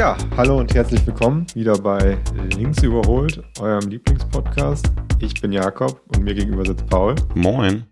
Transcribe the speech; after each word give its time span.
Ja, 0.00 0.16
hallo 0.34 0.58
und 0.58 0.72
herzlich 0.72 1.06
willkommen 1.06 1.44
wieder 1.52 1.76
bei 1.76 2.16
Links 2.56 2.82
überholt, 2.82 3.42
eurem 3.60 3.86
Lieblingspodcast. 3.90 4.90
Ich 5.18 5.38
bin 5.42 5.52
Jakob 5.52 6.00
und 6.06 6.24
mir 6.24 6.32
gegenüber 6.32 6.64
sitzt 6.64 6.86
Paul. 6.86 7.16
Moin. 7.34 7.84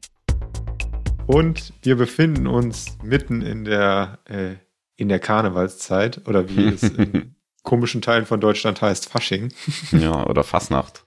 Und 1.26 1.74
wir 1.82 1.96
befinden 1.96 2.46
uns 2.46 2.96
mitten 3.02 3.42
in 3.42 3.66
der, 3.66 4.20
äh, 4.24 4.54
in 4.96 5.10
der 5.10 5.18
Karnevalszeit 5.18 6.26
oder 6.26 6.48
wie 6.48 6.68
es 6.68 6.82
in 6.84 7.34
komischen 7.62 8.00
Teilen 8.00 8.24
von 8.24 8.40
Deutschland 8.40 8.80
heißt, 8.80 9.10
Fasching. 9.10 9.52
Ja, 9.92 10.24
oder 10.24 10.44
Fasnacht. 10.44 11.04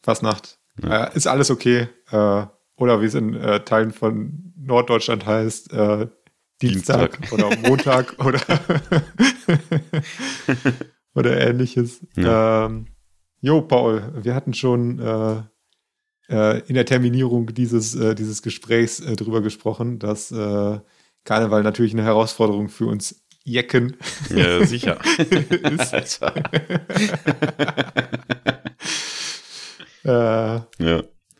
Fasnacht. 0.00 0.58
Ja. 0.82 1.08
Äh, 1.08 1.14
ist 1.14 1.26
alles 1.26 1.50
okay. 1.50 1.88
Äh, 2.10 2.46
oder 2.76 3.02
wie 3.02 3.04
es 3.04 3.14
in 3.14 3.34
äh, 3.34 3.60
Teilen 3.64 3.92
von 3.92 4.54
Norddeutschland 4.56 5.26
heißt, 5.26 5.74
äh, 5.74 6.06
Dienstag, 6.60 7.18
Dienstag, 7.18 7.32
oder 7.32 7.56
Montag 7.68 8.16
oder, 8.24 8.40
oder 11.14 11.40
ähnliches. 11.40 12.04
Ja. 12.16 12.66
Ähm, 12.66 12.88
jo, 13.40 13.62
Paul, 13.62 14.12
wir 14.22 14.34
hatten 14.34 14.54
schon 14.54 14.98
äh, 14.98 15.42
äh, 16.28 16.60
in 16.66 16.74
der 16.74 16.84
Terminierung 16.84 17.54
dieses, 17.54 17.94
äh, 17.94 18.14
dieses 18.14 18.42
Gesprächs 18.42 19.00
äh, 19.00 19.16
darüber 19.16 19.40
gesprochen, 19.40 19.98
dass 19.98 20.30
äh, 20.32 20.80
Karneval 21.24 21.62
natürlich 21.62 21.92
eine 21.92 22.04
Herausforderung 22.04 22.68
für 22.68 22.86
uns 22.86 23.24
Jecken. 23.44 23.96
Ja, 24.28 24.64
sicher. 24.66 24.98
ist. 25.16 26.20
äh, 30.04 30.04
ja. 30.04 30.66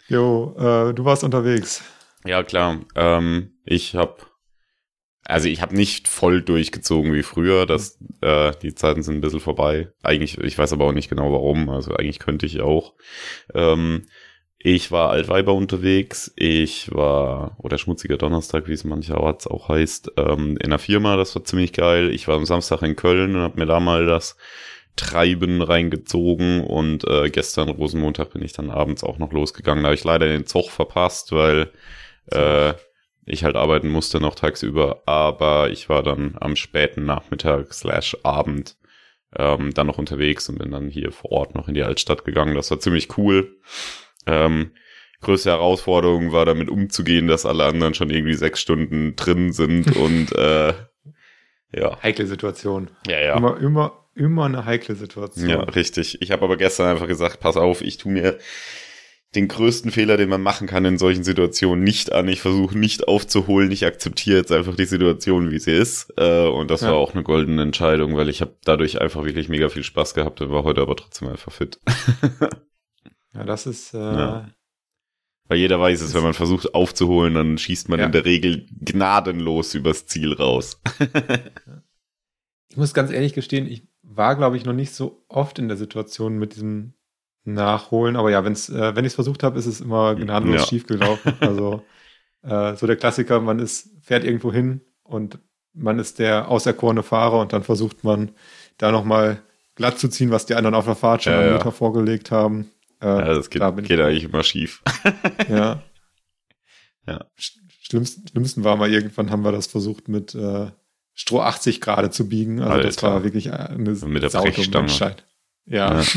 Jo, 0.09 0.93
du 0.95 1.05
warst 1.05 1.23
unterwegs. 1.23 1.83
Ja, 2.25 2.43
klar. 2.43 2.81
Ähm, 2.95 3.59
ich 3.67 3.95
habe 3.95 4.17
also 5.29 5.47
ich 5.47 5.61
habe 5.61 5.77
nicht 5.77 6.09
voll 6.09 6.41
durchgezogen 6.41 7.13
wie 7.13 7.23
früher. 7.23 7.67
Das, 7.67 7.99
äh, 8.23 8.53
die 8.63 8.75
Zeiten 8.75 9.03
sind 9.03 9.17
ein 9.17 9.21
bisschen 9.21 9.41
vorbei. 9.41 9.89
Eigentlich, 10.03 10.39
ich 10.39 10.57
weiß 10.57 10.73
aber 10.73 10.87
auch 10.87 10.93
nicht 10.93 11.11
genau 11.11 11.31
warum. 11.31 11.69
Also 11.69 11.93
eigentlich 11.95 12.19
könnte 12.19 12.47
ich 12.47 12.63
auch. 12.63 12.95
Ähm, 13.55 14.07
ich 14.59 14.91
war 14.91 15.11
Altweiber 15.11 15.53
unterwegs. 15.53 16.33
Ich 16.35 16.95
war, 16.95 17.59
oder 17.59 17.77
Schmutziger 17.77 18.17
Donnerstag, 18.17 18.69
wie 18.69 18.73
es 18.73 18.85
mancherorts 18.85 19.47
auch 19.47 19.69
heißt, 19.69 20.13
ähm, 20.17 20.57
in 20.57 20.67
einer 20.67 20.79
Firma. 20.79 21.17
Das 21.17 21.35
war 21.35 21.45
ziemlich 21.45 21.75
geil. 21.75 22.11
Ich 22.11 22.27
war 22.27 22.37
am 22.37 22.47
Samstag 22.47 22.81
in 22.81 22.97
Köln 22.97 23.37
und 23.37 23.43
habe 23.43 23.61
mir 23.61 23.67
da 23.67 23.81
mal 23.81 24.07
das 24.07 24.35
Treiben 24.97 25.61
reingezogen. 25.61 26.65
Und 26.65 27.07
äh, 27.07 27.29
gestern, 27.29 27.69
Rosenmontag, 27.69 28.33
bin 28.33 28.41
ich 28.41 28.55
dann 28.55 28.71
abends 28.71 29.05
auch 29.05 29.19
noch 29.19 29.33
losgegangen. 29.33 29.85
Da 29.85 29.89
habe 29.89 29.95
ich 29.95 30.05
leider 30.05 30.27
den 30.27 30.47
Zug 30.47 30.71
verpasst, 30.71 31.33
weil 31.33 31.71
äh, 32.33 32.73
ich 33.29 33.45
halt 33.45 33.57
arbeiten 33.57 33.89
musste 33.89 34.21
noch 34.21 34.35
tagsüber, 34.35 35.03
aber 35.07 35.71
ich 35.71 35.89
war 35.89 36.03
dann 36.03 36.37
am 36.41 36.57
späten 36.57 37.05
Nachmittag 37.05 37.73
slash 37.73 38.17
Abend 38.23 38.77
ähm, 39.37 39.75
dann 39.75 39.87
noch 39.87 39.99
unterwegs 39.99 40.49
und 40.49 40.59
bin 40.59 40.71
dann 40.71 40.89
hier 40.89 41.13
vor 41.13 41.33
Ort 41.33 41.55
noch 41.55 41.69
in 41.69 41.75
die 41.75 41.83
Altstadt 41.83 42.25
gegangen. 42.25 42.55
Das 42.55 42.71
war 42.71 42.81
ziemlich 42.81 43.17
cool. 43.19 43.59
Ähm, 44.27 44.73
größte 45.21 45.51
Herausforderung 45.51 46.33
war 46.33 46.47
damit 46.47 46.69
umzugehen, 46.71 47.27
dass 47.27 47.47
alle 47.47 47.65
anderen 47.65 47.95
schon 47.95 48.11
irgendwie 48.11 48.35
sechs 48.35 48.61
Stunden 48.61 49.17
drin 49.17 49.53
sind 49.53 49.97
und 49.97 50.33
äh, 50.33 50.75
ja. 51.75 52.03
Heikle 52.03 52.27
Situation. 52.27 52.91
Ja, 53.07 53.21
ja. 53.21 53.37
Immer, 53.37 53.59
immer, 53.61 54.05
immer 54.15 54.47
eine 54.47 54.65
heikle 54.65 54.95
Situation. 54.95 55.49
Ja, 55.49 55.61
richtig. 55.61 56.23
Ich 56.23 56.31
habe 56.31 56.45
aber 56.45 56.57
gestern 56.57 56.89
einfach 56.89 57.07
gesagt, 57.07 57.41
pass 57.41 57.57
auf, 57.57 57.83
ich 57.83 57.99
tu 57.99 58.09
mir 58.09 58.39
den 59.35 59.49
größten 59.49 59.91
Fehler, 59.91 60.17
den 60.17 60.31
man 60.31 60.41
machen 60.41 60.67
kann 60.67 60.85
in 60.87 60.97
solchen 60.97 61.23
Situationen, 61.23 61.85
nicht 61.85 62.13
an. 62.13 62.29
Ich 62.29 62.41
versuche 62.41 62.79
nicht 62.79 63.09
aufzuholen. 63.09 63.71
Ich 63.71 63.85
akzeptiere 63.85 64.39
jetzt 64.39 64.53
einfach 64.53 64.75
die 64.75 64.87
Situation, 64.87 65.51
wie 65.51 65.59
sie 65.59 65.73
ist. 65.73 66.13
Äh, 66.17 66.47
und 66.47 66.71
das 66.71 66.81
ja. 66.81 66.89
war 66.89 66.97
auch 66.97 67.15
eine 67.15 67.23
goldene 67.23 67.61
Entscheidung, 67.61 68.17
weil 68.17 68.31
ich 68.31 68.41
habe 68.41 68.57
dadurch 68.65 69.01
einfach 69.01 69.25
wirklich 69.25 69.49
mega 69.49 69.69
viel 69.69 69.85
Spaß 69.85 70.15
gehabt 70.15 70.41
und 70.41 70.51
war 70.51 70.65
heute 70.65 70.81
aber 70.81 70.97
trotzdem 70.97 71.29
einfach 71.29 71.53
fit. 71.53 71.79
ja, 73.35 73.45
das 73.45 73.67
ist. 73.67 73.93
Äh, 73.93 73.99
ja. 73.99 74.51
Weil 75.49 75.59
jeder 75.59 75.81
weiß 75.81 76.01
es, 76.01 76.15
wenn 76.15 76.23
man 76.23 76.35
versucht 76.35 76.75
aufzuholen, 76.75 77.35
dann 77.35 77.59
schießt 77.59 77.89
man 77.89 78.01
ja. 78.01 78.07
in 78.07 78.13
der 78.13 78.25
Regel 78.25 78.67
gnadenlos 78.81 79.75
übers 79.75 80.07
Ziel 80.07 80.35
raus. 80.35 80.81
ich 82.69 82.77
muss 82.77 82.93
ganz 82.93 83.11
ehrlich 83.11 83.33
gestehen, 83.33 83.67
ich 83.67 83.87
war, 84.03 84.37
glaube 84.37 84.59
ich, 84.59 84.65
noch 84.65 84.75
nicht 84.75 84.93
so 84.93 85.25
oft 85.29 85.59
in 85.59 85.69
der 85.69 85.79
Situation 85.79 86.39
mit 86.39 86.55
diesem 86.55 86.95
nachholen. 87.55 88.17
Aber 88.17 88.31
ja, 88.31 88.45
wenn's, 88.45 88.69
äh, 88.69 88.95
wenn 88.95 89.05
ich 89.05 89.11
es 89.11 89.15
versucht 89.15 89.43
habe, 89.43 89.59
ist 89.59 89.67
es 89.67 89.81
immer 89.81 90.15
gnadenlos 90.15 90.63
ja. 90.63 90.67
schief 90.67 90.87
gelaufen. 90.87 91.35
Also 91.41 91.83
äh, 92.43 92.77
so 92.77 92.87
der 92.87 92.97
Klassiker, 92.97 93.41
man 93.41 93.59
ist, 93.59 93.91
fährt 94.03 94.25
irgendwo 94.25 94.53
hin 94.53 94.81
und 95.03 95.39
man 95.75 95.99
ist 95.99 96.19
der 96.19 96.49
auserkorene 96.49 97.03
Fahrer 97.03 97.41
und 97.41 97.53
dann 97.53 97.63
versucht 97.63 98.05
man 98.05 98.33
da 98.79 98.91
nochmal 98.91 99.43
glatt 99.75 99.99
zu 99.99 100.09
ziehen, 100.09 100.31
was 100.31 100.47
die 100.47 100.55
anderen 100.55 100.75
auf 100.75 100.87
der 100.87 100.97
Fahrt 100.97 101.23
schon 101.23 101.33
ja, 101.33 101.53
Meter 101.53 101.73
vorgelegt 101.73 102.31
haben. 102.31 102.71
Äh, 103.01 103.07
ja, 103.07 103.35
das 103.35 103.51
geht, 103.51 103.63
da 103.63 103.71
geht 103.71 104.01
eigentlich 104.01 104.25
immer 104.25 104.43
schief. 104.43 104.83
ja. 105.49 105.83
ja. 107.07 107.25
Schlimmsten, 107.37 108.27
schlimmsten 108.29 108.65
war 108.65 108.77
mal 108.77 108.91
irgendwann 108.91 109.31
haben 109.31 109.45
wir 109.45 109.53
das 109.53 109.67
versucht 109.67 110.09
mit 110.09 110.35
äh, 110.35 110.67
Stroh 111.15 111.41
80 111.41 111.81
gerade 111.81 112.11
zu 112.11 112.29
biegen. 112.29 112.61
Also 112.61 112.75
Alter. 112.75 112.87
das 112.87 113.03
war 113.03 113.25
wirklich 113.25 113.53
eine 113.53 113.79
mit 113.79 114.23
der 114.23 114.31
Ja. 115.67 116.01
ja. 116.01 116.05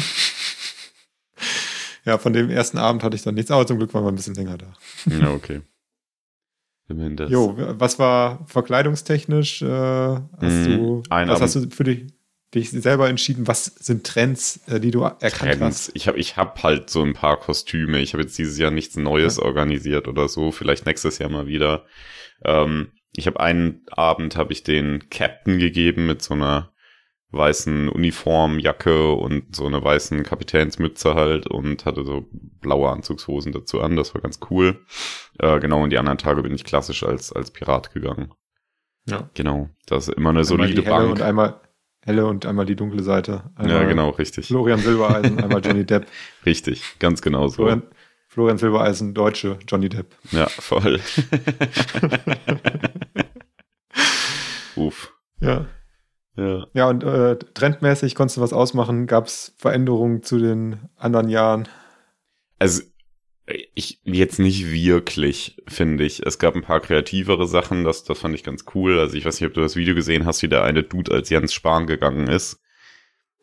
Ja, 2.05 2.17
von 2.17 2.33
dem 2.33 2.49
ersten 2.49 2.77
Abend 2.77 3.03
hatte 3.03 3.15
ich 3.15 3.21
dann 3.21 3.35
nichts, 3.35 3.51
aber 3.51 3.67
zum 3.67 3.77
Glück 3.77 3.93
waren 3.93 4.03
wir 4.03 4.11
ein 4.11 4.15
bisschen 4.15 4.35
länger 4.35 4.57
da. 4.57 4.73
Ja, 5.05 5.31
okay. 5.31 5.61
Immerhin 6.87 7.15
das. 7.15 7.31
Jo, 7.31 7.55
was 7.57 7.99
war 7.99 8.45
verkleidungstechnisch? 8.47 9.61
Äh, 9.61 9.67
hast 9.67 10.31
mm, 10.41 10.65
du, 10.65 11.03
was 11.09 11.29
Abend. 11.29 11.41
hast 11.41 11.55
du 11.55 11.69
für 11.69 11.83
dich, 11.83 12.07
dich 12.53 12.71
selber 12.71 13.07
entschieden? 13.07 13.47
Was 13.47 13.65
sind 13.65 14.05
Trends, 14.05 14.61
äh, 14.67 14.79
die 14.79 14.91
du 14.91 15.01
erkannt 15.01 15.59
Trends. 15.59 15.61
hast? 15.61 15.91
Ich 15.93 16.07
habe 16.07 16.17
ich 16.17 16.37
hab 16.37 16.61
halt 16.63 16.89
so 16.89 17.01
ein 17.03 17.13
paar 17.13 17.39
Kostüme. 17.39 17.99
Ich 17.99 18.13
habe 18.13 18.23
jetzt 18.23 18.37
dieses 18.37 18.57
Jahr 18.57 18.71
nichts 18.71 18.97
Neues 18.97 19.37
ja. 19.37 19.43
organisiert 19.43 20.07
oder 20.07 20.27
so. 20.27 20.51
Vielleicht 20.51 20.85
nächstes 20.85 21.17
Jahr 21.17 21.29
mal 21.29 21.47
wieder. 21.47 21.85
Ähm, 22.43 22.91
ich 23.15 23.27
habe 23.27 23.39
einen 23.39 23.85
Abend 23.91 24.35
habe 24.35 24.53
ich 24.53 24.63
den 24.63 25.09
Captain 25.09 25.59
gegeben 25.59 26.07
mit 26.07 26.21
so 26.21 26.33
einer 26.33 26.70
weißen 27.31 27.89
Uniformjacke 27.89 29.11
und 29.11 29.55
so 29.55 29.65
eine 29.65 29.83
weißen 29.83 30.23
Kapitänsmütze 30.23 31.15
halt 31.15 31.47
und 31.47 31.85
hatte 31.85 32.03
so 32.03 32.27
blaue 32.59 32.89
Anzugshosen 32.89 33.53
dazu 33.53 33.81
an. 33.81 33.95
Das 33.95 34.13
war 34.13 34.21
ganz 34.21 34.39
cool. 34.49 34.85
Äh, 35.39 35.59
genau, 35.59 35.83
und 35.83 35.91
die 35.91 35.97
anderen 35.97 36.17
Tage 36.17 36.43
bin 36.43 36.53
ich 36.53 36.65
klassisch 36.65 37.03
als, 37.03 37.31
als 37.31 37.51
Pirat 37.51 37.93
gegangen. 37.93 38.33
Ja. 39.07 39.29
Genau. 39.33 39.69
Das 39.85 40.07
ist 40.07 40.15
immer 40.15 40.29
eine 40.29 40.39
einmal 40.39 40.43
solide 40.43 40.81
Bank. 40.81 41.09
Und 41.09 41.21
einmal 41.21 41.61
helle 42.03 42.25
und 42.25 42.45
einmal 42.45 42.65
die 42.65 42.75
dunkle 42.75 43.03
Seite. 43.03 43.51
Einmal 43.55 43.81
ja, 43.81 43.87
genau, 43.87 44.09
richtig. 44.09 44.47
Florian 44.47 44.79
Silbereisen, 44.79 45.39
einmal 45.41 45.61
Johnny 45.65 45.85
Depp. 45.85 46.07
Richtig, 46.45 46.83
ganz 46.99 47.21
genau 47.21 47.47
so. 47.47 47.55
Florian, 47.55 47.83
Florian 48.27 48.57
Silbereisen, 48.57 49.13
Deutsche, 49.13 49.59
Johnny 49.67 49.89
Depp. 49.89 50.15
Ja, 50.31 50.47
voll. 50.47 50.99
Uff. 54.75 55.13
Ja. 55.39 55.65
Ja, 56.41 56.67
ja 56.73 56.89
und 56.89 57.03
äh, 57.03 57.37
trendmäßig 57.37 58.15
konntest 58.15 58.37
du 58.37 58.41
was 58.41 58.53
ausmachen? 58.53 59.07
Gab 59.07 59.27
es 59.27 59.53
Veränderungen 59.57 60.23
zu 60.23 60.39
den 60.39 60.79
anderen 60.97 61.29
Jahren? 61.29 61.67
Also 62.59 62.81
ich 63.75 63.99
jetzt 64.03 64.39
nicht 64.39 64.71
wirklich, 64.71 65.57
finde 65.67 66.03
ich. 66.03 66.25
Es 66.25 66.39
gab 66.39 66.55
ein 66.55 66.61
paar 66.61 66.79
kreativere 66.79 67.47
Sachen, 67.47 67.83
das, 67.83 68.03
das 68.03 68.19
fand 68.19 68.35
ich 68.35 68.43
ganz 68.43 68.65
cool. 68.75 68.99
Also 68.99 69.17
ich 69.17 69.25
weiß 69.25 69.39
nicht, 69.39 69.47
ob 69.47 69.53
du 69.53 69.61
das 69.61 69.75
Video 69.75 69.95
gesehen 69.95 70.25
hast, 70.25 70.41
wie 70.41 70.47
der 70.47 70.63
eine 70.63 70.83
Dude 70.83 71.11
als 71.11 71.29
Jens 71.29 71.53
Spahn 71.53 71.87
gegangen 71.87 72.27
ist. 72.27 72.61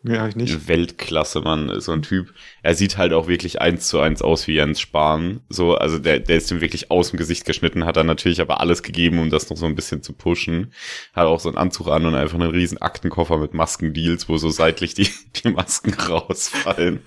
Ja, 0.04 0.28
ich 0.28 0.36
nicht. 0.36 0.68
Weltklasse, 0.68 1.40
Mann, 1.40 1.80
so 1.80 1.90
ein 1.90 2.02
Typ. 2.02 2.32
Er 2.62 2.74
sieht 2.74 2.96
halt 2.96 3.12
auch 3.12 3.26
wirklich 3.26 3.60
eins 3.60 3.88
zu 3.88 3.98
eins 3.98 4.22
aus 4.22 4.46
wie 4.46 4.54
Jens 4.54 4.80
Spahn. 4.80 5.40
So, 5.48 5.74
also 5.74 5.98
der, 5.98 6.20
der 6.20 6.36
ist 6.36 6.50
ihm 6.52 6.60
wirklich 6.60 6.92
aus 6.92 7.10
dem 7.10 7.18
Gesicht 7.18 7.44
geschnitten, 7.44 7.84
hat 7.84 7.96
er 7.96 8.04
natürlich 8.04 8.40
aber 8.40 8.60
alles 8.60 8.84
gegeben, 8.84 9.18
um 9.18 9.28
das 9.28 9.50
noch 9.50 9.56
so 9.56 9.66
ein 9.66 9.74
bisschen 9.74 10.02
zu 10.02 10.12
pushen. 10.12 10.72
Hat 11.14 11.26
auch 11.26 11.40
so 11.40 11.48
einen 11.48 11.58
Anzug 11.58 11.88
an 11.88 12.06
und 12.06 12.14
einfach 12.14 12.38
einen 12.38 12.50
riesen 12.50 12.78
Aktenkoffer 12.78 13.38
mit 13.38 13.54
Maskendeals, 13.54 14.28
wo 14.28 14.36
so 14.36 14.50
seitlich 14.50 14.94
die, 14.94 15.10
die 15.42 15.50
Masken 15.50 15.94
rausfallen. 16.08 17.00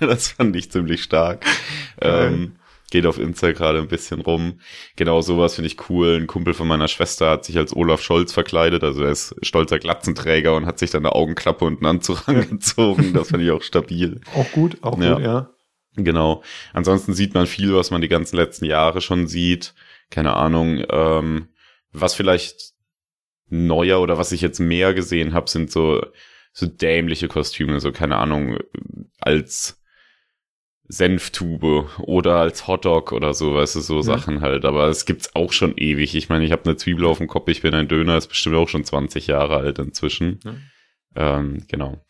das 0.00 0.28
fand 0.28 0.56
ich 0.56 0.72
ziemlich 0.72 1.04
stark. 1.04 1.44
Ähm, 2.00 2.57
geht 2.90 3.06
auf 3.06 3.18
Insta 3.18 3.52
gerade 3.52 3.78
ein 3.78 3.88
bisschen 3.88 4.20
rum. 4.20 4.60
Genau 4.96 5.20
sowas 5.20 5.54
finde 5.54 5.68
ich 5.68 5.90
cool. 5.90 6.16
Ein 6.16 6.26
Kumpel 6.26 6.54
von 6.54 6.68
meiner 6.68 6.88
Schwester 6.88 7.30
hat 7.30 7.44
sich 7.44 7.56
als 7.58 7.74
Olaf 7.74 8.02
Scholz 8.02 8.32
verkleidet, 8.32 8.82
also 8.82 9.02
er 9.02 9.10
ist 9.10 9.34
stolzer 9.42 9.78
Glatzenträger 9.78 10.54
und 10.56 10.66
hat 10.66 10.78
sich 10.78 10.90
dann 10.90 11.04
eine 11.04 11.14
Augenklappe 11.14 11.64
und 11.64 11.78
einen 11.78 11.86
Anzug 11.86 12.28
angezogen. 12.28 13.12
Das 13.12 13.28
finde 13.28 13.44
ich 13.44 13.50
auch 13.50 13.62
stabil. 13.62 14.20
Auch 14.34 14.50
gut, 14.52 14.78
auch 14.82 14.98
ja. 15.00 15.14
gut, 15.14 15.22
ja. 15.22 15.50
Genau. 15.96 16.42
Ansonsten 16.72 17.12
sieht 17.12 17.34
man 17.34 17.46
viel, 17.46 17.74
was 17.74 17.90
man 17.90 18.00
die 18.00 18.08
ganzen 18.08 18.36
letzten 18.36 18.64
Jahre 18.64 19.00
schon 19.00 19.26
sieht. 19.26 19.74
Keine 20.10 20.34
Ahnung, 20.34 20.84
ähm, 20.90 21.48
was 21.92 22.14
vielleicht 22.14 22.72
neuer 23.50 24.00
oder 24.00 24.18
was 24.18 24.32
ich 24.32 24.40
jetzt 24.40 24.60
mehr 24.60 24.94
gesehen 24.94 25.34
habe, 25.34 25.50
sind 25.50 25.70
so 25.70 26.00
so 26.52 26.66
dämliche 26.66 27.28
Kostüme, 27.28 27.78
so 27.80 27.92
keine 27.92 28.16
Ahnung, 28.16 28.58
als 29.20 29.77
Senftube 30.88 31.86
oder 31.98 32.36
als 32.36 32.66
Hotdog 32.66 33.12
oder 33.12 33.34
so, 33.34 33.54
weißt 33.54 33.76
du, 33.76 33.80
so 33.80 33.96
ja. 33.96 34.02
Sachen 34.02 34.40
halt. 34.40 34.64
Aber 34.64 34.88
es 34.88 35.04
gibt's 35.04 35.34
auch 35.34 35.52
schon 35.52 35.76
ewig. 35.76 36.14
Ich 36.14 36.28
meine, 36.30 36.44
ich 36.44 36.52
habe 36.52 36.64
eine 36.64 36.76
Zwiebel 36.76 37.04
auf 37.04 37.18
dem 37.18 37.28
Kopf, 37.28 37.48
ich 37.48 37.62
bin 37.62 37.74
ein 37.74 37.88
Döner, 37.88 38.16
ist 38.16 38.28
bestimmt 38.28 38.56
auch 38.56 38.68
schon 38.68 38.84
20 38.84 39.26
Jahre 39.26 39.56
alt 39.56 39.78
inzwischen. 39.78 40.40
Ja. 40.44 41.38
Ähm, 41.38 41.64
genau. 41.68 42.02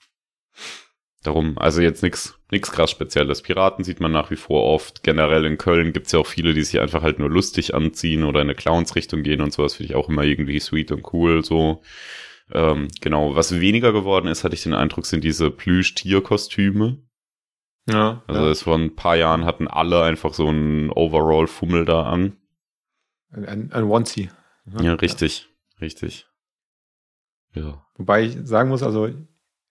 Darum, 1.24 1.58
also 1.58 1.82
jetzt 1.82 2.04
nichts 2.04 2.38
nix 2.52 2.70
krass 2.70 2.90
Spezielles. 2.90 3.42
Piraten 3.42 3.84
sieht 3.84 4.00
man 4.00 4.12
nach 4.12 4.30
wie 4.30 4.36
vor 4.36 4.62
oft. 4.62 5.02
Generell 5.02 5.44
in 5.44 5.58
Köln 5.58 5.92
gibt's 5.92 6.12
ja 6.12 6.20
auch 6.20 6.26
viele, 6.26 6.54
die 6.54 6.62
sich 6.62 6.80
einfach 6.80 7.02
halt 7.02 7.18
nur 7.18 7.28
lustig 7.28 7.74
anziehen 7.74 8.22
oder 8.22 8.40
in 8.40 8.46
eine 8.46 8.54
Clowns-Richtung 8.54 9.24
gehen 9.24 9.40
und 9.40 9.52
sowas 9.52 9.74
finde 9.74 9.92
ich 9.92 9.96
auch 9.96 10.08
immer 10.08 10.22
irgendwie 10.22 10.60
sweet 10.60 10.92
und 10.92 11.12
cool. 11.12 11.44
So, 11.44 11.82
ähm, 12.52 12.88
genau. 13.00 13.34
Was 13.34 13.60
weniger 13.60 13.92
geworden 13.92 14.28
ist, 14.28 14.44
hatte 14.44 14.54
ich 14.54 14.62
den 14.62 14.74
Eindruck, 14.74 15.06
sind 15.06 15.24
diese 15.24 15.50
Plüsch-Tier-Kostüme. 15.50 16.98
Ja. 17.88 18.22
Also 18.26 18.42
ja. 18.42 18.50
es 18.50 18.62
vor 18.62 18.76
ein 18.76 18.94
paar 18.94 19.16
Jahren 19.16 19.44
hatten 19.44 19.66
alle 19.66 20.02
einfach 20.02 20.34
so 20.34 20.48
einen 20.48 20.90
Overall-Fummel 20.90 21.84
da 21.84 22.04
an. 22.04 22.36
Ein, 23.30 23.44
ein, 23.46 23.72
ein 23.72 23.84
Onesie. 23.84 24.30
Ja, 24.66 24.82
ja 24.82 24.94
richtig, 24.94 25.48
richtig. 25.80 26.26
Ja. 27.54 27.84
Wobei 27.96 28.24
ich 28.24 28.38
sagen 28.44 28.68
muss, 28.68 28.82
also 28.82 29.08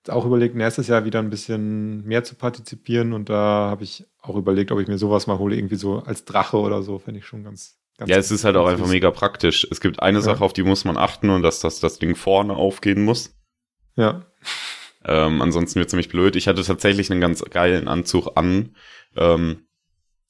auch 0.09 0.25
überlegt, 0.25 0.55
nächstes 0.55 0.87
Jahr 0.87 1.05
wieder 1.05 1.19
ein 1.19 1.29
bisschen 1.29 2.05
mehr 2.05 2.23
zu 2.23 2.35
partizipieren 2.35 3.13
und 3.13 3.29
da 3.29 3.69
habe 3.69 3.83
ich 3.83 4.05
auch 4.21 4.35
überlegt, 4.35 4.71
ob 4.71 4.79
ich 4.79 4.87
mir 4.87 4.97
sowas 4.97 5.27
mal 5.27 5.37
hole, 5.37 5.55
irgendwie 5.55 5.75
so 5.75 5.99
als 5.99 6.25
Drache 6.25 6.57
oder 6.57 6.81
so, 6.81 6.99
fände 6.99 7.19
ich 7.19 7.25
schon 7.25 7.43
ganz. 7.43 7.77
ganz 7.97 8.09
ja, 8.09 8.17
es 8.17 8.31
ist 8.31 8.45
halt 8.45 8.55
auch 8.55 8.67
einfach 8.67 8.87
mega 8.87 9.11
praktisch. 9.11 9.67
Es 9.69 9.81
gibt 9.81 10.01
eine 10.01 10.19
ja. 10.19 10.21
Sache, 10.23 10.43
auf 10.43 10.53
die 10.53 10.63
muss 10.63 10.85
man 10.85 10.97
achten 10.97 11.29
und 11.29 11.41
dass 11.41 11.59
das, 11.59 11.79
das 11.79 11.99
Ding 11.99 12.15
vorne 12.15 12.53
aufgehen 12.53 13.03
muss. 13.03 13.35
Ja. 13.95 14.25
Ähm, 15.07 15.41
ansonsten 15.41 15.79
wird 15.79 15.87
es 15.87 15.93
nämlich 15.93 16.09
blöd. 16.09 16.35
Ich 16.35 16.47
hatte 16.47 16.63
tatsächlich 16.63 17.09
einen 17.09 17.21
ganz 17.21 17.41
geilen 17.43 17.87
Anzug 17.87 18.31
an. 18.35 18.75
Ähm, 19.15 19.67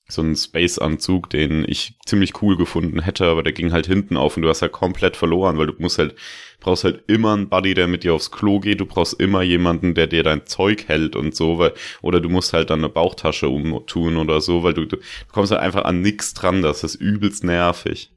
so 0.10 0.22
einen 0.22 0.36
Space-Anzug, 0.36 1.30
den 1.30 1.66
ich 1.68 1.98
ziemlich 2.06 2.42
cool 2.42 2.56
gefunden 2.56 3.02
hätte, 3.02 3.26
aber 3.26 3.44
der 3.44 3.52
ging 3.52 3.74
halt 3.74 3.88
hinten 3.88 4.16
auf 4.16 4.38
und 4.38 4.44
du 4.44 4.50
hast 4.50 4.62
halt 4.62 4.72
komplett 4.72 5.18
verloren, 5.18 5.58
weil 5.58 5.68
du 5.68 5.74
musst 5.80 5.98
halt, 5.98 6.16
brauchst 6.62 6.86
halt 6.86 7.04
immer 7.08 7.34
einen 7.34 7.50
Buddy, 7.50 7.74
der 7.74 7.88
mit 7.88 8.04
dir 8.04 8.14
aufs 8.14 8.32
Klo 8.32 8.62
geht, 8.62 8.80
du 8.80 8.86
brauchst 8.86 9.20
immer 9.20 9.42
jemanden, 9.42 9.96
der 9.96 10.08
dir 10.08 10.24
dein 10.24 10.46
Zeug 10.46 10.88
hält 10.88 11.18
und 11.18 11.36
so, 11.36 11.60
weil, 11.60 11.74
oder 12.02 12.22
du 12.22 12.30
musst 12.30 12.54
halt 12.54 12.70
dann 12.70 12.80
eine 12.80 12.90
Bauchtasche 12.90 13.50
umtun 13.50 14.16
oder 14.16 14.40
so, 14.40 14.64
weil 14.64 14.74
du, 14.74 14.86
du, 14.86 14.98
kommst 15.32 15.52
halt 15.52 15.62
einfach 15.62 15.84
an 15.84 16.00
nichts 16.00 16.34
dran, 16.34 16.62
das 16.62 16.86
ist 16.86 16.96
übelst 16.96 17.44
nervig. 17.44 18.14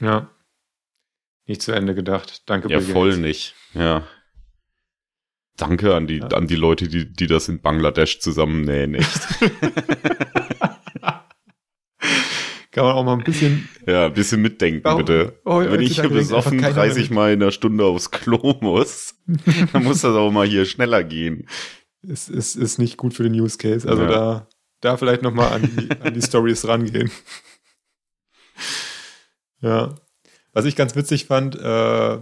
Ja. 0.00 0.30
Nicht 1.46 1.62
zu 1.62 1.72
Ende 1.72 1.94
gedacht. 1.94 2.42
Danke, 2.46 2.68
Ja, 2.68 2.80
voll 2.80 3.10
Gates. 3.10 3.22
nicht. 3.22 3.54
Ja. 3.72 4.06
Danke 5.56 5.94
an 5.94 6.06
die, 6.06 6.18
ja. 6.18 6.26
an 6.28 6.46
die 6.46 6.56
Leute, 6.56 6.88
die, 6.88 7.12
die 7.12 7.26
das 7.26 7.48
in 7.48 7.60
Bangladesch 7.60 8.20
zusammennähen, 8.20 8.94
echt. 8.94 9.20
Kann 12.72 12.84
man 12.84 12.94
auch 12.94 13.04
mal 13.04 13.12
ein 13.12 13.24
bisschen. 13.24 13.68
Ja, 13.86 14.06
ein 14.06 14.14
bisschen 14.14 14.40
mitdenken, 14.40 14.80
warum, 14.82 15.04
bitte. 15.04 15.38
Oh, 15.44 15.60
Wenn 15.60 15.82
ich 15.82 16.00
hier 16.00 16.08
besoffen 16.08 16.58
30 16.58 17.10
Mal 17.10 17.34
in 17.34 17.42
einer 17.42 17.52
Stunde 17.52 17.84
aufs 17.84 18.10
Klo 18.10 18.56
muss, 18.62 19.14
dann 19.72 19.84
muss 19.84 20.00
das 20.00 20.16
auch 20.16 20.30
mal 20.30 20.46
hier 20.46 20.64
schneller 20.64 21.04
gehen. 21.04 21.46
Es 22.00 22.30
ist, 22.30 22.56
ist 22.56 22.78
nicht 22.78 22.96
gut 22.96 23.12
für 23.12 23.24
den 23.24 23.38
Use 23.38 23.58
Case. 23.58 23.86
Also 23.86 24.04
ja. 24.04 24.08
da, 24.08 24.48
da 24.80 24.96
vielleicht 24.96 25.20
nochmal 25.20 25.52
an 25.52 25.62
die, 25.76 25.90
an 26.00 26.14
die 26.14 26.22
Stories 26.22 26.66
rangehen. 26.66 27.10
ja. 29.60 29.94
Was 30.54 30.64
ich 30.64 30.76
ganz 30.76 30.96
witzig 30.96 31.26
fand, 31.26 31.56
äh, 31.56 32.18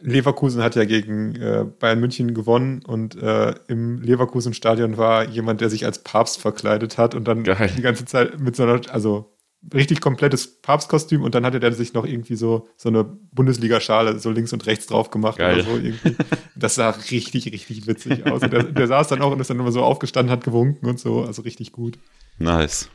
Leverkusen 0.00 0.62
hat 0.62 0.76
ja 0.76 0.84
gegen 0.84 1.34
äh, 1.36 1.64
Bayern 1.78 2.00
München 2.00 2.34
gewonnen 2.34 2.82
und 2.86 3.16
äh, 3.16 3.54
im 3.68 4.02
Leverkusen-Stadion 4.02 4.98
war 4.98 5.24
jemand, 5.28 5.60
der 5.60 5.70
sich 5.70 5.84
als 5.86 6.02
Papst 6.02 6.38
verkleidet 6.38 6.98
hat 6.98 7.14
und 7.14 7.26
dann 7.26 7.44
Geil. 7.44 7.70
die 7.76 7.82
ganze 7.82 8.04
Zeit 8.04 8.38
mit 8.38 8.56
so 8.56 8.64
einer, 8.64 8.80
also 8.90 9.36
richtig 9.74 10.00
komplettes 10.00 10.60
Papstkostüm 10.60 11.22
und 11.22 11.34
dann 11.34 11.44
hatte 11.44 11.60
der 11.60 11.72
sich 11.72 11.92
noch 11.94 12.04
irgendwie 12.04 12.36
so, 12.36 12.68
so 12.76 12.88
eine 12.88 13.04
Bundesliga-Schale 13.04 14.18
so 14.18 14.30
links 14.30 14.52
und 14.52 14.66
rechts 14.66 14.86
drauf 14.86 15.10
gemacht 15.10 15.38
Geil. 15.38 15.54
oder 15.54 15.64
so 15.64 15.76
irgendwie. 15.76 16.16
Das 16.58 16.74
sah 16.74 16.88
richtig, 16.88 17.52
richtig 17.52 17.86
witzig 17.86 18.24
aus. 18.26 18.42
Und 18.42 18.50
der, 18.50 18.62
der 18.62 18.86
saß 18.86 19.08
dann 19.08 19.20
auch 19.20 19.32
und 19.32 19.40
ist 19.40 19.50
dann 19.50 19.60
immer 19.60 19.72
so 19.72 19.82
aufgestanden, 19.82 20.32
hat 20.32 20.42
gewunken 20.42 20.88
und 20.88 20.98
so. 20.98 21.22
Also 21.22 21.42
richtig 21.42 21.70
gut. 21.72 21.98
Nice. 22.38 22.88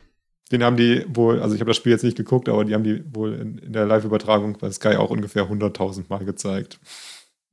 Den 0.52 0.62
haben 0.62 0.76
die 0.76 1.04
wohl, 1.08 1.40
also 1.40 1.54
ich 1.54 1.60
habe 1.60 1.70
das 1.70 1.78
Spiel 1.78 1.92
jetzt 1.92 2.04
nicht 2.04 2.16
geguckt, 2.16 2.48
aber 2.48 2.64
die 2.64 2.74
haben 2.74 2.84
die 2.84 3.02
wohl 3.14 3.32
in, 3.32 3.58
in 3.58 3.72
der 3.72 3.86
Live-Übertragung 3.86 4.58
bei 4.58 4.70
Sky 4.70 4.96
auch 4.96 5.10
ungefähr 5.10 5.50
100.000 5.50 6.04
Mal 6.08 6.24
gezeigt. 6.24 6.78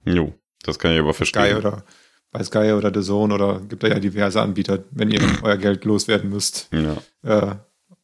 Jo, 0.05 0.33
das 0.63 0.77
kann 0.77 0.91
ich 0.91 0.99
aber 0.99 1.13
verstehen. 1.13 1.45
Sky 1.45 1.55
oder 1.55 1.85
bei 2.31 2.43
Sky 2.43 2.73
oder 2.73 2.93
The 2.93 3.01
Zone 3.01 3.33
oder 3.33 3.61
gibt 3.61 3.83
da 3.83 3.87
ja 3.87 3.99
diverse 3.99 4.41
Anbieter, 4.41 4.83
wenn 4.91 5.09
ihr 5.09 5.21
euer 5.43 5.57
Geld 5.57 5.85
loswerden 5.85 6.29
müsst, 6.29 6.69
ja. 6.73 6.97
äh, 7.23 7.55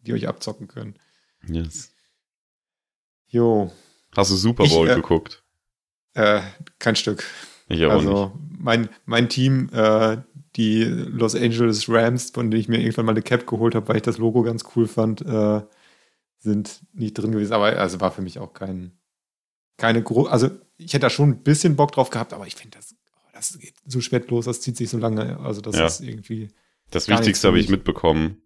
die 0.01 0.13
euch 0.13 0.27
abzocken 0.27 0.67
können. 0.67 0.95
Yes. 1.47 1.91
Jo. 3.27 3.71
Hast 4.15 4.31
du 4.31 4.35
Super 4.35 4.65
Bowl 4.65 4.87
ich, 4.87 4.93
äh, 4.93 4.95
geguckt? 4.95 5.43
Äh, 6.13 6.39
kein 6.79 6.95
Stück. 6.95 7.23
Ich 7.67 7.85
auch 7.85 7.91
also, 7.91 8.25
nicht. 8.27 8.59
Mein, 8.59 8.89
mein 9.05 9.29
Team, 9.29 9.69
äh, 9.73 10.17
die 10.55 10.83
Los 10.83 11.35
Angeles 11.35 11.89
Rams, 11.89 12.31
von 12.31 12.49
denen 12.49 12.61
ich 12.61 12.67
mir 12.67 12.79
irgendwann 12.79 13.05
mal 13.05 13.11
eine 13.11 13.21
Cap 13.21 13.45
geholt 13.45 13.75
habe, 13.75 13.87
weil 13.87 13.97
ich 13.97 14.03
das 14.03 14.17
Logo 14.17 14.43
ganz 14.43 14.63
cool 14.75 14.87
fand, 14.87 15.21
äh, 15.21 15.61
sind 16.39 16.81
nicht 16.93 17.13
drin 17.13 17.31
gewesen. 17.31 17.53
Aber 17.53 17.77
also 17.77 17.99
war 17.99 18.11
für 18.11 18.21
mich 18.21 18.39
auch 18.39 18.53
kein, 18.53 18.97
keine 19.77 20.01
große, 20.01 20.31
also 20.31 20.49
ich 20.77 20.93
hätte 20.93 21.01
da 21.01 21.09
schon 21.09 21.29
ein 21.29 21.43
bisschen 21.43 21.75
Bock 21.75 21.91
drauf 21.91 22.09
gehabt, 22.09 22.33
aber 22.33 22.47
ich 22.47 22.55
finde 22.55 22.77
das, 22.77 22.95
oh, 23.15 23.29
das 23.33 23.59
geht 23.59 23.73
so 23.85 23.99
spät 23.99 24.29
los, 24.29 24.45
das 24.45 24.61
zieht 24.61 24.77
sich 24.77 24.89
so 24.89 24.97
lange. 24.97 25.39
Also 25.39 25.61
das 25.61 25.75
ja. 25.75 25.85
ist 25.85 26.01
irgendwie. 26.01 26.49
Das 26.91 27.07
Wichtigste 27.07 27.47
habe 27.47 27.59
ich 27.59 27.69
mitbekommen. 27.69 28.41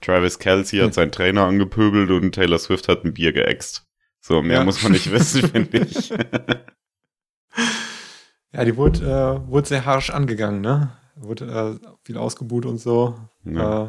Travis 0.00 0.38
Kelsey 0.38 0.80
hat 0.80 0.94
seinen 0.94 1.12
Trainer 1.12 1.44
angepöbelt 1.44 2.10
und 2.10 2.32
Taylor 2.32 2.58
Swift 2.58 2.88
hat 2.88 3.04
ein 3.04 3.14
Bier 3.14 3.32
geäxt. 3.32 3.86
So, 4.20 4.42
mehr 4.42 4.58
ja. 4.58 4.64
muss 4.64 4.82
man 4.82 4.92
nicht 4.92 5.10
wissen, 5.10 5.48
finde 5.48 5.78
ich. 5.78 6.12
Ja, 8.52 8.64
die 8.64 8.76
wurde, 8.76 9.00
äh, 9.04 9.48
wurde 9.48 9.68
sehr 9.68 9.84
harsch 9.84 10.10
angegangen, 10.10 10.60
ne? 10.60 10.96
Wurde 11.16 11.80
äh, 11.82 11.88
viel 12.04 12.16
ausgebuht 12.16 12.66
und 12.66 12.78
so. 12.78 13.18
Ja. 13.44 13.84
Äh, 13.84 13.88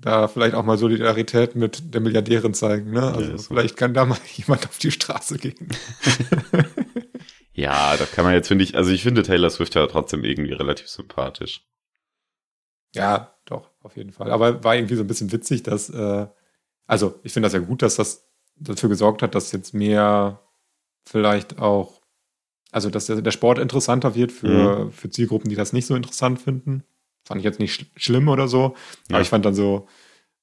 da 0.00 0.28
vielleicht 0.28 0.54
auch 0.54 0.64
mal 0.64 0.78
Solidarität 0.78 1.56
mit 1.56 1.94
der 1.94 2.00
Milliardärin 2.00 2.54
zeigen, 2.54 2.92
ne? 2.92 3.02
Also 3.02 3.32
ja, 3.32 3.38
vielleicht 3.38 3.76
kann 3.76 3.94
da 3.94 4.04
mal 4.04 4.18
jemand 4.34 4.66
auf 4.66 4.78
die 4.78 4.90
Straße 4.90 5.38
gehen. 5.38 5.68
ja, 7.52 7.96
da 7.96 8.06
kann 8.06 8.24
man 8.24 8.34
jetzt, 8.34 8.48
finde 8.48 8.64
ich, 8.64 8.76
also 8.76 8.90
ich 8.90 9.02
finde 9.02 9.22
Taylor 9.22 9.50
Swift 9.50 9.74
ja 9.74 9.86
trotzdem 9.86 10.24
irgendwie 10.24 10.52
relativ 10.52 10.88
sympathisch. 10.88 11.66
Ja, 12.94 13.36
doch, 13.44 13.70
auf 13.82 13.96
jeden 13.96 14.12
Fall. 14.12 14.30
Aber 14.30 14.64
war 14.64 14.74
irgendwie 14.74 14.96
so 14.96 15.02
ein 15.02 15.06
bisschen 15.06 15.32
witzig, 15.32 15.62
dass, 15.62 15.90
äh, 15.90 16.26
also 16.86 17.20
ich 17.22 17.32
finde 17.32 17.46
das 17.46 17.52
ja 17.52 17.60
gut, 17.60 17.82
dass 17.82 17.96
das 17.96 18.26
dafür 18.56 18.88
gesorgt 18.88 19.22
hat, 19.22 19.34
dass 19.34 19.52
jetzt 19.52 19.74
mehr 19.74 20.40
vielleicht 21.04 21.58
auch, 21.58 21.99
also 22.72 22.90
dass 22.90 23.06
der, 23.06 23.20
der 23.20 23.30
Sport 23.30 23.58
interessanter 23.58 24.14
wird 24.14 24.32
für, 24.32 24.84
mhm. 24.84 24.92
für 24.92 25.10
Zielgruppen, 25.10 25.48
die 25.48 25.56
das 25.56 25.72
nicht 25.72 25.86
so 25.86 25.94
interessant 25.94 26.40
finden. 26.40 26.84
Fand 27.24 27.38
ich 27.38 27.44
jetzt 27.44 27.58
nicht 27.60 27.72
sch 27.72 27.86
schlimm 27.96 28.28
oder 28.28 28.48
so, 28.48 28.74
ja. 29.08 29.16
aber 29.16 29.20
ich 29.20 29.28
fand 29.28 29.44
dann 29.44 29.54
so, 29.54 29.86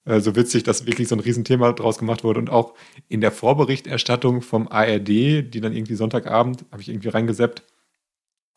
äh, 0.06 0.20
so 0.20 0.36
witzig, 0.36 0.64
dass 0.64 0.86
wirklich 0.86 1.08
so 1.08 1.16
ein 1.16 1.20
Riesenthema 1.20 1.74
draus 1.74 1.98
gemacht 1.98 2.24
wurde 2.24 2.40
und 2.40 2.50
auch 2.50 2.74
in 3.08 3.22
der 3.22 3.32
Vorberichterstattung 3.32 4.42
vom 4.42 4.68
ARD, 4.68 5.08
die 5.08 5.62
dann 5.62 5.74
irgendwie 5.74 5.96
Sonntagabend, 5.96 6.66
habe 6.72 6.82
ich 6.82 6.90
irgendwie 6.90 7.10
reingeseppt, 7.10 7.64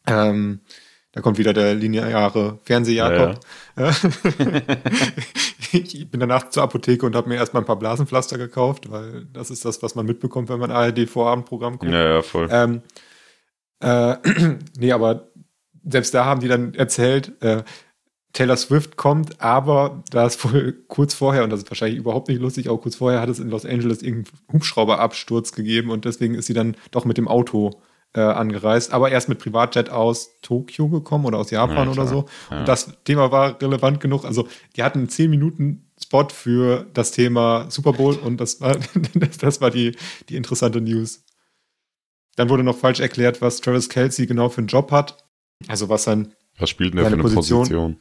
ähm, 0.07 0.61
da 1.13 1.21
kommt 1.21 1.39
wieder 1.39 1.53
der 1.53 1.75
lineare 1.75 2.61
Fernsehjakob. 2.63 3.41
Ja, 3.77 3.91
ja. 3.91 3.97
ich 5.73 6.09
bin 6.09 6.21
danach 6.21 6.51
zur 6.51 6.63
Apotheke 6.63 7.05
und 7.05 7.17
habe 7.17 7.29
mir 7.29 7.35
erstmal 7.35 7.63
ein 7.63 7.67
paar 7.67 7.79
Blasenpflaster 7.79 8.39
gekauft, 8.39 8.91
weil 8.91 9.27
das 9.33 9.51
ist 9.51 9.65
das, 9.65 9.83
was 9.83 9.97
man 9.97 10.07
mitbekommt, 10.07 10.49
wenn 10.49 10.61
man 10.61 10.71
ARD-Vorabendprogramm 10.71 11.79
guckt. 11.79 11.91
Ja, 11.91 12.15
ja, 12.15 12.23
voll. 12.23 12.49
Ähm, 12.53 12.83
äh, 13.81 14.17
nee, 14.79 14.93
aber 14.93 15.29
selbst 15.85 16.15
da 16.15 16.25
haben 16.25 16.41
die 16.41 16.49
dann 16.49 16.75
erzählt, 16.75 17.33
äh, 17.43 17.63
Taylor 18.33 18.57
Swift 18.57 18.97
kommt, 18.97 19.41
aber 19.41 20.03
da 20.11 20.27
ist 20.27 20.45
wohl 20.53 20.73
kurz 20.89 21.15
vorher, 21.15 21.45
und 21.45 21.51
das 21.51 21.61
ist 21.61 21.71
wahrscheinlich 21.71 21.99
überhaupt 21.99 22.29
nicht 22.29 22.41
lustig, 22.41 22.69
auch 22.69 22.79
kurz 22.79 22.97
vorher 22.97 23.21
hat 23.21 23.29
es 23.29 23.41
in 23.41 23.51
Los 23.51 23.65
Angeles 23.65 24.03
irgendeinen 24.03 24.39
Hubschrauberabsturz 24.53 25.53
gegeben 25.53 25.91
und 25.91 26.05
deswegen 26.05 26.35
ist 26.35 26.47
sie 26.47 26.55
dann 26.55 26.77
doch 26.91 27.05
mit 27.05 27.19
dem 27.19 27.29
Auto 27.29 27.81
äh, 28.13 28.21
angereist, 28.21 28.93
aber 28.93 29.11
erst 29.11 29.29
mit 29.29 29.39
Privatjet 29.39 29.91
aus 29.91 30.41
Tokio 30.43 30.89
gekommen 30.89 31.27
oder 31.27 31.39
aus 31.39 31.51
Japan 31.51 31.87
ja, 31.87 31.93
oder 31.93 32.07
so. 32.07 32.27
Ja. 32.51 32.61
Und 32.61 32.69
das 32.69 32.93
Thema 33.05 33.31
war 33.31 33.61
relevant 33.63 34.01
genug. 34.01 34.25
Also 34.25 34.49
die 34.77 34.83
hatten 34.83 34.99
einen 34.99 35.09
10 35.09 35.31
Minuten 35.31 35.91
Spot 36.03 36.27
für 36.29 36.87
das 36.93 37.13
Thema 37.13 37.71
Super 37.71 37.93
Bowl 37.93 38.17
und 38.17 38.41
das 38.41 38.61
war, 38.61 38.77
das 39.41 39.61
war 39.61 39.71
die, 39.71 39.97
die 40.29 40.37
interessante 40.37 40.81
News. 40.81 41.23
Dann 42.37 42.49
wurde 42.49 42.63
noch 42.63 42.77
falsch 42.77 43.01
erklärt, 43.01 43.41
was 43.41 43.61
Travis 43.61 43.89
Kelsey 43.89 44.27
genau 44.27 44.49
für 44.49 44.59
einen 44.59 44.69
Job 44.69 44.91
hat. 44.93 45.25
Also 45.69 45.89
was 45.89 46.05
sein 46.05 46.33
Was 46.59 46.71
spielt 46.71 46.95
denn 46.95 46.99
der 46.99 47.07
für 47.07 47.15
eine 47.15 47.23
Position? 47.23 47.61
Position? 47.61 48.01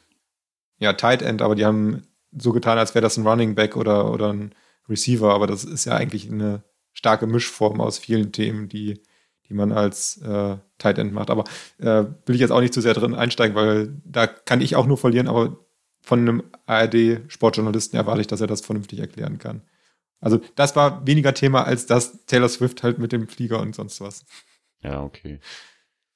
Ja, 0.79 0.93
Tight 0.93 1.21
End, 1.21 1.41
aber 1.41 1.55
die 1.55 1.65
haben 1.65 2.03
so 2.31 2.51
getan, 2.53 2.77
als 2.77 2.95
wäre 2.95 3.03
das 3.03 3.17
ein 3.17 3.27
Running 3.27 3.55
Back 3.55 3.75
oder, 3.75 4.11
oder 4.11 4.31
ein 4.31 4.53
Receiver, 4.87 5.33
aber 5.33 5.47
das 5.47 5.65
ist 5.65 5.85
ja 5.85 5.95
eigentlich 5.95 6.31
eine 6.31 6.63
starke 6.93 7.27
Mischform 7.27 7.81
aus 7.81 7.97
vielen 7.97 8.31
Themen, 8.31 8.69
die 8.69 9.01
die 9.49 9.55
man 9.55 9.71
als 9.71 10.17
äh, 10.17 10.57
Tight 10.77 10.97
End 10.99 11.11
macht. 11.11 11.29
Aber 11.29 11.43
äh, 11.79 12.05
will 12.25 12.35
ich 12.35 12.41
jetzt 12.41 12.51
auch 12.51 12.61
nicht 12.61 12.73
zu 12.73 12.81
sehr 12.81 12.93
drin 12.93 13.15
einsteigen, 13.15 13.55
weil 13.55 13.93
da 14.05 14.27
kann 14.27 14.61
ich 14.61 14.75
auch 14.75 14.85
nur 14.85 14.97
verlieren, 14.97 15.27
aber 15.27 15.57
von 16.01 16.19
einem 16.19 16.43
ARD-Sportjournalisten 16.67 17.97
erwarte 17.97 18.21
ich, 18.21 18.27
dass 18.27 18.41
er 18.41 18.47
das 18.47 18.61
vernünftig 18.61 18.99
erklären 18.99 19.39
kann. 19.39 19.61
Also 20.21 20.39
das 20.55 20.75
war 20.75 21.05
weniger 21.07 21.33
Thema 21.33 21.63
als 21.63 21.85
das 21.85 22.25
Taylor 22.25 22.49
Swift 22.49 22.83
halt 22.83 22.99
mit 22.99 23.11
dem 23.11 23.27
Flieger 23.27 23.59
und 23.61 23.73
sonst 23.75 24.01
was. 24.01 24.25
Ja, 24.81 25.01
okay. 25.03 25.39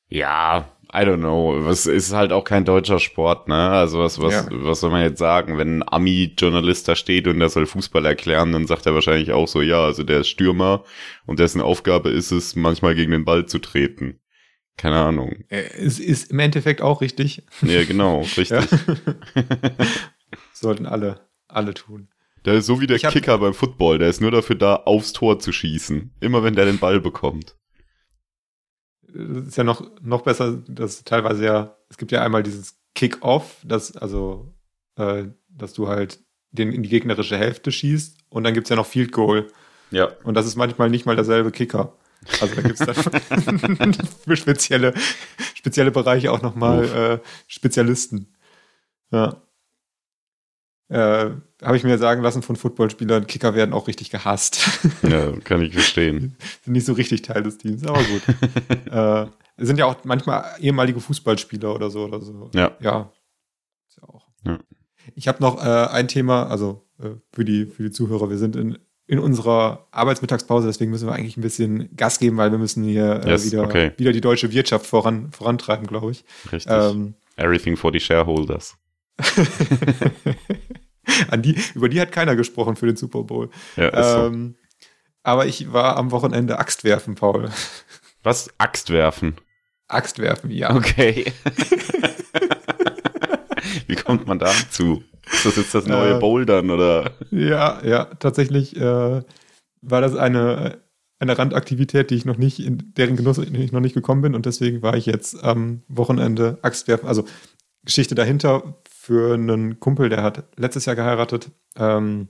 Ja, 0.10 0.70
I 0.94 0.98
don't 0.98 1.18
know. 1.20 1.56
Was 1.66 1.86
ist 1.88 2.14
halt 2.14 2.32
auch 2.32 2.44
kein 2.44 2.66
deutscher 2.66 3.00
Sport, 3.00 3.48
ne? 3.48 3.70
Also 3.72 4.00
was, 4.00 4.22
was, 4.22 4.34
Ja. 4.34 4.48
was 4.52 4.82
soll 4.82 4.92
man 4.92 5.02
jetzt 5.02 5.18
sagen? 5.18 5.58
Wenn 5.58 5.80
ein 5.80 5.84
Ami-Journalist 5.88 6.88
da 6.88 6.96
steht 6.96 7.28
und 7.28 7.40
der 7.40 7.50
soll 7.50 7.66
Fußball 7.66 8.06
erklären, 8.06 8.52
dann 8.52 8.68
sagt 8.68 8.86
er 8.86 8.94
wahrscheinlich 8.94 9.32
auch 9.32 9.48
so, 9.48 9.62
ja, 9.62 9.84
also 9.84 10.04
der 10.04 10.20
ist 10.20 10.28
Stürmer 10.28 10.84
und 11.26 11.40
dessen 11.40 11.62
Aufgabe 11.62 12.10
ist 12.10 12.32
es, 12.32 12.56
manchmal 12.56 12.94
gegen 12.96 13.12
den 13.12 13.26
Ball 13.26 13.48
zu 13.48 13.58
treten. 13.60 14.20
Keine 14.78 14.98
Ahnung. 14.98 15.46
Äh, 15.50 15.64
Es 15.80 16.00
ist 16.00 16.30
im 16.32 16.40
Endeffekt 16.40 16.82
auch 16.82 17.02
richtig. 17.02 17.44
Ja, 17.62 17.84
genau, 17.86 18.22
richtig. 18.22 18.50
Ja. 18.50 18.64
Sollten 20.54 20.86
alle, 20.86 21.28
alle 21.48 21.74
tun. 21.74 22.10
Der 22.46 22.56
ist 22.56 22.66
so 22.66 22.82
wie 22.82 22.88
der 22.88 22.98
hab- 23.00 23.14
Kicker 23.14 23.38
beim 23.38 23.54
Football, 23.54 24.00
der 24.00 24.10
ist 24.10 24.22
nur 24.22 24.32
dafür 24.32 24.56
da, 24.56 24.76
aufs 24.76 25.14
Tor 25.14 25.40
zu 25.40 25.52
schießen. 25.52 26.12
Immer 26.20 26.44
wenn 26.44 26.56
der 26.56 26.66
den 26.66 26.80
Ball 26.80 27.00
bekommt. 27.00 27.56
Es 29.08 29.48
ist 29.48 29.58
ja 29.58 29.64
noch, 29.64 29.90
noch 30.02 30.22
besser, 30.22 30.62
dass 30.68 31.04
teilweise 31.04 31.46
ja, 31.46 31.78
es 31.90 31.98
gibt 31.98 32.12
ja 32.12 32.24
einmal 32.24 32.44
dieses 32.44 32.80
Kick-Off, 32.96 33.58
das, 33.64 33.96
also, 33.96 34.54
äh, 34.96 35.26
dass 35.50 35.74
du 35.74 35.88
halt 35.88 36.20
den 36.52 36.72
in 36.72 36.84
die 36.84 36.90
gegnerische 36.90 37.38
Hälfte 37.38 37.72
schießt 37.72 38.18
und 38.30 38.44
dann 38.44 38.54
gibt's 38.54 38.70
ja 38.70 38.76
noch 38.76 38.86
Field 38.86 39.12
Goal. 39.12 39.48
Ja. 39.92 40.10
Und 40.24 40.34
das 40.36 40.46
ist 40.46 40.56
manchmal 40.56 40.90
nicht 40.90 41.06
mal 41.06 41.16
derselbe 41.16 41.52
Kicker. 41.52 41.98
Also 42.42 42.56
da 42.56 42.62
gibt's 42.62 42.80
dann 42.80 43.94
für 44.26 44.36
spezielle, 44.36 44.94
spezielle 45.56 45.92
Bereiche 45.92 46.32
auch 46.32 46.42
nochmal 46.42 46.86
äh, 46.86 47.28
Spezialisten. 47.48 48.34
Ja. 49.12 49.43
Äh, 50.94 51.32
Habe 51.64 51.76
ich 51.76 51.84
mir 51.84 51.98
sagen 51.98 52.22
lassen 52.22 52.44
von 52.44 52.56
Footballspielern, 52.56 53.26
Kicker 53.26 53.56
werden 53.56 53.74
auch 53.74 53.88
richtig 53.88 54.12
gehasst. 54.12 54.60
Ja, 55.02 55.32
kann 55.44 55.62
ich 55.62 55.74
verstehen. 55.74 56.36
Sind 56.64 56.74
nicht 56.74 56.86
so 56.86 56.94
richtig 56.94 57.24
Teil 57.24 57.42
des 57.42 57.58
Teams, 57.58 57.84
aber 57.84 58.04
gut. 58.04 58.22
äh, 58.92 59.26
sind 59.58 59.80
ja 59.80 59.86
auch 59.86 59.96
manchmal 60.04 60.46
ehemalige 60.60 61.00
Fußballspieler 61.00 61.74
oder 61.74 61.90
so 61.90 62.06
oder 62.06 62.22
so. 62.22 62.52
Ja. 62.54 62.78
Ja. 62.80 63.12
Ist 63.88 63.98
ja 63.98 64.08
auch. 64.08 64.28
Ja. 64.46 64.60
Ich 65.16 65.28
habe 65.28 65.42
noch 65.42 65.64
äh, 65.64 65.88
ein 65.88 66.08
Thema, 66.08 66.48
also 66.48 66.86
äh, 67.00 67.10
für, 67.34 67.44
die, 67.44 67.66
für 67.66 67.84
die 67.84 67.92
Zuhörer, 67.92 68.30
wir 68.30 68.38
sind 68.38 68.56
in, 68.56 68.78
in 69.08 69.18
unserer 69.18 69.88
Arbeitsmittagspause, 69.92 70.68
deswegen 70.68 70.92
müssen 70.92 71.08
wir 71.08 71.14
eigentlich 71.14 71.38
ein 71.38 71.42
bisschen 71.42 71.96
Gas 71.96 72.20
geben, 72.20 72.38
weil 72.38 72.52
wir 72.52 72.60
müssen 72.60 72.84
hier 72.84 73.22
äh, 73.26 73.32
Yes, 73.32 73.52
wieder, 73.52 73.64
okay. 73.64 73.94
wieder 73.98 74.12
die 74.12 74.22
deutsche 74.22 74.52
Wirtschaft 74.52 74.86
voran, 74.86 75.32
vorantreiben, 75.32 75.88
glaube 75.88 76.12
ich. 76.12 76.24
Richtig. 76.52 76.72
Ähm, 76.72 77.16
Everything 77.36 77.76
for 77.78 77.92
the 77.92 78.00
shareholders. 78.00 78.78
an 81.30 81.42
die, 81.42 81.58
über 81.76 81.90
die 81.90 82.00
hat 82.02 82.12
keiner 82.12 82.36
gesprochen 82.36 82.76
für 82.76 82.86
den 82.86 82.96
Super 82.96 83.24
Bowl. 83.24 83.50
Ja, 83.76 83.88
ist 83.90 84.12
so. 84.12 84.26
Ähm, 84.28 84.56
aber 85.24 85.46
ich 85.46 85.72
war 85.72 85.98
am 85.98 86.12
Wochenende 86.12 86.60
Axt 86.60 86.84
werfen, 86.84 87.16
Paul. 87.16 87.50
Was? 88.24 88.50
Axt 88.58 88.90
werfen. 88.90 89.36
Axt 89.88 90.20
werfen, 90.20 90.52
ja. 90.52 90.76
Okay. 90.76 91.26
Wie 93.88 93.96
kommt 93.96 94.28
man 94.28 94.40
dazu? 94.40 95.04
Ist 95.32 95.46
das 95.46 95.56
jetzt 95.56 95.74
das 95.74 95.88
neue 95.88 96.16
Äh, 96.16 96.20
Bouldern 96.20 96.70
oder? 96.70 97.12
Ja, 97.32 97.82
ja, 97.84 98.06
tatsächlich 98.06 98.76
äh, 98.76 99.22
war 99.82 100.02
das 100.02 100.16
eine, 100.16 100.80
eine 101.20 101.38
Randaktivität, 101.38 102.10
die 102.10 102.16
ich 102.16 102.26
noch 102.26 102.38
nicht, 102.38 102.60
in 102.60 102.94
deren 102.98 103.16
Genuss 103.16 103.38
ich 103.38 103.72
noch 103.72 103.80
nicht 103.80 103.94
gekommen 103.94 104.22
bin 104.22 104.36
und 104.36 104.46
deswegen 104.46 104.82
war 104.82 104.96
ich 104.96 105.06
jetzt 105.06 105.42
am 105.44 105.84
Wochenende 105.88 106.58
Axtwerfen. 106.62 107.08
Also 107.08 107.26
Geschichte 107.86 108.16
dahinter 108.16 108.82
für 109.04 109.34
einen 109.34 109.82
Kumpel, 109.82 110.08
der 110.08 110.24
hat 110.24 110.46
letztes 110.56 110.86
Jahr 110.86 110.96
geheiratet. 110.96 111.52
Ähm, 111.76 112.30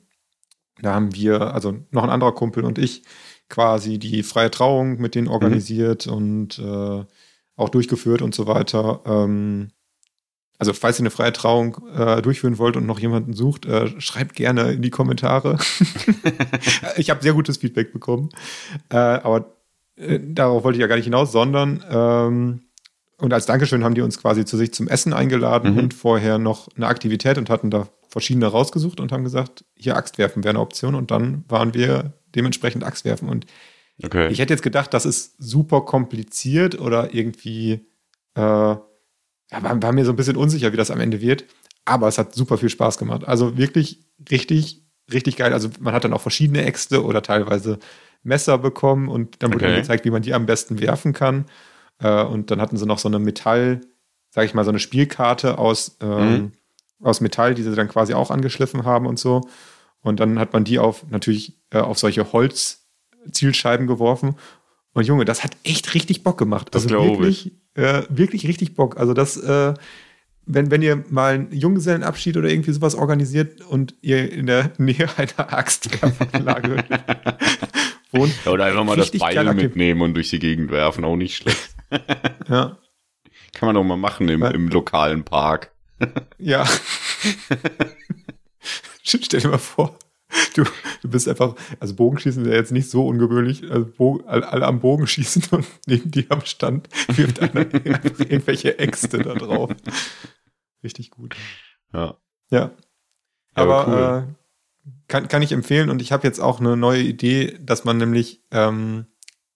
da 0.82 0.96
haben 0.96 1.13
wir, 1.13 1.53
also 1.53 1.77
noch 1.92 2.01
ein 2.01 2.10
anderer 2.10 2.34
Kumpel 2.34 2.65
und 2.65 2.80
ich, 2.80 3.03
quasi 3.48 4.00
die 4.00 4.24
freie 4.24 4.50
Trauung 4.50 5.00
mit 5.00 5.13
denen 5.13 5.27
organisiert 5.27 6.08
und 6.08 6.58
äh, 6.58 7.06
auch 7.56 7.70
durchgeführt 7.70 8.24
und 8.24 8.34
so 8.34 8.48
weiter. 8.48 9.01
Ähm, 9.06 9.70
also 10.58 10.74
falls 10.74 10.98
ihr 10.98 11.03
eine 11.03 11.12
freie 11.12 11.32
Trauung 11.32 11.77
äh, 11.96 12.24
durchführen 12.24 12.58
wollt 12.58 12.75
und 12.75 12.88
noch 12.88 12.98
jemanden 12.98 13.34
sucht, 13.34 13.68
äh, 13.68 14.01
schreibt 14.01 14.34
gerne 14.34 14.72
in 14.72 14.82
die 14.82 14.89
Kommentare. 14.89 15.60
ich 16.98 17.12
habe 17.12 17.22
sehr 17.22 17.34
gutes 17.34 17.58
Feedback 17.58 17.94
bekommen. 17.94 18.30
Äh, 18.89 18.96
aber 18.96 19.58
äh, 19.96 20.20
darauf 20.20 20.63
wollte 20.63 20.77
ich 20.77 20.82
ja 20.82 20.88
gar 20.88 20.96
nicht 20.96 21.06
hinaus, 21.06 21.32
sondern 21.32 21.84
ähm, 21.88 22.62
und 23.24 23.34
als 23.34 23.46
Dankeschön 23.46 23.84
haben 23.84 23.96
die 23.96 24.01
uns 24.01 24.20
quasi 24.20 24.46
zu 24.46 24.58
sich 24.58 24.74
zum 24.74 24.88
Essen 24.88 25.13
eingeladen 25.13 25.72
Mhm. 25.74 25.77
und 25.80 25.94
vorher 25.94 26.38
noch 26.38 26.68
eine 26.75 26.88
Aktivität 26.88 27.38
und 27.38 27.50
hatten 27.50 27.70
da 27.72 27.88
verschiedene 28.10 28.46
rausgesucht 28.48 29.00
und 29.00 29.12
haben 29.12 29.24
gesagt, 29.24 29.65
hier 29.75 29.96
Axt 29.96 30.18
werfen 30.18 30.44
wäre 30.44 30.51
eine 30.51 30.60
Option 30.60 30.94
und 30.94 31.10
dann 31.10 31.44
waren 31.48 31.74
wir 31.74 32.13
dementsprechend 32.36 32.84
Axt 32.84 33.06
werfen 33.06 33.30
und 33.30 33.46
Okay. 34.03 34.27
ich 34.32 34.39
hätte 34.39 34.53
jetzt 34.53 34.63
gedacht, 34.63 34.94
das 34.94 35.06
ist 35.06 35.36
super 35.38 35.82
kompliziert 35.82 36.80
oder 36.80 37.13
irgendwie, 37.13 37.86
äh, 38.36 38.42
ja, 38.42 38.80
war, 39.51 39.82
war 39.82 39.92
mir 39.92 40.03
so 40.03 40.12
ein 40.12 40.15
bisschen 40.15 40.36
unsicher, 40.36 40.74
wie 40.74 40.77
das 40.77 40.89
am 40.92 41.00
Ende 41.00 41.22
wird. 41.22 41.46
Aber 41.86 42.08
es 42.08 42.18
hat 42.18 42.34
super 42.34 42.58
viel 42.58 42.70
Spaß 42.70 42.98
gemacht. 42.98 43.24
Also 43.27 43.56
wirklich 43.56 44.00
richtig, 44.32 44.84
richtig 45.13 45.36
geil. 45.38 45.53
Also 45.53 45.70
man 45.80 45.94
hat 45.94 46.03
dann 46.03 46.13
auch 46.13 46.22
verschiedene 46.22 46.65
Äxte 46.65 47.03
oder 47.03 47.22
teilweise 47.22 47.77
Messer 48.24 48.58
bekommen 48.58 49.10
und 49.10 49.44
dann 49.44 49.53
wurde 49.53 49.65
Okay. 49.65 49.75
gezeigt, 49.75 50.06
wie 50.06 50.12
man 50.12 50.24
die 50.24 50.34
am 50.34 50.48
besten 50.48 50.80
werfen 50.80 51.13
kann. 51.13 51.46
Äh, 52.00 52.24
und 52.24 52.52
dann 52.52 52.60
hatten 52.62 52.78
sie 52.78 52.86
noch 52.86 53.00
so 53.00 53.08
eine 53.08 53.20
Metall, 53.20 53.82
sag 54.30 54.46
ich 54.46 54.54
mal, 54.54 54.64
so 54.64 54.70
eine 54.72 54.80
Spielkarte 54.80 55.58
aus, 55.58 55.98
ähm, 56.02 56.34
Mhm. 56.34 56.52
aus 57.02 57.22
Metall, 57.22 57.54
die 57.54 57.64
sie 57.64 57.76
dann 57.76 57.88
quasi 57.90 58.14
auch 58.14 58.32
angeschliffen 58.32 58.84
haben 58.86 59.06
und 59.06 59.20
so. 59.20 59.42
Und 60.02 60.20
dann 60.20 60.40
hat 60.40 60.54
man 60.54 60.64
die 60.64 60.80
auf 60.80 61.06
natürlich 61.10 61.54
äh, 61.72 61.80
auf 61.80 61.98
solche 62.00 62.32
Holzzielscheiben 62.34 63.88
geworfen. 63.88 64.36
Und 64.94 65.06
Junge, 65.08 65.26
das 65.26 65.44
hat 65.44 65.56
echt 65.64 65.94
richtig 65.94 66.24
Bock 66.24 66.38
gemacht. 66.38 66.68
Das 66.72 66.84
also 66.84 66.96
wirklich, 67.04 67.54
äh, 67.76 68.04
wirklich 68.10 68.46
richtig 68.48 68.76
Bock. 68.76 68.98
Also 68.98 69.14
das, 69.14 69.38
äh, 69.38 69.74
wenn, 70.46 70.70
wenn 70.72 70.82
ihr 70.82 71.04
mal 71.10 71.34
einen 71.36 71.52
Junggesellenabschied 71.54 72.36
oder 72.38 72.50
irgendwie 72.50 72.74
sowas 72.74 72.96
organisiert 72.96 73.62
und 73.62 73.96
ihr 74.02 74.32
in 74.32 74.46
der 74.46 74.72
Nähe 74.78 75.08
einer 75.18 75.54
Axtwerfanlage 75.54 76.84
wohnt, 78.12 78.34
Ja, 78.46 78.52
oder 78.52 78.66
einfach 78.66 78.84
mal 78.84 78.98
das 78.98 79.12
Beil 79.12 79.54
mitnehmen 79.54 80.02
und 80.02 80.14
durch 80.16 80.30
die 80.30 80.40
Gegend 80.40 80.70
werfen, 80.70 81.06
auch 81.06 81.16
nicht 81.16 81.36
schlecht. 81.38 81.73
Ja, 82.50 82.78
Kann 83.54 83.68
man 83.68 83.76
doch 83.76 83.84
mal 83.84 83.98
machen 83.98 84.30
im, 84.30 84.44
im 84.44 84.68
lokalen 84.70 85.24
Park. 85.24 85.72
ja. 86.38 86.66
Stell 89.04 89.42
dir 89.42 89.50
mal 89.50 89.58
vor, 89.58 89.98
du, 90.56 90.64
du 91.02 91.10
bist 91.10 91.28
einfach, 91.28 91.56
also 91.80 91.96
Bogenschießen 91.96 92.44
ist 92.44 92.50
ja 92.50 92.56
jetzt 92.56 92.72
nicht 92.72 92.90
so 92.90 93.08
ungewöhnlich, 93.08 93.70
also 93.70 93.86
Bogen, 93.86 94.26
alle, 94.28 94.48
alle 94.48 94.66
am 94.66 94.80
Bogen 94.80 95.08
schießen 95.08 95.44
und 95.52 95.66
neben 95.86 96.10
dir 96.12 96.26
am 96.30 96.42
Stand 96.46 96.88
wirft 97.10 97.40
einer 97.42 97.62
irgendwelche 97.74 98.80
Äxte 98.80 99.20
da 99.20 99.34
drauf. 99.36 99.72
Richtig 100.84 101.12
gut. 101.12 101.36
Ja. 101.94 102.18
Ja. 102.50 102.72
Aber 103.54 103.88
Aber 103.88 104.28
äh, 104.28 104.90
kann, 105.08 105.28
kann 105.28 105.42
ich 105.42 105.52
empfehlen 105.52 105.90
und 105.90 106.02
ich 106.02 106.12
habe 106.12 106.26
jetzt 106.28 106.40
auch 106.40 106.60
eine 106.60 106.76
neue 106.76 107.02
Idee, 107.04 107.58
dass 107.62 107.86
man 107.86 107.98
nämlich 107.98 108.44
ähm, 108.52 109.06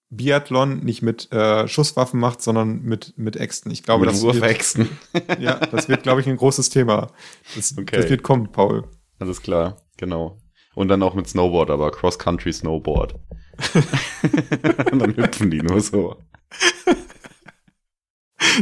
Biathlon 0.09 0.79
nicht 0.79 1.01
mit 1.01 1.31
äh, 1.31 1.67
Schusswaffen 1.67 2.19
macht, 2.19 2.41
sondern 2.41 2.81
mit, 2.81 3.13
mit 3.17 3.35
Äxten. 3.35 3.71
Ich 3.71 3.83
glaube, 3.83 4.05
Mit 4.05 4.13
das 4.13 4.23
wird, 4.23 4.35
Wurfäxten. 4.35 4.89
ja, 5.39 5.55
das 5.55 5.89
wird, 5.89 6.03
glaube 6.03 6.21
ich, 6.21 6.27
ein 6.27 6.37
großes 6.37 6.69
Thema. 6.69 7.11
Das, 7.55 7.77
Okay. 7.77 7.97
das 7.97 8.09
wird 8.09 8.23
kommen, 8.23 8.51
Paul. 8.51 8.85
Alles 9.19 9.41
klar, 9.41 9.81
genau. 9.97 10.37
Und 10.75 10.87
dann 10.89 11.03
auch 11.03 11.15
mit 11.15 11.27
Snowboard, 11.27 11.71
aber 11.71 11.91
Cross-Country 11.91 12.53
Snowboard. 12.53 13.15
dann 14.91 15.15
hüpfen 15.17 15.49
die 15.51 15.61
nur 15.61 15.81
so. 15.81 16.15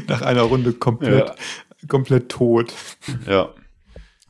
Nach 0.07 0.21
einer 0.21 0.43
Runde 0.43 0.73
komplett, 0.73 1.33
komplett 1.87 2.29
tot. 2.29 2.73
Ja. 3.27 3.53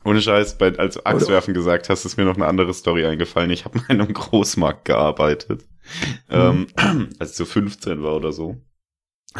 Ohne 0.04 0.20
Scheiß, 0.20 0.58
bei, 0.58 0.76
als 0.78 0.94
du 0.94 1.04
Axtwerfen 1.04 1.54
gesagt 1.54 1.88
hast, 1.88 2.04
ist 2.04 2.16
mir 2.16 2.24
noch 2.24 2.36
eine 2.36 2.46
andere 2.46 2.72
Story 2.74 3.06
eingefallen. 3.06 3.50
Ich 3.50 3.64
habe 3.64 3.80
in 3.88 4.00
einem 4.00 4.12
Großmarkt 4.12 4.84
gearbeitet, 4.84 5.64
ähm, 6.30 6.68
als 7.18 7.32
ich 7.32 7.36
so 7.36 7.44
15 7.44 8.02
war 8.02 8.16
oder 8.16 8.32
so. 8.32 8.56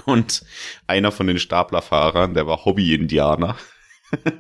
Und 0.05 0.45
einer 0.87 1.13
von 1.13 1.27
den 1.27 1.39
Staplerfahrern, 1.39 2.35
der 2.35 2.47
war 2.47 2.65
Hobby-Indianer. 2.65 3.57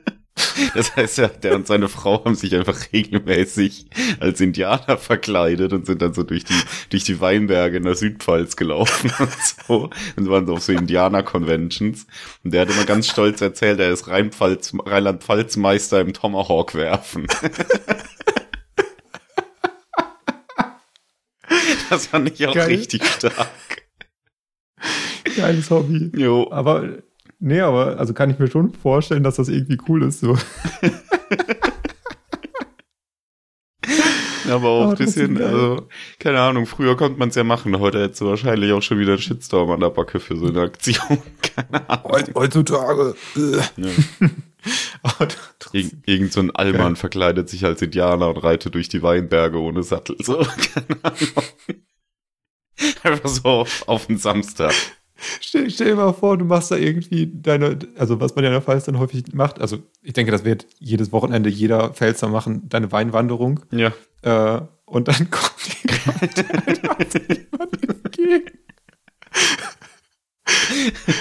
Das 0.75 0.95
heißt, 0.95 1.19
ja, 1.19 1.29
der 1.29 1.55
und 1.55 1.67
seine 1.67 1.89
Frau 1.89 2.25
haben 2.25 2.35
sich 2.35 2.55
einfach 2.55 2.93
regelmäßig 2.93 3.87
als 4.21 4.41
Indianer 4.41 4.99
verkleidet 4.99 5.73
und 5.73 5.87
sind 5.87 6.03
dann 6.03 6.13
so 6.13 6.23
durch 6.25 6.45
die, 6.45 6.61
durch 6.91 7.05
die 7.05 7.21
Weinberge 7.21 7.79
in 7.79 7.85
der 7.85 7.95
Südpfalz 7.95 8.57
gelaufen 8.57 9.11
und 9.19 9.33
so. 9.67 9.91
Und 10.17 10.29
waren 10.29 10.47
so 10.47 10.55
auf 10.55 10.63
so 10.63 10.73
Indianer-Conventions. 10.73 12.07
Und 12.45 12.53
der 12.53 12.63
hat 12.63 12.71
immer 12.71 12.85
ganz 12.85 13.09
stolz 13.09 13.41
erzählt, 13.41 13.81
er 13.81 13.91
ist 13.91 14.09
Rheinland-Pfalz-Meister 14.09 16.01
im 16.01 16.13
Tomahawk-Werfen. 16.13 17.27
das 21.90 22.07
fand 22.07 22.31
ich 22.31 22.47
auch 22.47 22.55
Geil. 22.55 22.69
richtig 22.69 23.05
stark. 23.05 23.49
Geiles 25.37 25.71
Hobby. 25.71 26.12
Jo. 26.16 26.50
Aber, 26.50 26.99
nee, 27.38 27.61
aber, 27.61 27.99
also 27.99 28.14
kann 28.14 28.31
ich 28.31 28.38
mir 28.38 28.50
schon 28.50 28.73
vorstellen, 28.73 29.23
dass 29.23 29.37
das 29.37 29.49
irgendwie 29.49 29.78
cool 29.88 30.02
ist, 30.02 30.21
so. 30.21 30.37
Aber 34.50 34.69
auch 34.69 34.90
ein 34.90 34.97
bisschen, 34.97 35.43
also, 35.43 35.88
keine 36.19 36.40
Ahnung, 36.40 36.66
früher 36.66 36.97
konnte 36.97 37.19
man 37.19 37.31
es 37.31 37.35
ja 37.35 37.45
machen, 37.45 37.78
heute 37.78 38.02
hättest 38.02 38.21
du 38.21 38.26
wahrscheinlich 38.26 38.73
auch 38.73 38.83
schon 38.83 38.99
wieder 38.99 39.12
einen 39.12 39.21
Shitstorm 39.21 39.71
an 39.71 39.81
der 39.81 39.90
Backe 39.90 40.21
für 40.21 40.37
so 40.37 40.47
eine 40.47 40.61
Aktion. 40.62 41.19
Keine 41.43 41.90
Ahnung. 41.90 42.35
Heutzutage. 42.35 43.14
Ja. 43.35 43.88
Ir 45.73 45.91
irgend 46.07 46.33
so 46.33 46.41
ein 46.41 46.55
Allmann 46.55 46.93
okay. 46.93 47.01
verkleidet 47.01 47.49
sich 47.49 47.65
als 47.65 47.83
Indianer 47.83 48.29
und 48.29 48.39
reitet 48.39 48.75
durch 48.75 48.89
die 48.89 49.03
Weinberge 49.03 49.61
ohne 49.61 49.83
Sattel. 49.83 50.17
So, 50.21 50.39
keine 50.75 50.97
Ahnung. 51.03 51.47
Einfach 53.03 53.29
so 53.29 53.45
auf, 53.45 53.89
auf 53.89 54.07
den 54.07 54.19
Samstag. 54.19 54.75
Stell, 55.41 55.71
stell, 55.71 55.89
dir 55.89 55.97
mal 55.97 56.13
vor, 56.13 56.37
du 56.37 56.45
machst 56.45 56.71
da 56.71 56.77
irgendwie 56.77 57.27
deine, 57.33 57.79
also 57.97 58.21
was 58.21 58.35
man 58.35 58.45
ja 58.45 58.51
in 58.51 58.55
der 58.55 58.63
Pfalz 58.63 58.85
dann 58.85 58.99
häufig 58.99 59.33
macht, 59.33 59.61
also 59.61 59.79
ich 60.03 60.13
denke, 60.13 60.31
das 60.31 60.45
wird 60.45 60.67
jedes 60.79 61.11
Wochenende 61.11 61.49
jeder 61.49 61.91
Pfälzer 61.91 62.29
machen, 62.29 62.69
deine 62.69 62.93
Weinwanderung. 62.93 63.61
Ja. 63.71 63.93
Äh, 64.23 64.61
und 64.85 65.09
dann 65.09 65.31
kommt 65.31 65.85
jemand 65.85 66.39
entgegen. 67.89 68.51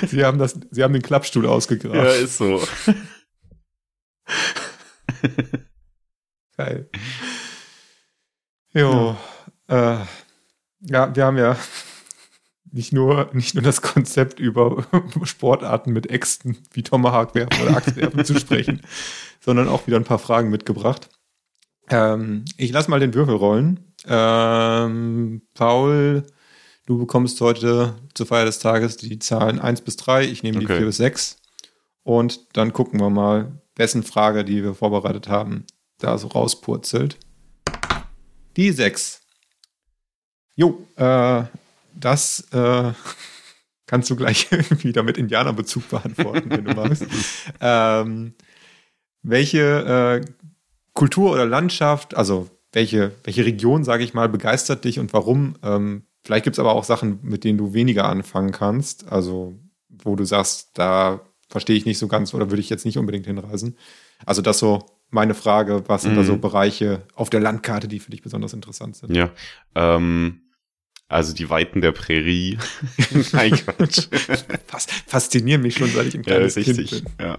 Sie 0.08 0.24
haben, 0.24 0.38
das, 0.38 0.60
sie 0.72 0.84
haben 0.84 0.94
den 0.94 1.02
Klappstuhl 1.02 1.46
ausgegraben. 1.46 1.98
Ja, 1.98 2.10
ist 2.10 2.38
so. 2.38 2.62
Geil. 6.58 6.89
Jo. 8.74 9.15
Ja. 9.70 10.01
Äh, 10.01 10.05
ja, 10.82 11.15
wir 11.15 11.25
haben 11.25 11.38
ja 11.38 11.58
nicht 12.75 12.91
nur, 12.91 13.29
nicht 13.34 13.55
nur 13.55 13.63
das 13.63 13.82
Konzept 13.82 14.39
über 14.39 14.86
Sportarten 15.24 15.94
mit 15.94 16.12
Äxten 16.12 16.58
wie 16.74 16.84
Tomahawk 16.84 17.34
werfen 17.34 17.63
oder 17.63 17.77
Axtwerfen 17.77 18.25
zu 18.25 18.38
sprechen, 18.38 18.82
sondern 19.39 19.70
auch 19.70 19.88
wieder 19.88 19.98
ein 19.98 20.03
paar 20.03 20.20
Fragen 20.20 20.50
mitgebracht. 20.50 21.10
Ähm, 21.89 22.44
ich 22.58 22.72
lasse 22.72 22.89
mal 22.89 23.00
den 23.00 23.13
Würfel 23.13 23.36
rollen. 23.36 23.79
Ähm, 24.08 25.41
Paul, 25.53 26.25
du 26.86 26.98
bekommst 26.98 27.39
heute 27.41 27.96
zur 28.13 28.25
Feier 28.25 28.46
des 28.46 28.60
Tages 28.60 28.98
die 28.98 29.20
Zahlen 29.20 29.60
1 29.60 29.82
bis 29.82 29.96
3. 29.96 30.25
Ich 30.25 30.44
nehme 30.44 30.60
die 30.60 30.65
okay. 30.65 30.77
4 30.77 30.86
bis 30.88 30.98
6. 30.98 31.38
Und 32.03 32.58
dann 32.58 32.74
gucken 32.74 33.00
wir 33.00 33.10
mal, 33.10 33.62
wessen 33.75 34.03
Frage, 34.03 34.46
die 34.46 34.63
wir 34.63 34.74
vorbereitet 34.74 35.27
haben, 35.27 35.65
da 36.00 36.17
so 36.17 36.27
rauspurzelt. 36.27 37.17
Die 38.55 38.72
6. 38.72 39.22
Jo, 40.55 40.88
äh, 40.96 41.44
das 41.94 42.48
äh, 42.51 42.94
kannst 43.88 44.10
du 44.10 44.15
gleich 44.15 44.50
wieder 44.84 45.03
mit 45.03 45.17
Indianerbezug 45.17 45.89
beantworten, 45.89 46.50
wenn 46.50 46.65
du 46.65 46.74
magst. 46.74 47.05
ähm, 47.62 48.34
welche 49.24 50.22
äh, 50.24 50.32
Kultur 50.94 51.32
oder 51.32 51.46
Landschaft, 51.46 52.15
also 52.15 52.50
welche, 52.72 53.12
welche 53.24 53.46
Region, 53.46 53.84
sage 53.84 54.03
ich 54.03 54.13
mal, 54.13 54.29
begeistert 54.29 54.86
dich 54.86 55.00
und 55.00 55.13
warum? 55.13 55.55
Ähm, 55.63 56.03
vielleicht 56.24 56.44
gibt 56.44 56.55
es 56.55 56.60
aber 56.60 56.74
auch 56.74 56.84
Sachen, 56.84 57.20
mit 57.24 57.44
denen 57.44 57.58
du 57.58 57.74
weniger 57.74 58.05
anfangen 58.05 58.51
kannst, 58.51 59.12
also 59.12 59.58
wo 59.89 60.15
du 60.15 60.25
sagst, 60.25 60.72
da 60.74 61.22
verstehe 61.50 61.75
ich 61.75 61.86
nicht 61.86 61.98
so 61.98 62.08
ganz 62.08 62.34
oder 62.34 62.50
würde 62.50 62.62
ich 62.62 62.70
jetzt 62.70 62.86
nicht 62.86 62.98
unbedingt 62.98 63.25
hinreisen. 63.25 63.78
Also 64.25 64.42
das 64.42 64.60
so 64.60 64.86
meine 65.10 65.34
Frage, 65.34 65.84
was 65.88 66.02
sind 66.02 66.14
mm. 66.14 66.18
da 66.18 66.24
so 66.24 66.34
mhm. 66.34 66.42
Bereiche 66.42 67.04
auf 67.14 67.30
der 67.30 67.40
Landkarte, 67.40 67.88
die 67.88 68.00
für 68.00 68.12
dich 68.12 68.22
besonders 68.22 68.54
interessant 68.54 68.96
sind? 68.96 69.16
Ja, 69.16 69.32
ähm, 69.75 70.42
also 71.08 71.34
die 71.34 71.50
Weiten 71.50 71.82
der 71.82 71.92
Prärie. 71.92 72.58
Nein, 73.32 73.52
Quatsch. 73.52 74.08
Fas 74.66 74.88
faszinieren 75.06 75.62
mich 75.62 75.75
schon, 75.75 75.90
seit 75.90 76.08
ich 76.08 76.16
ein 76.16 76.24
kleines 76.24 76.56
ja, 76.56 76.64
Kind 76.64 76.90
bin. 76.90 77.06
Ja. 77.20 77.38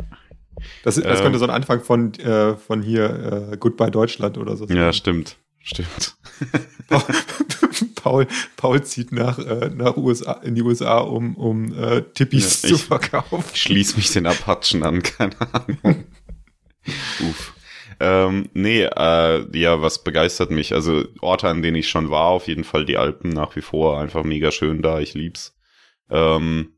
Das, 0.84 0.94
das 0.94 1.18
ähm, 1.18 1.24
könnte 1.24 1.38
so 1.38 1.44
ein 1.44 1.50
Anfang 1.50 1.80
von, 1.82 2.14
äh, 2.14 2.56
von 2.56 2.82
hier 2.82 3.50
äh, 3.52 3.56
Goodbye 3.56 3.90
Deutschland 3.90 4.38
oder 4.38 4.56
so 4.56 4.66
sein. 4.66 4.76
Ja, 4.76 4.92
stimmt. 4.92 5.36
Stimmt. 5.66 6.16
Paul, 7.96 8.28
Paul 8.56 8.84
zieht 8.84 9.10
nach, 9.10 9.40
äh, 9.40 9.68
nach 9.74 9.96
USA, 9.96 10.34
in 10.44 10.54
die 10.54 10.62
USA, 10.62 10.98
um, 10.98 11.34
um 11.34 11.76
äh, 11.76 12.02
Tippis 12.14 12.62
ja, 12.62 12.68
zu 12.68 12.78
verkaufen. 12.78 13.44
Ich 13.52 13.62
schließe 13.62 13.96
mich 13.96 14.12
den 14.12 14.26
Apachen 14.26 14.84
an, 14.84 15.02
keine 15.02 15.34
Ahnung. 15.52 16.04
Uff. 17.20 17.54
Ähm, 17.98 18.48
nee, 18.54 18.82
äh, 18.82 19.58
ja, 19.58 19.82
was 19.82 20.04
begeistert 20.04 20.52
mich? 20.52 20.72
Also 20.72 21.04
Orte, 21.20 21.48
an 21.48 21.62
denen 21.62 21.78
ich 21.78 21.88
schon 21.88 22.10
war, 22.10 22.26
auf 22.26 22.46
jeden 22.46 22.62
Fall 22.62 22.84
die 22.84 22.98
Alpen 22.98 23.30
nach 23.30 23.56
wie 23.56 23.62
vor 23.62 23.98
einfach 24.00 24.22
mega 24.22 24.52
schön 24.52 24.82
da, 24.82 25.00
ich 25.00 25.14
lieb's. 25.14 25.56
Ähm, 26.10 26.75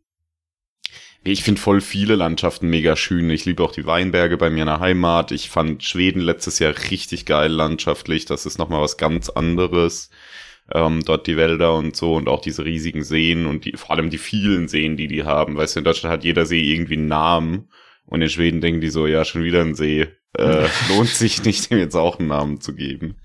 ich 1.24 1.42
finde 1.42 1.60
voll 1.60 1.80
viele 1.80 2.14
Landschaften 2.14 2.68
mega 2.68 2.96
schön. 2.96 3.28
Ich 3.30 3.44
liebe 3.44 3.62
auch 3.62 3.72
die 3.72 3.86
Weinberge 3.86 4.36
bei 4.36 4.50
mir 4.50 4.62
in 4.62 4.66
der 4.66 4.80
Heimat. 4.80 5.32
Ich 5.32 5.50
fand 5.50 5.84
Schweden 5.84 6.20
letztes 6.20 6.58
Jahr 6.58 6.74
richtig 6.90 7.26
geil 7.26 7.50
landschaftlich. 7.50 8.24
Das 8.24 8.46
ist 8.46 8.58
nochmal 8.58 8.80
was 8.80 8.96
ganz 8.96 9.28
anderes. 9.28 10.10
Ähm, 10.72 11.02
dort 11.04 11.26
die 11.26 11.36
Wälder 11.36 11.74
und 11.74 11.96
so 11.96 12.14
und 12.14 12.28
auch 12.28 12.40
diese 12.40 12.64
riesigen 12.64 13.02
Seen 13.02 13.46
und 13.46 13.64
die, 13.64 13.72
vor 13.72 13.92
allem 13.92 14.10
die 14.10 14.18
vielen 14.18 14.68
Seen, 14.68 14.96
die 14.96 15.06
die 15.08 15.24
haben. 15.24 15.56
Weißt 15.56 15.76
du, 15.76 15.80
in 15.80 15.84
Deutschland 15.84 16.12
hat 16.12 16.24
jeder 16.24 16.44
See 16.44 16.60
irgendwie 16.60 16.94
einen 16.94 17.08
Namen 17.08 17.70
und 18.04 18.20
in 18.20 18.28
Schweden 18.28 18.60
denken 18.60 18.80
die 18.80 18.90
so, 18.90 19.06
ja, 19.06 19.24
schon 19.24 19.44
wieder 19.44 19.62
ein 19.62 19.74
See. 19.74 20.08
Äh, 20.34 20.68
lohnt 20.88 21.08
sich 21.08 21.42
nicht, 21.44 21.70
dem 21.70 21.78
jetzt 21.78 21.96
auch 21.96 22.18
einen 22.18 22.28
Namen 22.28 22.60
zu 22.60 22.74
geben. 22.74 23.16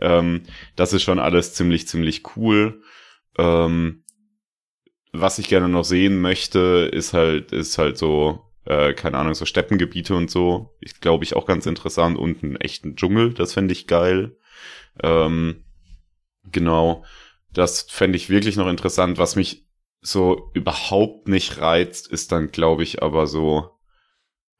Ähm, 0.00 0.42
das 0.76 0.92
ist 0.92 1.02
schon 1.02 1.18
alles 1.18 1.54
ziemlich, 1.54 1.88
ziemlich 1.88 2.22
cool. 2.36 2.80
Ähm, 3.38 4.03
was 5.14 5.38
ich 5.38 5.48
gerne 5.48 5.68
noch 5.68 5.84
sehen 5.84 6.20
möchte, 6.20 6.90
ist 6.92 7.14
halt, 7.14 7.52
ist 7.52 7.78
halt 7.78 7.96
so, 7.96 8.40
äh, 8.64 8.92
keine 8.94 9.16
Ahnung, 9.16 9.34
so 9.34 9.46
Steppengebiete 9.46 10.14
und 10.14 10.30
so. 10.30 10.76
Ich 10.80 11.00
glaube 11.00 11.24
ich 11.24 11.36
auch 11.36 11.46
ganz 11.46 11.66
interessant 11.66 12.18
und 12.18 12.42
einen 12.42 12.56
echten 12.56 12.96
Dschungel, 12.96 13.32
das 13.32 13.52
fände 13.52 13.72
ich 13.72 13.86
geil. 13.86 14.36
Ähm, 15.02 15.64
genau, 16.50 17.04
das 17.52 17.82
fände 17.82 18.16
ich 18.16 18.28
wirklich 18.28 18.56
noch 18.56 18.68
interessant. 18.68 19.16
Was 19.16 19.36
mich 19.36 19.68
so 20.00 20.50
überhaupt 20.52 21.28
nicht 21.28 21.58
reizt, 21.58 22.08
ist 22.08 22.32
dann, 22.32 22.50
glaube 22.50 22.82
ich, 22.82 23.02
aber 23.02 23.26
so 23.28 23.70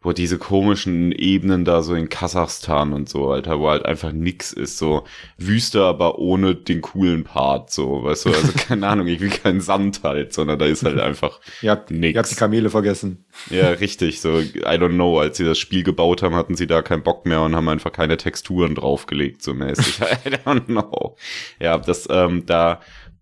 wo 0.05 0.13
diese 0.13 0.37
komischen 0.39 1.13
Ebenen 1.13 1.65
da 1.65 1.83
so 1.83 1.95
in 1.95 2.11
Kasachstan 2.11 2.93
und 2.93 3.09
so, 3.09 3.31
Alter, 3.31 3.59
wo 3.59 3.71
halt 3.71 3.87
einfach 3.87 4.13
nix 4.13 4.53
ist, 4.53 4.77
so 4.77 5.05
Wüste, 5.39 5.83
aber 5.83 6.19
ohne 6.19 6.55
den 6.55 6.83
coolen 6.83 7.25
Part, 7.25 7.73
so, 7.73 8.05
weißt 8.05 8.27
du, 8.27 8.29
also 8.29 8.53
keine 8.57 8.87
Ahnung, 8.87 9.07
ich 9.07 9.21
will 9.21 9.31
keinen 9.31 9.63
Sand 9.63 10.03
halt, 10.05 10.35
sondern 10.35 10.59
da 10.59 10.67
ist 10.67 10.85
halt 10.85 11.01
einfach 11.01 11.41
habt, 11.65 11.91
nix. 11.91 12.15
Ihr 12.15 12.19
habt 12.19 12.31
die 12.31 12.35
Kamele 12.37 12.69
vergessen. 12.69 13.25
Ja, 13.49 13.71
richtig, 13.71 14.21
so, 14.21 14.39
I 14.39 14.53
don't 14.53 14.91
know, 14.91 15.19
als 15.19 15.39
sie 15.39 15.45
das 15.45 15.59
Spiel 15.59 15.83
gebaut 15.83 16.23
haben, 16.23 16.35
hatten 16.35 16.55
sie 16.55 16.67
da 16.67 16.83
keinen 16.83 17.03
Bock 17.03 17.25
mehr 17.25 17.41
und 17.41 17.57
haben 17.57 17.69
einfach 17.71 17.91
keine 17.91 18.19
Texturen 18.19 18.75
draufgelegt, 18.75 19.43
so 19.43 19.55
mäßig, 19.55 20.01
I 20.27 20.29
don't 20.29 20.67
know. 20.67 21.17
Ja, 21.59 21.79
das, 21.79 22.07
ähm, 22.11 22.45
da, 22.45 22.81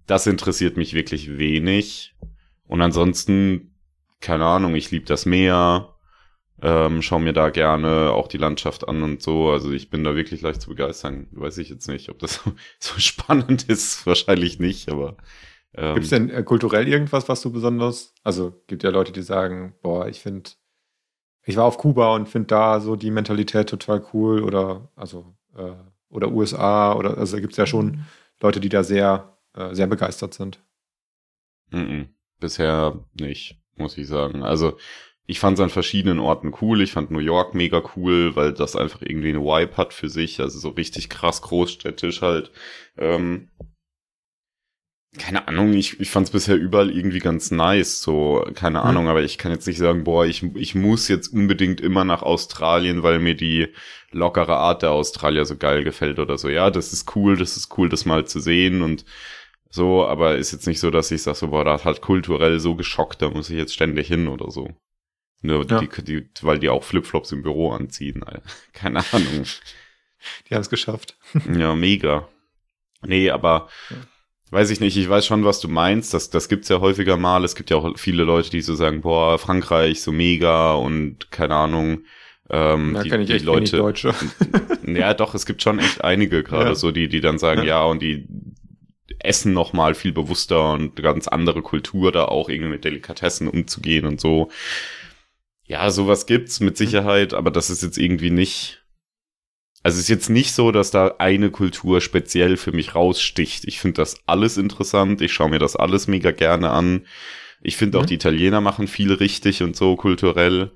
das 0.09 0.27
interessiert 0.27 0.77
mich 0.77 0.95
wirklich 0.95 1.39
wenig 1.39 2.17
und 2.67 2.83
ansonsten, 2.83 3.77
keine 4.21 4.47
Ahnung, 4.47 4.75
ich 4.75 4.91
liebe 4.91 5.07
das 5.07 5.27
Meer, 5.27 5.92
ähm, 6.61 7.03
schau 7.03 7.19
mir 7.19 7.33
da 7.33 7.51
gerne 7.51 8.13
auch 8.13 8.29
die 8.29 8.39
Landschaft 8.39 8.87
an 8.89 9.03
und 9.03 9.23
so. 9.23 9.51
Also 9.51 9.73
ich 9.73 9.91
bin 9.91 10.05
da 10.05 10.15
wirklich 10.15 10.43
leicht 10.43 10.61
zu 10.61 10.69
begeistern. 10.69 11.27
Weiß 11.33 11.59
ich 11.59 11.71
jetzt 11.71 11.89
nicht, 11.89 12.09
ob 12.09 12.19
das 12.19 12.43
so 12.79 12.99
spannend 12.99 13.65
ist. 13.65 14.07
Wahrscheinlich 14.07 14.59
nicht, 14.59 14.91
aber. 14.91 15.17
Ähm, 15.75 15.95
gibt 15.95 16.05
es 16.05 16.11
denn 16.11 16.31
äh, 16.31 16.43
kulturell 16.43 16.87
irgendwas, 16.87 17.29
was 17.29 17.41
du 17.41 17.51
besonders. 17.51 18.15
Also 18.23 18.63
gibt 18.67 18.83
ja 18.83 18.91
Leute, 18.91 19.13
die 19.13 19.23
sagen, 19.23 19.75
boah, 19.83 20.07
ich 20.07 20.21
finde, 20.21 20.51
ich 21.45 21.57
war 21.57 21.65
auf 21.65 21.79
Kuba 21.79 22.15
und 22.15 22.29
finde 22.29 22.49
da 22.49 22.81
so 22.81 22.95
die 22.95 23.11
Mentalität 23.11 23.69
total 23.69 24.05
cool 24.13 24.43
oder 24.43 24.91
also 24.95 25.35
äh, 25.57 25.73
oder 26.11 26.31
USA 26.31 26.95
oder 26.95 27.17
also 27.17 27.39
gibt 27.39 27.53
es 27.53 27.57
ja 27.57 27.67
schon. 27.67 28.05
Leute, 28.41 28.61
die 28.61 28.69
da 28.69 28.83
sehr, 28.83 29.39
äh, 29.55 29.75
sehr 29.75 29.87
begeistert 29.87 30.35
sind. 30.35 30.61
Mm 31.71 31.77
-mm. 31.77 32.09
Bisher 32.41 32.99
nicht, 33.15 33.61
muss 33.77 33.97
ich 33.97 34.09
sagen. 34.09 34.43
Also 34.43 34.77
ich 35.27 35.39
fand 35.39 35.59
es 35.59 35.63
an 35.63 35.71
verschiedenen 35.71 36.19
Orten 36.19 36.53
cool. 36.61 36.83
Ich 36.83 36.93
fand 36.93 37.11
New 37.11 37.21
York 37.21 37.55
mega 37.55 37.83
cool, 37.97 38.35
weil 38.37 38.53
das 38.53 38.77
einfach 38.77 39.03
irgendwie 39.03 39.31
eine 39.31 39.43
Vibe 39.43 39.77
hat 39.77 39.95
für 39.95 40.09
sich. 40.09 40.41
Also 40.41 40.59
so 40.59 40.71
richtig 40.71 41.09
krass 41.09 41.43
großstädtisch 41.43 42.23
halt. 42.23 42.51
Ähm, 42.99 43.49
keine 45.19 45.47
Ahnung, 45.47 45.75
ich, 45.75 46.01
ich 46.01 46.11
fand 46.11 46.27
es 46.27 46.33
bisher 46.33 46.57
überall 46.57 46.91
irgendwie 46.91 47.19
ganz 47.19 47.51
nice, 47.51 48.01
so, 48.01 48.47
keine 48.55 48.79
mhm. 48.79 48.85
Ahnung, 48.87 49.09
aber 49.09 49.23
ich 49.23 49.37
kann 49.37 49.53
jetzt 49.53 49.67
nicht 49.67 49.77
sagen, 49.77 50.05
boah, 50.05 50.25
ich, 50.25 50.43
ich 50.55 50.75
muss 50.75 51.07
jetzt 51.09 51.29
unbedingt 51.29 51.83
immer 51.83 52.05
nach 52.05 52.23
Australien, 52.23 53.03
weil 53.03 53.19
mir 53.19 53.35
die 53.35 53.69
lockere 54.11 54.57
Art 54.57 54.81
der 54.83 54.93
Australier 54.93 55.45
so 55.45 55.57
geil 55.59 55.85
gefällt 55.85 56.19
oder 56.19 56.39
so. 56.39 56.49
Ja, 56.49 56.71
das 56.71 56.95
ist 56.95 57.15
cool, 57.15 57.37
das 57.37 57.59
ist 57.59 57.77
cool, 57.77 57.91
das 57.91 58.07
mal 58.07 58.27
zu 58.27 58.41
sehen 58.41 58.81
und 58.81 59.05
so, 59.69 60.07
aber 60.07 60.37
ist 60.37 60.53
jetzt 60.53 60.67
nicht 60.67 60.81
so, 60.81 60.91
dass 60.91 61.11
ich 61.11 61.23
sag 61.23 61.37
so, 61.37 61.49
boah, 61.49 61.65
das 61.65 61.85
hat 61.85 62.01
kulturell 62.01 62.59
so 62.59 62.75
geschockt, 62.75 63.21
da 63.21 63.29
muss 63.31 63.51
ich 63.51 63.57
jetzt 63.57 63.75
ständig 63.75 64.09
hin 64.09 64.29
oder 64.29 64.51
so. 64.51 64.71
Nur 65.43 65.69
ja. 65.69 65.81
die, 65.81 66.03
die, 66.05 66.29
weil 66.43 66.59
die 66.61 66.69
auch 66.69 66.85
Flipflops 66.85 67.33
im 67.33 67.43
Büro 67.43 67.73
anziehen. 67.73 68.25
Keine 68.73 69.01
Ahnung. 69.13 69.45
Die 70.49 70.55
haben 70.55 70.63
es 70.63 70.71
geschafft. 70.71 71.17
Ja, 71.59 71.75
mega. 71.75 72.29
Nee, 73.05 73.31
aber 73.31 73.69
ja. 73.91 73.97
weiß 74.51 74.71
ich 74.71 74.79
nicht, 74.79 74.97
ich 74.97 75.09
weiß 75.09 75.27
schon, 75.27 75.45
was 75.45 75.59
du 75.59 75.67
meinst. 75.67 76.15
Das, 76.15 76.31
das 76.31 76.49
gibt's 76.49 76.69
ja 76.69 76.79
häufiger 76.79 77.17
mal. 77.17 77.43
Es 77.43 77.57
gibt 77.57 77.71
ja 77.71 77.77
auch 77.77 77.99
viele 77.99 78.23
Leute, 78.23 78.51
die 78.51 78.61
so 78.61 78.77
sagen, 78.77 79.01
boah, 79.01 79.37
Frankreich 79.41 80.01
so 80.01 80.13
mega 80.13 80.75
und 80.75 81.33
keine 81.33 81.57
Ahnung. 81.57 82.05
Ähm, 82.49 82.95
da 82.95 83.03
die, 83.03 83.09
ich 83.09 83.27
die 83.27 83.33
echt 83.33 83.45
Leute, 83.45 83.77
Deutsche. 83.79 84.15
ja, 84.87 85.13
doch, 85.15 85.35
es 85.35 85.45
gibt 85.45 85.63
schon 85.63 85.81
echt 85.81 86.05
einige 86.05 86.45
gerade 86.45 86.71
Ja. 86.71 86.75
so, 86.77 86.93
die, 86.93 87.09
die 87.09 87.21
dann 87.21 87.39
sagen, 87.39 87.63
ja. 87.63 87.67
Ja. 87.67 87.85
und 87.85 88.01
die 88.01 88.29
essen 89.19 89.53
noch 89.53 89.73
mal 89.73 89.95
viel 89.95 90.13
bewusster 90.13 90.73
und 90.73 90.97
ganz 90.97 91.27
andere 91.29 91.63
Kultur 91.63 92.13
da 92.13 92.27
auch 92.27 92.49
irgendwie 92.49 92.71
mit 92.71 92.85
Delikatessen 92.85 93.49
umzugehen 93.49 94.07
und 94.07 94.21
so. 94.21 94.51
Ja, 95.73 95.91
sowas 95.91 96.27
gibt's 96.27 96.61
mit 96.61 96.77
Sicherheit, 96.77 97.33
aber 97.33 97.51
das 97.51 97.71
ist 97.71 97.83
jetzt 97.83 97.97
irgendwie 97.97 98.29
nicht, 98.31 98.85
also 99.83 99.97
es 99.97 100.03
ist 100.03 100.09
jetzt 100.11 100.29
nicht 100.29 100.53
so, 100.53 100.71
dass 100.71 100.91
da 100.91 101.15
eine 101.19 101.51
Kultur 101.51 102.03
speziell 102.03 102.59
für 102.59 102.73
mich 102.73 102.95
raussticht. 102.95 103.65
Ich 103.65 103.81
finde 103.81 103.95
das 104.03 104.17
alles 104.27 104.59
interessant, 104.59 105.23
ich 105.23 105.33
schaue 105.33 105.49
mir 105.49 105.59
das 105.59 105.75
alles 105.75 106.09
mega 106.09 106.31
gerne 106.31 106.71
an. 106.71 107.07
Ich 107.63 107.79
finde 107.79 107.97
auch 107.99 108.03
Mhm. 108.03 108.07
die 108.09 108.15
Italiener 108.17 108.61
machen 108.61 108.87
viel 108.87 109.15
richtig 109.15 109.63
und 109.63 109.75
so 109.75 109.97
kulturell. 109.97 110.73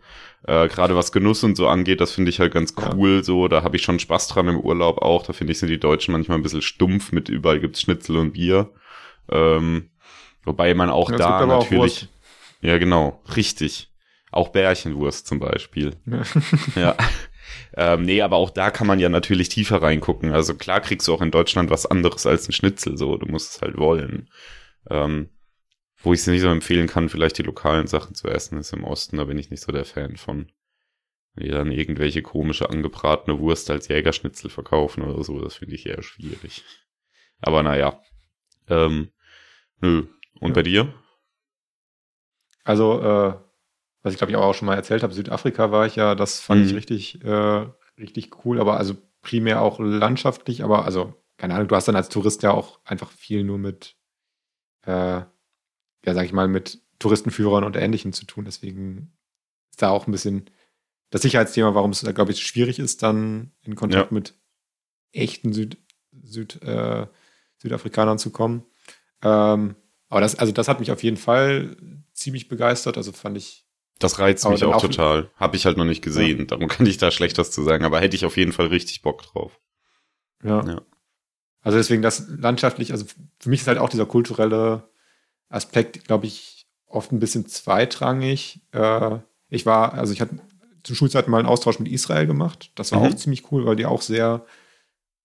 Äh, 0.47 0.69
Gerade 0.69 0.97
was 0.97 1.13
Genuss 1.13 1.45
und 1.45 1.57
so 1.57 1.69
angeht, 1.69 2.01
das 2.01 2.13
finde 2.13 2.31
ich 2.31 2.41
halt 2.41 2.55
ganz 2.55 2.73
Ja. 2.79 2.95
cool. 2.95 3.23
So, 3.23 3.49
da 3.49 3.63
habe 3.63 3.77
ich 3.77 3.83
schon 3.83 3.99
Spaß 3.99 4.29
dran 4.29 4.49
im 4.49 4.61
Urlaub 4.61 5.03
auch. 5.03 5.25
Da 5.27 5.35
finde 5.35 5.53
ich, 5.53 5.59
sind 5.59 5.69
die 5.69 5.81
Deutschen 5.81 6.13
manchmal 6.13 6.39
ein 6.39 6.43
bisschen 6.43 6.63
stumpf 6.63 7.13
mit 7.13 7.29
überall 7.29 7.61
gibt's 7.61 7.83
Schnitzel 7.83 8.17
und 8.17 8.33
Bier. 8.33 8.73
Ähm, 9.31 9.91
wobei 10.45 10.73
man 10.75 10.89
auch 10.89 11.11
Ja, 11.11 11.17
da 11.19 11.41
auch 11.43 11.47
natürlich. 11.47 12.03
Wurst. 12.03 12.09
ja, 12.63 12.79
genau, 12.79 13.21
richtig. 13.37 13.91
Auch 14.37 14.49
Bärchenwurst 14.51 15.27
zum 15.27 15.39
Beispiel. 15.39 15.97
Ja. 16.07 16.23
Ja. 16.77 16.97
ähm, 17.77 18.03
nee, 18.03 18.21
aber 18.23 18.37
auch 18.37 18.51
da 18.51 18.71
kann 18.71 18.87
man 18.87 18.99
ja 18.99 19.09
natürlich 19.09 19.49
tiefer 19.49 19.81
reingucken. 19.81 20.33
Also 20.33 20.55
klar 20.57 20.81
kriegst 20.81 21.07
du 21.09 21.15
auch 21.15 21.23
in 21.23 21.31
Deutschland 21.31 21.71
was 21.71 21.87
anderes 21.87 22.27
als 22.27 22.49
ein 22.49 22.53
Schnitzel, 22.53 22.97
so. 22.99 23.17
Du 23.17 23.27
musst 23.27 23.55
es 23.57 23.63
halt 23.63 23.79
wollen. 23.79 24.29
Ähm, 24.91 25.31
wo 26.03 26.13
ich 26.13 26.21
es 26.21 26.27
nicht 26.27 26.43
so 26.43 26.49
empfehlen 26.49 26.87
kann, 26.87 27.09
vielleicht 27.09 27.39
die 27.39 27.43
lokalen 27.45 27.87
Sachen 27.87 28.15
zu 28.15 28.29
essen, 28.29 28.59
ist 28.59 28.73
im 28.73 28.85
Osten, 28.85 29.17
da 29.17 29.25
bin 29.25 29.39
ich 29.39 29.51
nicht 29.51 29.63
so 29.63 29.73
der 29.73 29.85
Fan 29.85 30.17
von. 30.17 30.53
Die 31.39 31.49
dann 31.49 31.71
irgendwelche 31.71 32.23
komische 32.23 32.69
angebratene 32.71 33.39
Wurst 33.39 33.71
als 33.71 33.89
Jägerschnitzel 33.89 34.51
verkaufen 34.51 35.03
oder 35.03 35.23
so, 35.25 35.41
das 35.41 35.55
finde 35.57 35.75
ich 35.77 35.87
eher 35.87 36.03
schwierig. 36.03 36.65
Aber 37.41 37.63
naja. 37.63 38.01
Ähm, 38.69 39.13
nö. 39.81 40.07
Und 40.41 40.49
Ja. 40.51 40.55
bei 40.55 40.63
dir? 40.63 40.95
Also, 42.65 43.01
äh, 43.03 43.46
was 44.07 44.15
ich 44.15 44.19
glaube 44.19 44.31
ich 44.31 44.37
auch 44.37 44.55
schon 44.55 44.67
mal 44.67 44.77
erzählt 44.77 45.03
habe, 45.03 45.13
Südafrika 45.13 45.73
war 45.73 45.85
ich 45.87 45.97
ja, 45.97 46.15
das 46.15 46.39
fand 46.41 46.61
Mhm. 46.63 46.69
ich 46.69 46.75
richtig, 46.75 47.25
äh, 47.25 47.67
richtig 47.99 48.45
cool, 48.45 48.61
aber 48.61 48.77
also 48.79 48.97
primär 49.23 49.61
auch 49.61 49.81
landschaftlich, 49.81 50.63
aber 50.63 50.85
also, 50.85 51.13
keine 51.37 51.55
Ahnung, 51.55 51.67
du 51.69 51.75
hast 51.75 51.89
dann 51.89 51.97
als 51.97 52.09
Tourist 52.09 52.43
ja 52.45 52.53
auch 52.53 52.79
einfach 52.85 53.11
viel 53.11 53.43
nur 53.43 53.59
mit, 53.59 53.97
äh, 54.87 54.93
ja, 55.21 55.27
sag 56.05 56.25
ich 56.25 56.33
mal, 56.33 56.47
mit 56.47 56.81
Touristenführern 57.01 57.65
und 57.65 57.75
Ähnlichem 57.77 58.13
zu 58.13 58.25
tun. 58.27 58.45
Deswegen 58.45 59.13
ist 59.71 59.83
da 59.83 59.91
auch 59.91 60.07
ein 60.07 60.13
bisschen 60.13 60.49
das 61.11 61.23
Sicherheitsthema, 61.23 61.75
warum 61.75 61.91
es, 61.91 62.03
glaube 62.15 62.31
ich, 62.31 62.47
schwierig 62.47 62.79
ist, 62.79 63.03
dann 63.03 63.51
in 63.63 63.75
Kontakt 63.75 64.13
Ja. 64.13 64.15
mit 64.15 64.35
echten 65.13 65.53
Süd, 65.53 65.79
Süd, 66.23 66.63
äh, 66.63 67.07
Südafrikanern 67.59 68.19
zu 68.19 68.31
kommen. 68.31 68.65
Ähm, 69.23 69.75
aber 70.09 70.21
das, 70.21 70.37
also 70.37 70.53
das 70.53 70.69
hat 70.69 70.79
mich 70.79 70.93
auf 70.93 71.03
jeden 71.03 71.17
Fall 71.17 71.77
ziemlich 72.13 72.47
begeistert. 72.49 72.97
Also 72.97 73.11
fand 73.13 73.37
ich, 73.37 73.66
Das 73.99 74.19
reizt 74.19 74.45
Aber 74.45 74.53
mich 74.55 74.65
auch 74.65 74.75
auch- 74.77 74.81
total. 74.83 75.31
Habe 75.37 75.57
ich 75.57 75.65
halt 75.67 75.77
noch 75.79 75.85
nicht 75.85 76.03
gesehen. 76.03 76.47
Darum 76.47 76.69
kann 76.69 76.85
ich 76.87 76.99
da 76.99 77.11
schlecht 77.11 77.39
was 77.39 77.51
zu 77.51 77.63
sagen. 77.63 77.85
Aber 77.85 78.01
hätte 78.01 78.15
ich 78.17 78.25
auf 78.27 78.37
jeden 78.37 78.53
Fall 78.53 78.67
richtig 78.67 79.03
Bock 79.03 79.23
drauf. 79.23 79.59
ja. 80.43 80.65
Ja. 80.67 80.83
Also 81.63 81.79
deswegen 81.79 82.03
das 82.03 82.29
landschaftlich, 82.29 82.93
also 82.93 83.07
für 83.41 83.49
mich 83.49 83.63
ist 83.63 83.67
halt 83.67 83.79
auch 83.79 83.89
dieser 83.89 84.07
kulturelle 84.07 84.89
Aspekt, 85.49 86.05
glaube 86.05 86.27
ich, 86.27 86.69
oft 86.87 87.11
ein 87.11 87.19
bisschen 87.19 87.47
zweitrangig. 87.47 88.61
Äh, 88.71 89.19
ich 89.49 89.67
war, 89.67 89.95
also 89.95 90.13
ich 90.13 90.21
hatte 90.21 90.39
zur 90.85 90.95
Schulzeit 90.95 91.27
mal 91.27 91.39
einen 91.39 91.49
Austausch 91.49 91.81
mit 91.81 91.91
Israel 91.91 92.29
gemacht. 92.29 92.71
Das 92.77 92.93
war 92.93 93.01
Mhm. 93.01 93.07
auch 93.07 93.15
ziemlich 93.15 93.51
cool, 93.51 93.67
weil 93.67 93.75
die 93.75 93.87
auch 93.87 94.01
sehr 94.03 94.47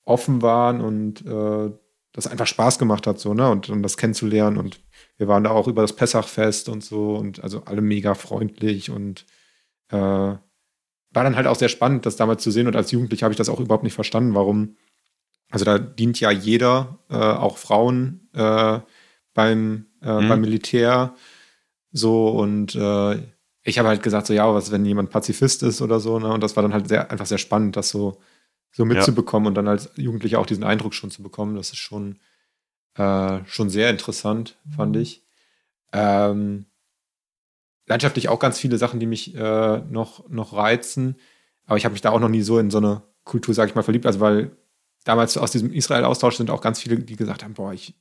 offen 0.04 0.42
waren 0.42 0.82
und 0.82 1.24
äh, 1.28 1.72
das 2.14 2.28
einfach 2.28 2.48
Spaß 2.48 2.78
gemacht 2.80 3.08
hat, 3.08 3.20
so, 3.20 3.34
ne? 3.34 3.50
Und, 3.50 3.70
und 3.70 3.84
das 3.84 3.98
kennenzulernen. 3.98 4.58
Und 4.58 4.82
wir 5.18 5.28
waren 5.28 5.44
da 5.44 5.52
auch 5.52 5.68
über 5.68 5.82
das 5.82 5.94
Pessachfest 5.96 6.70
und 6.70 6.84
so 6.84 7.16
und 7.16 7.42
also 7.44 7.64
alle 7.66 7.82
mega 7.82 8.16
freundlich 8.16 8.90
und 8.90 9.26
äh, 9.90 9.98
war 9.98 11.24
dann 11.24 11.36
halt 11.36 11.48
auch 11.48 11.56
sehr 11.58 11.70
spannend, 11.70 12.06
das 12.06 12.16
damals 12.16 12.44
zu 12.44 12.52
sehen. 12.52 12.68
Und 12.68 12.76
als 12.76 12.92
Jugendlicher 12.92 13.26
habe 13.26 13.34
ich 13.34 13.38
das 13.38 13.50
auch 13.50 13.60
überhaupt 13.60 13.84
nicht 13.84 13.94
verstanden, 13.96 14.34
warum. 14.36 14.76
Also 15.50 15.66
da 15.66 15.78
dient 15.78 16.20
ja 16.20 16.32
jeder, 16.32 17.00
äh, 17.10 17.16
auch 17.16 17.58
Frauen 17.58 18.30
äh, 18.34 18.80
beim, 19.34 19.86
äh, 20.02 20.22
Mhm. 20.22 20.30
beim 20.30 20.42
Militär 20.42 21.16
so 21.92 22.30
und 22.30 22.74
äh, 22.76 23.16
ich 23.64 23.78
habe 23.78 23.90
halt 23.90 24.02
gesagt, 24.02 24.28
so 24.28 24.34
ja, 24.34 24.52
was, 24.54 24.72
wenn 24.72 24.86
jemand 24.86 25.10
Pazifist 25.12 25.62
ist 25.64 25.82
oder 25.82 26.00
so, 26.00 26.20
ne? 26.20 26.30
Und 26.34 26.42
das 26.42 26.56
war 26.56 26.64
dann 26.64 26.74
halt 26.74 26.88
sehr, 26.88 27.12
einfach 27.12 27.26
sehr 27.26 27.38
spannend, 27.38 27.76
das 27.76 27.90
so, 27.90 28.18
so 28.72 28.86
mitzubekommen 28.86 29.48
und 29.48 29.56
dann 29.56 29.68
als 29.68 29.92
Jugendlicher 29.96 30.40
auch 30.40 30.46
diesen 30.46 30.64
Eindruck 30.64 30.94
schon 30.94 31.12
zu 31.12 31.22
bekommen. 31.22 31.56
Das 31.56 31.70
ist 31.70 31.78
schon, 31.78 32.20
äh, 32.96 33.40
schon 33.46 33.70
sehr 33.70 33.90
interessant, 33.90 34.58
fand 34.76 34.96
ich. 34.96 35.24
Ähm, 35.92 36.66
landschaftlich 37.86 38.30
auch 38.30 38.40
ganz 38.40 38.60
viele 38.60 38.78
Sachen, 38.78 39.00
die 39.00 39.06
mich 39.06 39.36
äh, 39.36 39.78
noch, 39.90 40.30
noch 40.30 40.54
reizen. 40.54 41.18
Aber 41.66 41.78
ich 41.78 41.86
habe 41.86 41.94
mich 41.94 42.02
da 42.02 42.12
auch 42.12 42.20
noch 42.20 42.30
nie 42.30 42.42
so 42.42 42.60
in 42.60 42.72
so 42.72 42.78
eine 42.78 43.04
Kultur, 43.24 43.54
sage 43.54 43.70
ich 43.70 43.76
mal, 43.76 43.84
verliebt. 43.84 44.06
Also 44.06 44.22
weil 44.22 44.56
damals 45.04 45.38
aus 45.38 45.52
diesem 45.52 45.74
Israel-Austausch 45.74 46.38
sind 46.38 46.50
auch 46.50 46.62
ganz 46.62 46.80
viele, 46.80 46.98
die 46.98 47.16
gesagt 47.16 47.44
haben, 47.44 47.54
boah, 47.54 47.74
ich 47.74 47.96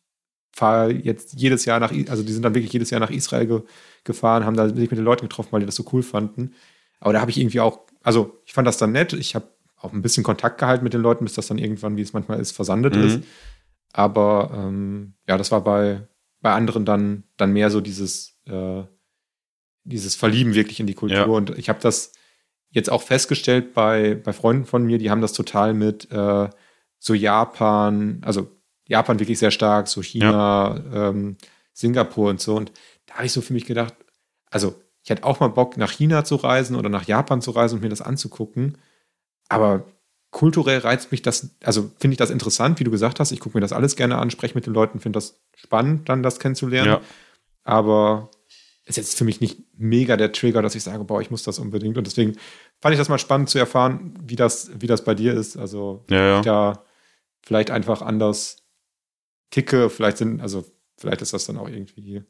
fahre 0.52 0.92
jetzt 0.92 1.34
jedes 1.34 1.64
Jahr 1.64 1.80
nach, 1.80 1.92
also 2.08 2.22
die 2.22 2.32
sind 2.32 2.42
dann 2.42 2.54
wirklich 2.54 2.72
jedes 2.72 2.90
Jahr 2.90 3.00
nach 3.00 3.10
Israel 3.10 3.46
ge 3.46 3.62
gefahren, 4.02 4.44
haben 4.44 4.56
da 4.56 4.68
sich 4.68 4.90
mit 4.90 4.98
den 4.98 5.04
Leuten 5.04 5.22
getroffen, 5.22 5.52
weil 5.52 5.60
die 5.60 5.66
das 5.66 5.76
so 5.76 5.84
cool 5.92 6.02
fanden. 6.02 6.54
Aber 7.00 7.12
da 7.12 7.20
habe 7.20 7.30
ich 7.30 7.38
irgendwie 7.38 7.60
auch, 7.60 7.80
also 8.02 8.40
ich 8.46 8.52
fand 8.52 8.66
das 8.66 8.78
dann 8.78 8.92
nett. 8.92 9.12
Ich 9.12 9.34
habe 9.34 9.48
auch 9.80 9.92
ein 9.92 10.02
bisschen 10.02 10.24
Kontakt 10.24 10.58
gehalten 10.58 10.84
mit 10.84 10.92
den 10.92 11.00
Leuten, 11.00 11.24
bis 11.24 11.34
das 11.34 11.46
dann 11.48 11.58
irgendwann, 11.58 11.96
wie 11.96 12.02
es 12.02 12.12
manchmal 12.12 12.38
ist, 12.40 12.52
versandet 12.52 12.94
Mhm. 12.96 13.02
ist. 13.04 13.20
Aber 13.92 14.50
ähm, 14.54 15.14
ja, 15.26 15.36
das 15.36 15.50
war 15.50 15.62
bei, 15.62 16.06
bei 16.40 16.52
anderen 16.52 16.84
dann, 16.84 17.24
dann 17.36 17.52
mehr 17.52 17.70
so 17.70 17.80
dieses, 17.80 18.38
äh, 18.46 18.82
dieses 19.84 20.14
Verlieben 20.14 20.54
wirklich 20.54 20.80
in 20.80 20.86
die 20.86 20.94
Kultur. 20.94 21.16
Ja. 21.18 21.24
Und 21.24 21.58
ich 21.58 21.68
habe 21.68 21.80
das 21.80 22.12
jetzt 22.70 22.90
auch 22.90 23.02
festgestellt 23.02 23.74
bei, 23.74 24.14
bei 24.14 24.32
Freunden 24.32 24.64
von 24.66 24.84
mir, 24.84 24.98
die 24.98 25.10
haben 25.10 25.22
das 25.22 25.32
total 25.32 25.74
mit 25.74 26.10
äh, 26.12 26.48
so 26.98 27.14
Japan, 27.14 28.20
also 28.24 28.48
Japan 28.86 29.18
wirklich 29.18 29.38
sehr 29.38 29.50
stark, 29.50 29.88
so 29.88 30.02
China, 30.02 30.80
ähm, 30.92 31.36
Singapur 31.72 32.30
und 32.30 32.40
so. 32.40 32.56
Und 32.56 32.70
da 33.06 33.14
habe 33.14 33.26
ich 33.26 33.32
so 33.32 33.40
für 33.40 33.54
mich 33.54 33.64
gedacht, 33.64 33.94
also 34.50 34.74
ich 35.02 35.10
hätte 35.10 35.24
auch 35.24 35.40
mal 35.40 35.48
Bock, 35.48 35.76
nach 35.78 35.90
China 35.90 36.24
zu 36.24 36.36
reisen 36.36 36.76
oder 36.76 36.90
nach 36.90 37.06
Japan 37.06 37.40
zu 37.40 37.52
reisen 37.52 37.76
und 37.76 37.82
mir 37.82 37.88
das 37.88 38.02
anzugucken. 38.02 38.76
Aber 39.50 39.84
kulturell 40.30 40.78
reizt 40.78 41.10
mich 41.10 41.22
das, 41.22 41.50
also 41.62 41.90
finde 41.98 42.14
ich 42.14 42.18
das 42.18 42.30
interessant, 42.30 42.80
wie 42.80 42.84
du 42.84 42.90
gesagt 42.90 43.20
hast. 43.20 43.32
Ich 43.32 43.40
gucke 43.40 43.56
mir 43.56 43.60
das 43.60 43.72
alles 43.72 43.96
gerne 43.96 44.16
an, 44.18 44.30
spreche 44.30 44.54
mit 44.54 44.66
den 44.66 44.74
Leuten, 44.74 45.00
finde 45.00 45.16
das 45.16 45.40
spannend, 45.54 46.08
dann 46.08 46.22
das 46.22 46.38
kennenzulernen. 46.38 46.92
Ja. 46.92 47.00
Aber 47.64 48.30
ist 48.86 48.96
jetzt 48.96 49.18
für 49.18 49.24
mich 49.24 49.40
nicht 49.40 49.58
mega 49.76 50.16
der 50.16 50.32
Trigger, 50.32 50.62
dass 50.62 50.74
ich 50.74 50.82
sage, 50.82 51.04
boah, 51.04 51.20
ich 51.20 51.30
muss 51.30 51.42
das 51.42 51.58
unbedingt. 51.58 51.98
Und 51.98 52.06
deswegen 52.06 52.36
fand 52.80 52.92
ich 52.92 52.98
das 52.98 53.08
mal 53.08 53.18
spannend 53.18 53.48
zu 53.50 53.58
erfahren, 53.58 54.14
wie 54.24 54.36
das, 54.36 54.70
wie 54.78 54.86
das 54.86 55.04
bei 55.04 55.14
dir 55.14 55.34
ist. 55.34 55.56
Also 55.56 56.04
Ja, 56.08 56.16
ja. 56.16 56.38
ich 56.38 56.44
da 56.44 56.84
vielleicht 57.42 57.70
einfach 57.70 58.02
anders 58.02 58.58
ticke, 59.50 59.90
vielleicht 59.90 60.18
sind, 60.18 60.40
also 60.40 60.64
vielleicht 60.96 61.22
ist 61.22 61.32
das 61.32 61.46
dann 61.46 61.56
auch 61.56 61.68
irgendwie, 61.68 62.22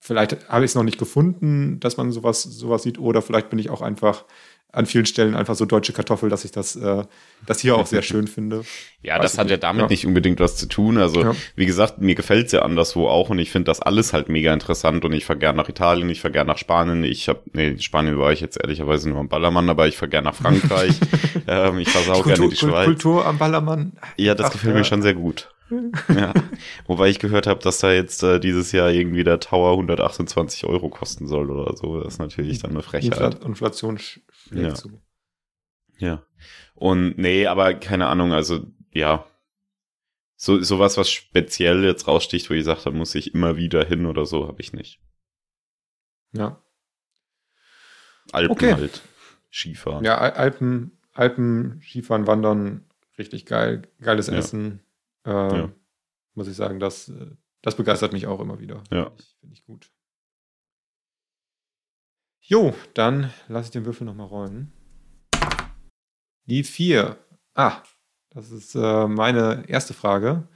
vielleicht 0.00 0.48
habe 0.48 0.64
ich 0.64 0.70
es 0.70 0.74
noch 0.74 0.84
nicht 0.84 0.98
gefunden, 0.98 1.80
dass 1.80 1.96
man 1.96 2.12
sowas, 2.12 2.42
sowas 2.42 2.82
sieht, 2.82 2.98
oder 2.98 3.22
vielleicht 3.22 3.50
bin 3.50 3.58
ich 3.58 3.70
auch 3.70 3.82
einfach 3.82 4.24
an 4.70 4.84
vielen 4.84 5.06
Stellen 5.06 5.34
einfach 5.34 5.54
so 5.54 5.64
deutsche 5.64 5.94
Kartoffel, 5.94 6.28
dass 6.28 6.44
ich 6.44 6.50
das, 6.52 6.76
äh, 6.76 7.04
das 7.46 7.60
hier 7.60 7.74
auch 7.76 7.86
sehr 7.86 8.02
schön 8.02 8.26
finde. 8.28 8.64
Ja, 9.02 9.14
Weiß 9.16 9.22
das 9.22 9.38
hat 9.38 9.48
ja 9.50 9.56
damit 9.56 9.82
Ja. 9.82 9.88
nicht 9.88 10.06
unbedingt 10.06 10.40
was 10.40 10.56
zu 10.56 10.66
tun. 10.66 10.98
Also, 10.98 11.22
Ja. 11.22 11.34
wie 11.56 11.64
gesagt, 11.64 12.00
mir 12.00 12.14
gefällt's 12.14 12.52
ja 12.52 12.62
anderswo 12.62 13.08
auch 13.08 13.30
und 13.30 13.38
ich 13.38 13.50
finde 13.50 13.66
das 13.66 13.80
alles 13.80 14.12
halt 14.12 14.28
mega 14.28 14.52
interessant 14.52 15.04
und 15.06 15.12
ich 15.14 15.24
fahr 15.24 15.36
gern 15.36 15.56
nach 15.56 15.68
Italien, 15.70 16.10
ich 16.10 16.20
fahr 16.20 16.30
gern 16.30 16.46
nach 16.46 16.58
Spanien, 16.58 17.02
ich 17.02 17.28
hab, 17.30 17.42
nee, 17.54 17.68
in 17.68 17.80
Spanien 17.80 18.18
war 18.18 18.30
ich 18.32 18.40
jetzt 18.40 18.60
ehrlicherweise 18.60 19.08
nur 19.08 19.18
am 19.20 19.28
Ballermann, 19.28 19.70
aber 19.70 19.88
ich 19.88 19.96
fahr 19.96 20.08
gern 20.08 20.24
nach 20.24 20.34
Frankreich, 20.34 20.94
ähm, 21.46 21.78
ich 21.78 21.88
fahr 21.88 22.14
auch 22.14 22.24
gerne 22.26 22.44
in 22.44 22.50
die 22.50 22.56
Schweiz. 22.56 22.84
Kultur 22.84 23.24
am 23.26 23.38
Ballermann. 23.38 23.92
Ja, 24.16 24.34
das 24.34 24.48
Ach, 24.48 24.52
gefällt 24.52 24.74
ja. 24.74 24.78
mir 24.80 24.84
schon 24.84 25.00
sehr 25.02 25.14
gut. 25.14 25.48
ja. 26.08 26.32
Wobei 26.86 27.08
ich 27.08 27.18
gehört 27.18 27.46
habe, 27.46 27.60
dass 27.60 27.78
da 27.78 27.92
jetzt 27.92 28.22
äh, 28.22 28.40
dieses 28.40 28.72
Jahr 28.72 28.90
irgendwie 28.90 29.24
der 29.24 29.40
Tower 29.40 29.72
128 29.72 30.64
Euro 30.64 30.88
kosten 30.88 31.26
soll 31.26 31.50
oder 31.50 31.76
so. 31.76 32.00
Das 32.02 32.14
ist 32.14 32.18
natürlich 32.18 32.60
dann 32.60 32.70
eine 32.72 32.82
Frechheit. 32.82 33.34
Infl 33.34 33.46
Inflation 33.46 33.98
sch- 33.98 34.20
schlägt 34.30 34.66
Ja. 34.68 34.74
zu. 34.74 35.02
Ja. 35.98 36.22
Und 36.74 37.18
nee, 37.18 37.46
aber 37.46 37.74
keine 37.74 38.06
Ahnung, 38.06 38.32
also 38.32 38.66
ja. 38.92 39.26
So 40.36 40.62
sowas, 40.62 40.96
was 40.96 41.10
speziell 41.10 41.82
jetzt 41.84 42.06
raussticht, 42.06 42.48
wo 42.48 42.54
ich 42.54 42.64
sage, 42.64 42.80
da 42.84 42.90
muss 42.92 43.14
ich 43.16 43.34
immer 43.34 43.56
wieder 43.56 43.84
hin 43.84 44.06
oder 44.06 44.24
so, 44.24 44.46
habe 44.46 44.60
ich 44.60 44.72
nicht. 44.72 45.00
Ja. 46.32 46.62
Alpen 48.32 48.52
Okay. 48.52 48.74
halt. 48.74 49.02
Skifahren. 49.50 50.04
Ja, 50.04 50.18
Al- 50.18 50.32
Alpen, 50.32 50.98
Alpen, 51.14 51.80
Skifahren, 51.82 52.26
Wandern, 52.26 52.84
richtig 53.18 53.46
geil. 53.46 53.82
Geiles 54.00 54.28
Ja. 54.28 54.34
Essen. 54.34 54.80
Äh, 55.28 55.58
Ja. 55.58 55.72
Muss 56.34 56.48
ich 56.48 56.56
sagen, 56.56 56.78
das, 56.80 57.08
äh, 57.08 57.30
das 57.62 57.76
begeistert 57.76 58.12
mich 58.12 58.26
auch 58.26 58.40
immer 58.40 58.58
wieder. 58.60 58.82
Ja. 58.90 59.04
Finde 59.06 59.22
ich, 59.22 59.36
find 59.40 59.52
ich 59.52 59.64
gut. 59.64 59.90
Jo, 62.40 62.74
dann 62.94 63.30
lasse 63.48 63.66
ich 63.66 63.72
den 63.72 63.84
Würfel 63.84 64.06
nochmal 64.06 64.26
rollen. 64.28 64.72
Die 66.46 66.64
vier. 66.64 67.18
Ah, 67.54 67.82
das 68.30 68.50
ist 68.50 68.74
äh, 68.74 69.06
meine 69.06 69.64
erste 69.68 69.92
Frage, 69.92 70.48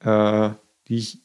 äh, 0.00 0.50
die 0.88 0.96
ich 0.96 1.22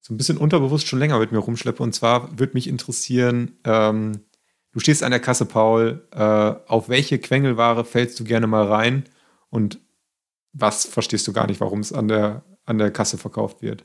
so 0.00 0.12
ein 0.12 0.18
bisschen 0.18 0.36
unterbewusst 0.36 0.86
schon 0.86 0.98
länger 0.98 1.18
mit 1.18 1.32
mir 1.32 1.38
rumschleppe. 1.38 1.82
Und 1.82 1.94
zwar 1.94 2.38
würde 2.38 2.52
mich 2.54 2.66
interessieren, 2.68 3.58
ähm, 3.64 4.24
du 4.72 4.80
stehst 4.80 5.02
an 5.02 5.10
der 5.10 5.20
Kasse, 5.20 5.46
Paul, 5.46 6.06
äh, 6.12 6.20
auf 6.20 6.88
welche 6.88 7.18
Quengelware 7.18 7.84
fällst 7.84 8.20
du 8.20 8.24
gerne 8.24 8.46
mal 8.46 8.66
rein 8.66 9.04
und 9.48 9.80
was 10.58 10.86
verstehst 10.86 11.26
du 11.28 11.32
gar 11.32 11.46
nicht, 11.46 11.60
warum 11.60 11.80
es 11.80 11.92
an 11.92 12.08
der, 12.08 12.44
an 12.64 12.78
der 12.78 12.90
Kasse 12.90 13.18
verkauft 13.18 13.62
wird? 13.62 13.84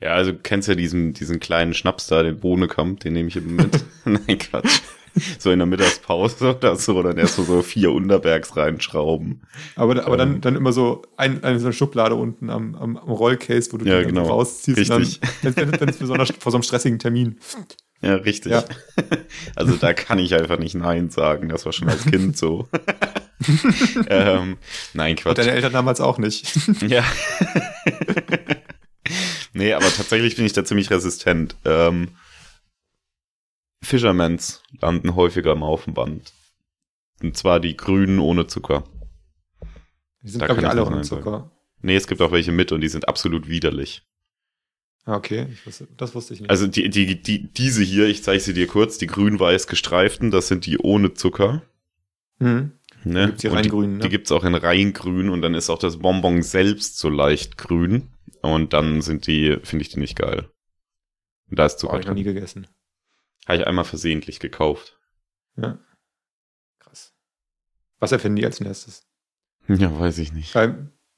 Ja, 0.00 0.10
also 0.10 0.30
du 0.32 0.38
kennst 0.38 0.68
ja 0.68 0.74
diesen, 0.74 1.12
diesen 1.12 1.40
kleinen 1.40 1.74
Schnaps 1.74 2.06
da, 2.06 2.22
den 2.22 2.38
Bohnekamp, 2.38 3.00
den 3.00 3.14
nehme 3.14 3.28
ich 3.28 3.36
immer 3.36 3.64
mit. 3.64 3.84
Nein, 4.04 4.38
Quatsch. 4.38 4.80
So 5.38 5.50
in 5.50 5.58
der 5.58 5.66
Mittagspause 5.66 6.54
oder 6.54 6.76
so, 6.76 7.02
dann 7.02 7.18
erst 7.18 7.34
so, 7.34 7.42
so 7.42 7.62
vier 7.62 7.90
Unterbergs 7.90 8.56
reinschrauben. 8.56 9.42
Aber, 9.74 10.04
aber 10.04 10.12
ähm. 10.12 10.18
dann, 10.18 10.40
dann 10.40 10.56
immer 10.56 10.72
so 10.72 11.02
ein, 11.16 11.42
eine 11.42 11.58
so 11.58 11.66
eine 11.66 11.72
Schublade 11.72 12.14
unten 12.14 12.50
am, 12.50 12.76
am, 12.76 12.96
am 12.96 13.10
Rollcase, 13.10 13.72
wo 13.72 13.78
du 13.78 13.86
ja, 13.86 14.00
genau. 14.02 14.28
rausziehst. 14.28 14.78
Richtig. 14.78 15.20
Dann, 15.42 15.56
wenn, 15.56 15.72
wenn, 15.72 15.80
wenn 15.80 15.88
es 15.88 15.96
besonders 15.96 16.32
vor 16.38 16.52
so 16.52 16.58
einem 16.58 16.62
stressigen 16.62 17.00
Termin. 17.00 17.40
Ja, 18.00 18.14
richtig. 18.14 18.52
Ja. 18.52 18.64
Also 19.56 19.74
da 19.74 19.92
kann 19.92 20.20
ich 20.20 20.32
einfach 20.34 20.58
nicht 20.58 20.76
Nein 20.76 21.10
sagen. 21.10 21.48
Das 21.48 21.64
war 21.64 21.72
schon 21.72 21.88
als 21.88 22.04
Kind 22.04 22.36
so. 22.36 22.68
ähm, 24.08 24.58
nein, 24.94 25.16
Quatsch. 25.16 25.30
Und 25.30 25.38
deine 25.38 25.52
Eltern 25.52 25.72
damals 25.72 26.00
auch 26.00 26.18
nicht. 26.18 26.58
ja. 26.82 27.04
nee, 29.52 29.72
aber 29.72 29.86
tatsächlich 29.86 30.36
bin 30.36 30.44
ich 30.44 30.52
da 30.52 30.64
ziemlich 30.64 30.90
resistent. 30.90 31.56
Ähm, 31.64 32.16
Fishermans 33.82 34.62
landen 34.80 35.14
häufiger 35.14 35.52
im 35.52 35.64
Haufenband. 35.64 36.32
Und 37.22 37.36
zwar 37.36 37.60
die 37.60 37.76
grünen 37.76 38.18
ohne 38.18 38.46
Zucker. 38.46 38.84
Die 40.22 40.30
sind, 40.30 40.44
glaube 40.44 40.60
ich, 40.60 40.66
alle 40.66 40.84
ohne 40.84 41.02
Zucker. 41.02 41.50
Nee, 41.80 41.96
es 41.96 42.06
gibt 42.06 42.20
auch 42.20 42.32
welche 42.32 42.52
mit 42.52 42.72
und 42.72 42.80
die 42.80 42.88
sind 42.88 43.08
absolut 43.08 43.48
widerlich. 43.48 44.02
Ah, 45.04 45.16
okay, 45.16 45.46
wusste, 45.64 45.88
das 45.96 46.14
wusste 46.14 46.34
ich 46.34 46.40
nicht. 46.40 46.50
Also 46.50 46.66
die, 46.66 46.90
die, 46.90 47.22
die, 47.22 47.52
diese 47.52 47.82
hier, 47.82 48.08
ich 48.08 48.22
zeige 48.22 48.40
sie 48.40 48.52
dir 48.52 48.66
kurz, 48.66 48.98
die 48.98 49.06
grün-weiß 49.06 49.66
gestreiften, 49.66 50.30
das 50.30 50.48
sind 50.48 50.66
die 50.66 50.78
ohne 50.78 51.14
Zucker. 51.14 51.62
Mhm. 52.40 52.72
Ne? 53.04 53.26
Gibt's 53.26 53.42
die, 53.42 53.68
grün, 53.68 53.96
ne? 53.96 54.02
die 54.02 54.08
gibt's 54.08 54.32
auch 54.32 54.44
in 54.44 54.54
rein 54.54 54.92
grün 54.92 55.30
und 55.30 55.42
dann 55.42 55.54
ist 55.54 55.70
auch 55.70 55.78
das 55.78 55.98
Bonbon 55.98 56.42
selbst 56.42 56.98
so 56.98 57.08
leicht 57.08 57.56
grün. 57.56 58.10
Und 58.42 58.72
dann 58.72 59.02
sind 59.02 59.26
die, 59.26 59.58
finde 59.62 59.82
ich 59.82 59.88
die 59.88 59.98
nicht 59.98 60.16
geil. 60.16 60.48
Und 61.50 61.58
da 61.58 61.66
ist 61.66 61.78
Zucker. 61.78 61.94
Habe 61.94 62.02
ich 62.02 62.08
noch 62.08 62.14
nie 62.14 62.24
gegessen. 62.24 62.66
Habe 63.46 63.58
ich 63.58 63.66
einmal 63.66 63.84
versehentlich 63.84 64.40
gekauft. 64.40 64.98
Ja. 65.56 65.78
Krass. 66.78 67.14
Was 67.98 68.12
erfinden 68.12 68.36
die 68.36 68.44
als 68.44 68.60
nächstes? 68.60 69.06
Ja, 69.66 69.98
weiß 69.98 70.18
ich 70.18 70.32
nicht. 70.32 70.52
Bei, 70.54 70.68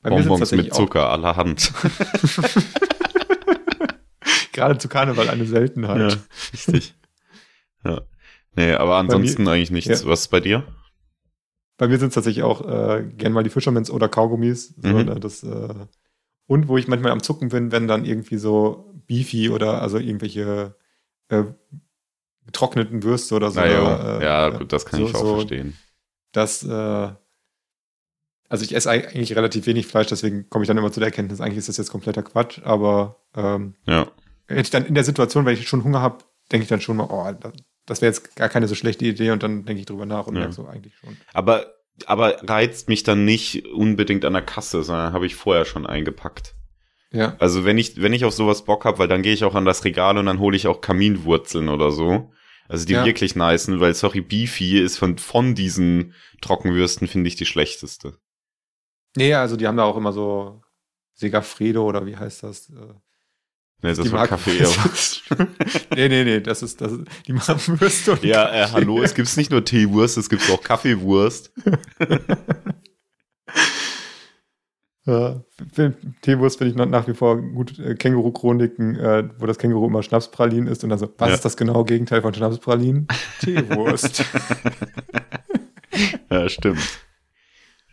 bei 0.03 0.11
Bonbons 0.11 0.53
mit 0.53 0.73
Zucker 0.75 1.11
allerhand. 1.11 1.73
Gerade 4.53 4.79
zu 4.79 4.88
Karneval 4.88 5.29
eine 5.29 5.47
Seltenheit. 5.47 6.12
Ja, 6.12 6.19
richtig. 6.53 6.95
Ja. 7.85 8.03
Nee, 8.57 8.73
aber 8.73 8.97
ansonsten 8.97 9.47
eigentlich 9.49 9.71
nichts. 9.71 10.03
Ja. 10.03 10.07
Was 10.07 10.23
ist 10.23 10.29
bei 10.29 10.40
dir? 10.40 10.66
Bei 11.81 11.88
mir 11.88 11.99
sind 11.99 12.09
es 12.09 12.14
tatsächlich 12.14 12.45
auch 12.45 12.61
äh, 12.69 13.03
gern 13.16 13.33
mal 13.33 13.43
die 13.43 13.49
Fischermans 13.49 13.90
oder 13.90 14.07
Kaugummis. 14.11 14.75
So, 14.77 14.88
mhm. 14.88 15.07
Ne, 15.07 15.19
das, 15.19 15.43
äh, 15.43 15.75
und 16.45 16.69
wo 16.69 16.77
ich 16.77 16.88
manchmal 16.88 17.11
am 17.11 17.23
Zucken 17.23 17.49
bin, 17.49 17.73
wenn 17.73 17.88
dann 17.88 18.05
irgendwie 18.05 18.37
so 18.37 18.93
Beefy 19.07 19.49
oder 19.49 19.81
also 19.81 19.97
irgendwelche 19.97 20.75
äh, 21.31 21.45
getrockneten 22.45 23.03
Würste 23.03 23.35
oder 23.35 23.51
so. 23.51 23.61
Naja, 23.61 24.19
äh, 24.19 24.23
ja, 24.23 24.51
gut, 24.51 24.71
das 24.75 24.85
kann 24.85 25.01
so, 25.01 25.07
ich 25.07 25.14
auch 25.14 25.21
so, 25.21 25.35
verstehen. 25.37 25.75
Das, 26.33 26.62
äh, 26.62 27.09
also 28.51 28.62
ich 28.62 28.75
esse 28.75 28.90
eigentlich 28.90 29.35
relativ 29.35 29.64
wenig 29.64 29.87
Fleisch, 29.87 30.09
deswegen 30.09 30.51
komme 30.51 30.64
ich 30.64 30.69
dann 30.69 30.77
immer 30.77 30.93
zu 30.93 31.01
der 31.01 31.07
Erkenntnis, 31.07 31.40
eigentlich 31.40 31.57
ist 31.57 31.71
das 31.71 31.79
jetzt 31.79 31.90
kompletter 31.90 32.23
Quatsch, 32.23 32.61
aber 32.62 33.23
ähm, 33.35 33.73
ja. 33.87 34.07
hätte 34.49 34.61
ich 34.61 34.71
dann 34.71 34.85
in 34.85 34.95
der 34.95 35.05
Situation, 35.05 35.47
wenn 35.47 35.55
ich 35.55 35.66
schon 35.66 35.83
Hunger 35.83 36.03
habe, 36.03 36.19
denke 36.53 36.64
ich 36.64 36.69
dann 36.69 36.83
schon 36.83 36.99
mal, 36.99 37.09
oh, 37.09 37.51
das 37.90 38.00
wäre 38.00 38.11
jetzt 38.11 38.37
gar 38.37 38.48
keine 38.48 38.68
so 38.68 38.76
schlechte 38.76 39.05
Idee 39.05 39.33
und 39.33 39.42
dann 39.42 39.64
denke 39.64 39.81
ich 39.81 39.87
drüber 39.87 40.07
nach 40.07 40.29
und 40.29 40.37
ja. 40.37 40.42
denke 40.42 40.55
so 40.55 40.66
eigentlich 40.66 40.94
schon. 40.96 41.16
Aber, 41.33 41.74
aber 42.07 42.37
reizt 42.48 42.88
mich 42.88 43.03
dann 43.03 43.24
nicht 43.24 43.66
unbedingt 43.66 44.24
an 44.24 44.33
der 44.33 44.42
Kasse, 44.42 44.85
sondern 44.85 45.12
habe 45.12 45.26
ich 45.26 45.35
vorher 45.35 45.64
schon 45.64 45.87
eingepackt. 45.87 46.55
Ja. 47.11 47.35
Also 47.40 47.64
wenn 47.64 47.79
ich, 47.79 48.00
wenn 48.00 48.12
ich 48.12 48.24
auf 48.24 48.33
sowas 48.33 48.64
Bock 48.64 48.85
habe, 48.85 49.00
weil 49.00 49.09
dann 49.09 49.22
gehe 49.22 49.33
ich 49.33 49.42
auch 49.42 49.57
an 49.57 49.64
das 49.64 49.85
Regal 49.85 50.18
und 50.18 50.26
dann 50.26 50.38
hole 50.38 50.57
ich 50.57 50.68
auch 50.68 50.81
Kaminwurzeln 50.81 51.68
oder 51.68 51.90
so. 51.90 52.31
Also 52.68 52.87
die 52.87 52.92
ja. 52.92 53.05
wirklich 53.05 53.35
nicen, 53.35 53.81
weil 53.81 53.92
sorry, 53.94 54.20
Beefy 54.20 54.79
ist 54.79 54.96
von, 54.96 55.18
von 55.18 55.57
diesen 55.57 56.14
Trockenwürsten, 56.42 57.09
finde 57.09 57.26
ich, 57.26 57.35
die 57.35 57.46
schlechteste. 57.46 58.18
Nee, 59.16 59.35
also 59.35 59.57
die 59.57 59.66
haben 59.66 59.76
da 59.76 59.83
auch 59.83 59.96
immer 59.96 60.12
so 60.12 60.62
Segafredo 61.14 61.85
oder 61.85 62.07
wie 62.07 62.16
heißt 62.16 62.44
das? 62.44 62.72
Nee, 63.83 63.95
das 63.95 64.12
war 64.12 64.29
Kaffee. 64.29 64.61
nee, 65.97 66.09
nee, 66.09 66.25
nee, 66.25 66.40
das 66.40 66.62
ist, 66.62 66.81
das 66.81 66.93
ist, 66.93 67.05
die 67.27 67.33
machen 67.33 67.59
Würste 67.81 68.12
und 68.12 68.23
Ja, 68.25 68.53
äh, 68.53 68.69
hallo, 68.73 69.03
es 69.03 69.14
gibt 69.14 69.35
nicht 69.37 69.51
nur 69.51 69.64
Teewurst, 69.64 70.19
es 70.19 70.29
gibt 70.29 70.51
auch 70.51 70.62
Kaffeewurst. 70.62 71.53
ja, 75.07 75.43
Teewurst 76.21 76.59
finde 76.59 76.71
ich 76.71 76.90
nach 76.90 77.09
wie 77.09 77.14
vor 77.14 77.40
gut. 77.40 77.79
Äh, 77.79 77.95
Känguru-Chroniken, 77.95 78.97
äh, 78.97 79.29
wo 79.38 79.47
das 79.47 79.57
Känguru 79.57 79.87
immer 79.87 80.03
Schnapspralin 80.03 80.66
ist 80.66 80.85
und 80.85 80.90
dann 80.90 80.99
so, 80.99 81.09
was 81.16 81.29
ja. 81.29 81.35
ist 81.37 81.45
das 81.47 81.57
genaue 81.57 81.87
Gegenteil 81.87 82.21
von 82.21 82.35
Schnapspralin? 82.35 83.09
Teewurst. 83.40 84.25
ja, 86.31 86.49
stimmt. 86.51 87.01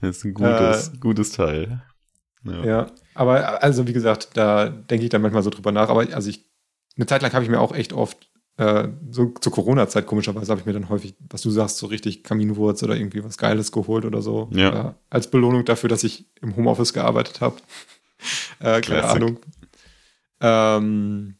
Das 0.02 0.18
ist 0.18 0.26
ein 0.26 0.34
gutes, 0.34 0.90
äh, 0.90 0.98
gutes 1.00 1.32
Teil. 1.32 1.82
Ja. 2.44 2.66
ja. 2.66 2.88
Aber 3.18 3.64
also 3.64 3.88
wie 3.88 3.94
gesagt, 3.94 4.30
da 4.36 4.70
denke 4.70 5.06
ich 5.06 5.10
dann 5.10 5.24
manchmal 5.24 5.42
so 5.42 5.50
drüber 5.50 5.72
nach. 5.72 5.90
Aber 5.90 6.08
also 6.14 6.30
ich, 6.30 6.46
eine 6.96 7.08
Zeit 7.08 7.24
lang 7.24 7.34
habe 7.34 7.44
ich 7.44 7.50
mir 7.50 7.60
auch 7.60 7.74
echt 7.74 7.92
oft, 7.92 8.30
äh, 8.58 8.90
so 9.10 9.34
zur 9.42 9.52
Corona-Zeit 9.52 10.06
komischerweise, 10.06 10.52
habe 10.52 10.60
ich 10.60 10.68
mir 10.68 10.74
dann 10.74 10.90
häufig, 10.90 11.16
was 11.30 11.42
du 11.42 11.50
sagst, 11.50 11.78
so 11.78 11.88
richtig 11.88 12.24
Kaminwurz 12.24 12.84
oder 12.84 12.96
irgendwie 12.96 13.24
was 13.24 13.38
Geiles 13.38 13.72
geholt 13.72 14.06
oder 14.06 14.22
so. 14.22 14.50
Ja. 14.54 14.90
Äh, 14.90 14.94
als 15.10 15.32
Belohnung 15.32 15.66
dafür, 15.66 15.90
dass 15.90 16.04
ich 16.04 16.28
im 16.42 16.56
Homeoffice 16.56 16.94
gearbeitet 16.94 17.42
habe. 17.42 17.56
äh, 18.60 18.82
keine 18.82 19.04
Ahnung. 19.04 19.40
Ähm, 20.40 21.36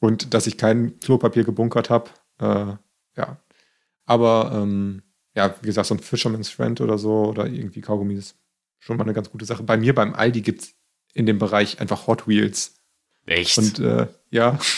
und 0.00 0.34
dass 0.34 0.46
ich 0.46 0.58
kein 0.58 1.00
Klopapier 1.00 1.44
gebunkert 1.44 1.88
habe. 1.88 2.10
Äh, 2.38 2.76
ja. 3.16 3.38
Aber 4.04 4.50
ähm, 4.54 5.02
ja, 5.34 5.54
wie 5.62 5.66
gesagt, 5.66 5.88
so 5.88 5.94
ein 5.94 6.00
Fisherman's 6.00 6.50
Friend 6.50 6.82
oder 6.82 6.98
so 6.98 7.24
oder 7.24 7.46
irgendwie 7.46 7.80
Kaugummis 7.80 8.34
schon 8.78 8.98
mal 8.98 9.04
eine 9.04 9.14
ganz 9.14 9.30
gute 9.30 9.46
Sache. 9.46 9.62
Bei 9.62 9.78
mir 9.78 9.94
beim 9.94 10.14
Aldi 10.14 10.42
gibt 10.42 10.60
es 10.60 10.74
in 11.14 11.26
dem 11.26 11.38
Bereich 11.38 11.80
einfach 11.80 12.06
Hot 12.06 12.28
Wheels. 12.28 12.74
Echt? 13.26 13.56
Und 13.56 13.78
äh, 13.78 14.08
ja. 14.30 14.58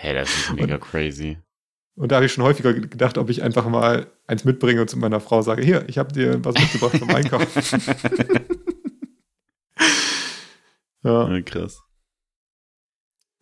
Hey, 0.00 0.14
das 0.14 0.28
ist 0.28 0.52
mega 0.52 0.76
und, 0.76 0.80
crazy. 0.80 1.38
Und 1.96 2.12
da 2.12 2.16
habe 2.16 2.26
ich 2.26 2.32
schon 2.32 2.44
häufiger 2.44 2.72
gedacht, 2.72 3.18
ob 3.18 3.30
ich 3.30 3.42
einfach 3.42 3.68
mal 3.68 4.06
eins 4.28 4.44
mitbringe 4.44 4.80
und 4.80 4.88
zu 4.88 4.96
meiner 4.96 5.18
Frau 5.18 5.42
sage, 5.42 5.64
hier, 5.64 5.88
ich 5.88 5.98
habe 5.98 6.12
dir 6.12 6.38
was 6.44 6.54
mitgebracht 6.54 6.96
zum 6.96 7.10
Einkaufen. 7.10 7.82
ja. 11.02 11.28
ja. 11.28 11.42
Krass. 11.42 11.82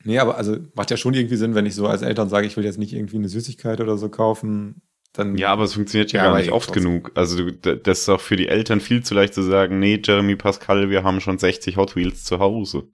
Nee, 0.04 0.18
aber 0.18 0.38
also 0.38 0.56
macht 0.74 0.90
ja 0.90 0.96
schon 0.96 1.12
irgendwie 1.12 1.36
Sinn, 1.36 1.54
wenn 1.54 1.66
ich 1.66 1.74
so 1.74 1.86
als 1.86 2.00
Eltern 2.00 2.30
sage, 2.30 2.46
ich 2.46 2.56
will 2.56 2.64
jetzt 2.64 2.78
nicht 2.78 2.94
irgendwie 2.94 3.16
eine 3.16 3.28
Süßigkeit 3.28 3.82
oder 3.82 3.98
so 3.98 4.08
kaufen, 4.08 4.80
dann. 5.18 5.36
Ja, 5.36 5.52
aber 5.52 5.64
es 5.64 5.74
funktioniert 5.74 6.12
ja, 6.12 6.24
ja 6.24 6.30
gar 6.30 6.38
nicht 6.38 6.52
oft 6.52 6.72
genug. 6.72 7.12
Also 7.14 7.50
das 7.50 8.00
ist 8.00 8.08
auch 8.08 8.20
für 8.20 8.36
die 8.36 8.48
Eltern 8.48 8.80
viel 8.80 9.02
zu 9.02 9.14
leicht 9.14 9.34
zu 9.34 9.42
sagen, 9.42 9.78
nee, 9.78 10.00
Jeremy 10.02 10.36
Pascal, 10.36 10.90
wir 10.90 11.02
haben 11.02 11.20
schon 11.20 11.38
60 11.38 11.76
Hot 11.76 11.96
Wheels 11.96 12.24
zu 12.24 12.38
Hause. 12.38 12.88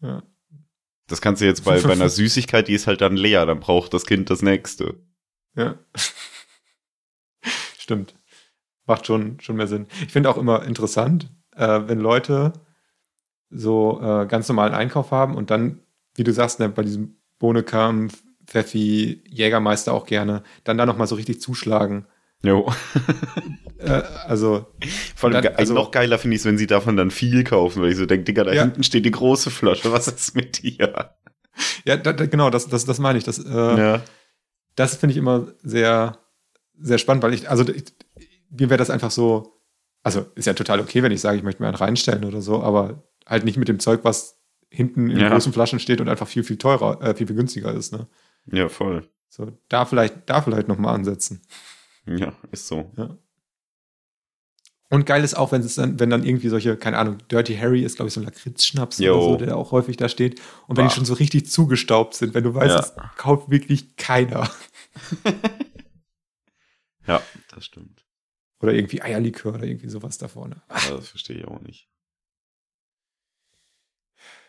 Ja. 0.00 0.22
Das 1.08 1.20
kannst 1.20 1.42
du 1.42 1.46
jetzt 1.46 1.64
bei, 1.64 1.80
bei 1.80 1.92
einer 1.92 2.08
Süßigkeit, 2.10 2.68
die 2.68 2.74
ist 2.74 2.86
halt 2.86 3.00
dann 3.00 3.16
leer, 3.16 3.46
dann 3.46 3.60
braucht 3.60 3.92
das 3.94 4.06
Kind 4.06 4.30
das 4.30 4.42
nächste. 4.42 4.94
Ja. 5.54 5.78
Stimmt. 7.78 8.14
Macht 8.86 9.06
schon, 9.06 9.40
schon 9.40 9.56
mehr 9.56 9.66
Sinn. 9.66 9.86
Ich 10.06 10.12
finde 10.12 10.30
auch 10.30 10.38
immer 10.38 10.64
interessant, 10.64 11.30
äh, 11.56 11.80
wenn 11.86 12.00
Leute 12.00 12.52
so 13.50 14.00
äh, 14.00 14.26
ganz 14.26 14.48
normalen 14.48 14.74
Einkauf 14.74 15.10
haben 15.10 15.36
und 15.36 15.50
dann, 15.50 15.80
wie 16.14 16.24
du 16.24 16.32
sagst, 16.32 16.58
ne, 16.58 16.68
bei 16.68 16.82
diesem 16.82 17.16
Bohnenkampf, 17.38 18.22
Pfeffi, 18.52 19.24
Jägermeister 19.28 19.94
auch 19.94 20.04
gerne, 20.04 20.42
dann 20.64 20.76
da 20.76 20.84
nochmal 20.84 21.06
so 21.06 21.14
richtig 21.14 21.40
zuschlagen. 21.40 22.06
Jo. 22.42 22.70
äh, 23.78 24.02
also, 24.26 24.66
Vor 25.16 25.32
allem, 25.32 25.54
also 25.56 25.72
noch 25.72 25.90
geiler 25.90 26.18
finde 26.18 26.34
ich 26.34 26.42
es, 26.42 26.46
wenn 26.46 26.58
sie 26.58 26.66
davon 26.66 26.96
dann 26.96 27.10
viel 27.10 27.44
kaufen, 27.44 27.82
weil 27.82 27.92
ich 27.92 27.96
so 27.96 28.04
denke, 28.04 28.24
Digga, 28.24 28.44
da 28.44 28.52
ja. 28.52 28.62
hinten 28.62 28.82
steht 28.82 29.06
die 29.06 29.10
große 29.10 29.50
Flasche, 29.50 29.90
was 29.90 30.06
ist 30.06 30.36
mit 30.36 30.62
dir? 30.62 31.14
Ja, 31.86 31.96
da, 31.96 32.12
da, 32.12 32.26
genau, 32.26 32.50
das, 32.50 32.68
das, 32.68 32.84
das 32.84 32.98
meine 32.98 33.16
ich. 33.16 33.24
Das, 33.24 33.38
äh, 33.38 33.50
ja. 33.50 34.02
das 34.74 34.96
finde 34.96 35.12
ich 35.12 35.18
immer 35.18 35.48
sehr, 35.62 36.18
sehr 36.78 36.98
spannend, 36.98 37.22
weil 37.22 37.32
ich, 37.32 37.48
also 37.48 37.66
ich, 37.66 37.84
mir 38.50 38.68
wäre 38.68 38.78
das 38.78 38.90
einfach 38.90 39.10
so, 39.10 39.62
also 40.02 40.26
ist 40.34 40.46
ja 40.46 40.52
total 40.52 40.80
okay, 40.80 41.02
wenn 41.02 41.12
ich 41.12 41.22
sage, 41.22 41.38
ich 41.38 41.42
möchte 41.42 41.62
mir 41.62 41.68
einen 41.68 41.76
reinstellen 41.76 42.26
oder 42.26 42.42
so, 42.42 42.62
aber 42.62 43.02
halt 43.24 43.44
nicht 43.44 43.56
mit 43.56 43.68
dem 43.68 43.78
Zeug, 43.78 44.00
was 44.02 44.42
hinten 44.68 45.08
in 45.10 45.20
ja. 45.20 45.30
großen 45.30 45.52
Flaschen 45.54 45.78
steht 45.78 46.02
und 46.02 46.08
einfach 46.08 46.28
viel, 46.28 46.44
viel 46.44 46.58
teurer, 46.58 47.00
äh, 47.00 47.14
viel, 47.14 47.26
viel 47.26 47.36
günstiger 47.36 47.72
ist, 47.72 47.92
ne? 47.92 48.08
Ja, 48.46 48.68
voll. 48.68 49.08
So, 49.28 49.58
da 49.68 49.84
vielleicht, 49.84 50.28
da 50.28 50.42
vielleicht 50.42 50.68
nochmal 50.68 50.94
ansetzen. 50.94 51.42
Ja, 52.06 52.34
ist 52.50 52.66
so. 52.66 52.90
Ja. 52.96 53.16
Und 54.90 55.06
geil 55.06 55.24
ist 55.24 55.32
auch, 55.32 55.52
wenn 55.52 55.62
es 55.62 55.76
dann, 55.76 55.98
wenn 55.98 56.10
dann 56.10 56.22
irgendwie 56.22 56.50
solche, 56.50 56.76
keine 56.76 56.98
Ahnung, 56.98 57.16
Dirty 57.30 57.56
Harry 57.56 57.82
ist, 57.82 57.96
glaube 57.96 58.08
ich, 58.08 58.12
so 58.12 58.20
ein 58.20 58.24
Lakritzschnaps 58.24 59.00
oder 59.00 59.22
so, 59.22 59.36
der 59.36 59.56
auch 59.56 59.72
häufig 59.72 59.96
da 59.96 60.06
steht. 60.10 60.38
Und 60.66 60.76
wenn 60.76 60.84
bah. 60.84 60.90
die 60.90 60.94
schon 60.96 61.06
so 61.06 61.14
richtig 61.14 61.50
zugestaubt 61.50 62.12
sind, 62.12 62.34
wenn 62.34 62.44
du 62.44 62.54
weißt, 62.54 62.68
ja. 62.68 62.76
das 62.76 62.94
kauft 63.16 63.50
wirklich 63.50 63.96
keiner. 63.96 64.50
ja, 67.06 67.22
das 67.54 67.64
stimmt. 67.64 68.04
Oder 68.60 68.74
irgendwie 68.74 69.00
Eierlikör 69.00 69.54
oder 69.54 69.64
irgendwie 69.64 69.88
sowas 69.88 70.18
da 70.18 70.28
vorne. 70.28 70.60
Ja, 70.68 70.96
das 70.96 71.08
verstehe 71.08 71.38
ich 71.38 71.46
auch 71.46 71.60
nicht. 71.62 71.88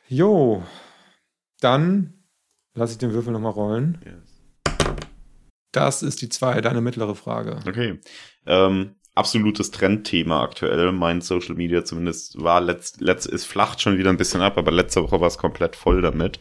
Jo, 0.10 0.62
dann 1.62 2.23
lasse 2.74 2.94
ich 2.94 2.98
den 2.98 3.14
Würfel 3.14 3.34
nochmal 3.34 3.52
rollen. 3.52 4.00
Yes. 4.06 4.34
Das 5.72 6.04
ist 6.04 6.22
die 6.22 6.30
zwei, 6.30 6.62
deine 6.62 6.82
mittlere 6.82 7.16
Frage. 7.16 7.60
Okay. 7.68 8.00
Ähm, 8.46 8.96
absolutes 9.16 9.72
Trendthema 9.72 10.44
aktuell. 10.44 10.92
Mein 10.92 11.22
Social 11.22 11.56
Media 11.56 11.84
zumindest 11.84 12.42
war 12.42 12.62
letzt, 12.62 13.02
letzt, 13.02 13.28
es 13.28 13.46
flacht 13.46 13.82
schon 13.82 13.98
wieder 13.98 14.10
ein 14.10 14.18
bisschen 14.18 14.42
ab, 14.42 14.58
aber 14.58 14.72
letzte 14.72 15.04
Woche 15.04 15.20
war 15.20 15.28
es 15.28 15.38
komplett 15.38 15.76
voll 15.76 16.02
damit. 16.02 16.40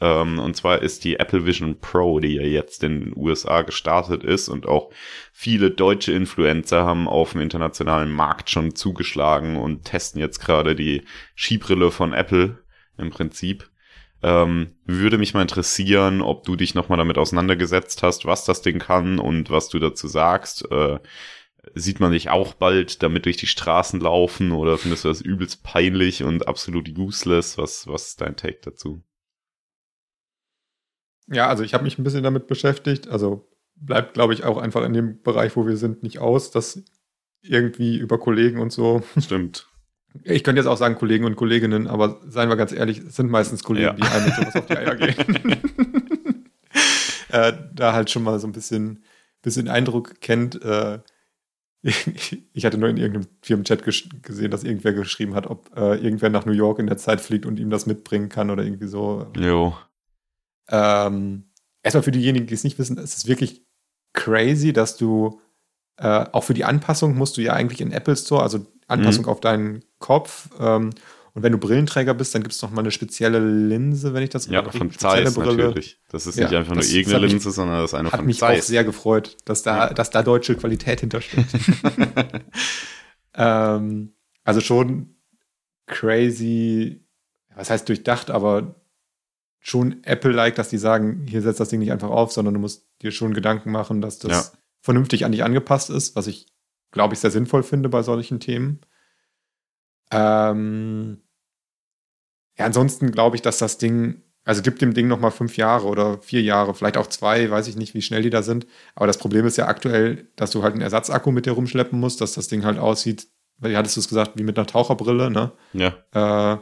Ähm, 0.00 0.40
und 0.40 0.56
zwar 0.56 0.82
ist 0.82 1.04
die 1.04 1.20
Apple 1.20 1.46
Vision 1.46 1.78
Pro, 1.80 2.18
die 2.18 2.34
ja 2.34 2.42
jetzt 2.42 2.82
in 2.82 3.00
den 3.00 3.16
USA 3.16 3.62
gestartet 3.62 4.24
ist 4.24 4.48
und 4.48 4.66
auch 4.66 4.90
viele 5.32 5.70
deutsche 5.70 6.12
Influencer 6.12 6.84
haben 6.84 7.06
auf 7.06 7.32
dem 7.32 7.40
internationalen 7.40 8.10
Markt 8.10 8.50
schon 8.50 8.74
zugeschlagen 8.74 9.56
und 9.56 9.84
testen 9.84 10.20
jetzt 10.20 10.40
gerade 10.40 10.74
die 10.74 11.04
Skibrille 11.36 11.92
von 11.92 12.12
Apple 12.12 12.58
im 12.98 13.10
Prinzip. 13.10 13.70
Ähm, 14.24 14.72
würde 14.86 15.18
mich 15.18 15.34
mal 15.34 15.42
interessieren, 15.42 16.22
ob 16.22 16.44
du 16.44 16.56
dich 16.56 16.74
nochmal 16.74 16.96
damit 16.96 17.18
auseinandergesetzt 17.18 18.02
hast, 18.02 18.24
was 18.24 18.46
das 18.46 18.62
Ding 18.62 18.78
kann 18.78 19.18
und 19.18 19.50
was 19.50 19.68
du 19.68 19.78
dazu 19.78 20.08
sagst. 20.08 20.64
Äh, 20.70 20.98
sieht 21.74 22.00
man 22.00 22.12
dich 22.12 22.30
auch 22.30 22.54
bald 22.54 23.02
damit 23.02 23.26
durch 23.26 23.36
die 23.36 23.46
Straßen 23.46 24.00
laufen 24.00 24.52
oder 24.52 24.78
findest 24.78 25.04
du 25.04 25.08
das 25.08 25.20
übelst 25.20 25.62
peinlich 25.62 26.24
und 26.24 26.48
absolut 26.48 26.88
useless? 26.96 27.58
Was, 27.58 27.86
was 27.86 28.08
ist 28.08 28.22
dein 28.22 28.34
Take 28.34 28.60
dazu? 28.62 29.02
Ja, 31.26 31.48
also 31.48 31.62
ich 31.62 31.74
habe 31.74 31.84
mich 31.84 31.98
ein 31.98 32.04
bisschen 32.04 32.22
damit 32.22 32.46
beschäftigt. 32.46 33.08
Also 33.08 33.46
bleibt, 33.74 34.14
glaube 34.14 34.32
ich, 34.32 34.44
auch 34.44 34.56
einfach 34.56 34.84
in 34.86 34.94
dem 34.94 35.20
Bereich, 35.20 35.54
wo 35.54 35.66
wir 35.66 35.76
sind, 35.76 36.02
nicht 36.02 36.18
aus, 36.18 36.50
dass 36.50 36.82
irgendwie 37.42 37.98
über 37.98 38.18
Kollegen 38.18 38.58
und 38.58 38.72
so. 38.72 39.02
Stimmt. 39.20 39.68
Ich 40.22 40.44
könnte 40.44 40.60
jetzt 40.60 40.68
auch 40.68 40.76
sagen 40.76 40.94
Kollegen 40.94 41.24
und 41.24 41.36
Kolleginnen, 41.36 41.86
aber 41.86 42.20
seien 42.28 42.48
wir 42.48 42.56
ganz 42.56 42.72
ehrlich, 42.72 42.98
es 42.98 43.16
sind 43.16 43.30
meistens 43.30 43.64
Kollegen, 43.64 43.86
ja. 43.86 43.92
die 43.94 44.02
einem 44.02 44.24
mit 44.26 44.34
sowas 44.34 44.56
auf 44.56 44.66
die 44.66 44.76
Eier 44.76 44.94
gehen. 44.94 45.56
äh, 47.30 47.52
da 47.74 47.92
halt 47.92 48.10
schon 48.10 48.22
mal 48.22 48.38
so 48.38 48.46
ein 48.46 48.52
bisschen, 48.52 49.02
bisschen 49.42 49.68
Eindruck 49.68 50.20
kennt, 50.20 50.62
äh, 50.62 51.00
ich 52.54 52.64
hatte 52.64 52.78
nur 52.78 52.88
in 52.88 52.96
irgendeinem 52.96 53.28
Firmenchat 53.42 53.82
gesehen, 54.22 54.50
dass 54.50 54.64
irgendwer 54.64 54.94
geschrieben 54.94 55.34
hat, 55.34 55.46
ob 55.46 55.76
äh, 55.76 55.96
irgendwer 55.96 56.30
nach 56.30 56.46
New 56.46 56.52
York 56.52 56.78
in 56.78 56.86
der 56.86 56.96
Zeit 56.96 57.20
fliegt 57.20 57.44
und 57.44 57.58
ihm 57.58 57.68
das 57.68 57.84
mitbringen 57.84 58.30
kann 58.30 58.50
oder 58.50 58.64
irgendwie 58.64 58.86
so. 58.86 59.26
Jo. 59.36 59.76
Ähm, 60.68 61.50
erstmal 61.82 62.02
für 62.02 62.10
diejenigen, 62.10 62.46
die 62.46 62.54
es 62.54 62.64
nicht 62.64 62.78
wissen, 62.78 62.96
es 62.96 63.16
ist 63.16 63.28
wirklich 63.28 63.66
crazy, 64.14 64.72
dass 64.72 64.96
du 64.96 65.40
äh, 65.98 66.24
auch 66.32 66.42
für 66.42 66.54
die 66.54 66.64
Anpassung 66.64 67.16
musst 67.16 67.36
du 67.36 67.42
ja 67.42 67.52
eigentlich 67.52 67.82
in 67.82 67.92
Apple 67.92 68.16
Store, 68.16 68.42
also 68.42 68.66
Anpassung 68.86 69.24
mhm. 69.24 69.30
auf 69.30 69.40
deinen 69.40 69.84
Kopf. 70.04 70.50
Ähm, 70.60 70.90
und 71.32 71.42
wenn 71.42 71.50
du 71.50 71.58
Brillenträger 71.58 72.12
bist, 72.12 72.34
dann 72.34 72.42
gibt 72.42 72.54
es 72.54 72.60
noch 72.62 72.70
mal 72.70 72.80
eine 72.80 72.90
spezielle 72.90 73.40
Linse, 73.40 74.12
wenn 74.12 74.22
ich 74.22 74.30
das 74.30 74.46
Ja, 74.46 74.62
von 74.62 74.92
Zeiss 74.92 75.36
natürlich. 75.36 75.98
Das 76.10 76.26
ist 76.26 76.38
ja, 76.38 76.44
nicht 76.44 76.54
einfach 76.54 76.74
nur 76.74 76.84
irgendeine 76.84 77.26
Linse, 77.26 77.48
mich, 77.48 77.54
sondern 77.56 77.80
das 77.80 77.90
ist 77.90 77.94
eine 77.94 78.10
von 78.10 78.18
Zeiss. 78.18 78.20
Hat 78.20 78.50
mich 78.50 78.60
auch 78.60 78.62
sehr 78.62 78.84
gefreut, 78.84 79.36
dass 79.46 79.62
da, 79.62 79.88
dass 79.88 80.10
da 80.10 80.22
deutsche 80.22 80.54
Qualität 80.56 81.00
hintersteht. 81.00 81.46
ähm, 83.34 84.12
also 84.44 84.60
schon 84.60 85.16
crazy, 85.86 87.04
was 87.56 87.70
heißt 87.70 87.88
durchdacht, 87.88 88.30
aber 88.30 88.74
schon 89.58 90.04
Apple-like, 90.04 90.54
dass 90.54 90.68
die 90.68 90.78
sagen, 90.78 91.26
hier 91.26 91.40
setzt 91.40 91.58
das 91.58 91.70
Ding 91.70 91.80
nicht 91.80 91.90
einfach 91.90 92.10
auf, 92.10 92.30
sondern 92.30 92.52
du 92.52 92.60
musst 92.60 92.86
dir 93.00 93.10
schon 93.10 93.32
Gedanken 93.32 93.72
machen, 93.72 94.02
dass 94.02 94.18
das 94.18 94.30
ja. 94.52 94.58
vernünftig 94.82 95.24
an 95.24 95.32
dich 95.32 95.42
angepasst 95.42 95.88
ist, 95.88 96.14
was 96.14 96.26
ich, 96.26 96.46
glaube 96.92 97.14
ich, 97.14 97.20
sehr 97.20 97.30
sinnvoll 97.30 97.62
finde 97.62 97.88
bei 97.88 98.02
solchen 98.02 98.38
Themen. 98.38 98.80
Ähm, 100.14 101.18
ja, 102.56 102.66
ansonsten 102.66 103.10
glaube 103.10 103.36
ich, 103.36 103.42
dass 103.42 103.58
das 103.58 103.78
Ding, 103.78 104.22
also 104.44 104.62
gibt 104.62 104.80
dem 104.80 104.94
Ding 104.94 105.08
nochmal 105.08 105.32
fünf 105.32 105.56
Jahre 105.56 105.88
oder 105.88 106.18
vier 106.22 106.42
Jahre, 106.42 106.74
vielleicht 106.74 106.96
auch 106.96 107.08
zwei, 107.08 107.50
weiß 107.50 107.66
ich 107.66 107.76
nicht, 107.76 107.94
wie 107.94 108.02
schnell 108.02 108.22
die 108.22 108.30
da 108.30 108.42
sind. 108.42 108.66
Aber 108.94 109.06
das 109.06 109.18
Problem 109.18 109.44
ist 109.44 109.56
ja 109.56 109.66
aktuell, 109.66 110.28
dass 110.36 110.52
du 110.52 110.62
halt 110.62 110.74
einen 110.74 110.82
Ersatzakku 110.82 111.32
mit 111.32 111.46
dir 111.46 111.52
rumschleppen 111.52 111.98
musst, 111.98 112.20
dass 112.20 112.34
das 112.34 112.48
Ding 112.48 112.64
halt 112.64 112.78
aussieht, 112.78 113.26
weil 113.58 113.76
hattest 113.76 113.96
du 113.96 114.00
es 114.00 114.08
gesagt, 114.08 114.32
wie 114.36 114.44
mit 114.44 114.56
einer 114.56 114.66
Taucherbrille, 114.66 115.30
ne? 115.30 115.52
Ja. 115.72 115.94
Äh, 116.54 116.58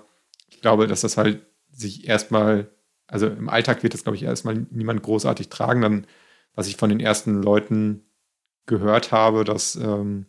ich 0.49 0.61
glaube, 0.61 0.87
dass 0.87 1.03
das 1.03 1.17
halt 1.17 1.47
sich 1.71 2.09
erstmal, 2.09 2.71
also 3.07 3.27
im 3.27 3.49
Alltag 3.49 3.83
wird 3.83 3.95
das, 3.95 4.03
glaube 4.03 4.17
ich, 4.17 4.23
erstmal 4.23 4.67
niemand 4.71 5.03
großartig 5.03 5.49
tragen. 5.49 5.83
Dann, 5.83 6.07
was 6.55 6.69
ich 6.69 6.77
von 6.77 6.89
den 6.89 7.01
ersten 7.01 7.43
Leuten 7.43 8.05
gehört 8.67 9.13
habe, 9.13 9.45
dass, 9.45 9.75
ähm, 9.77 10.27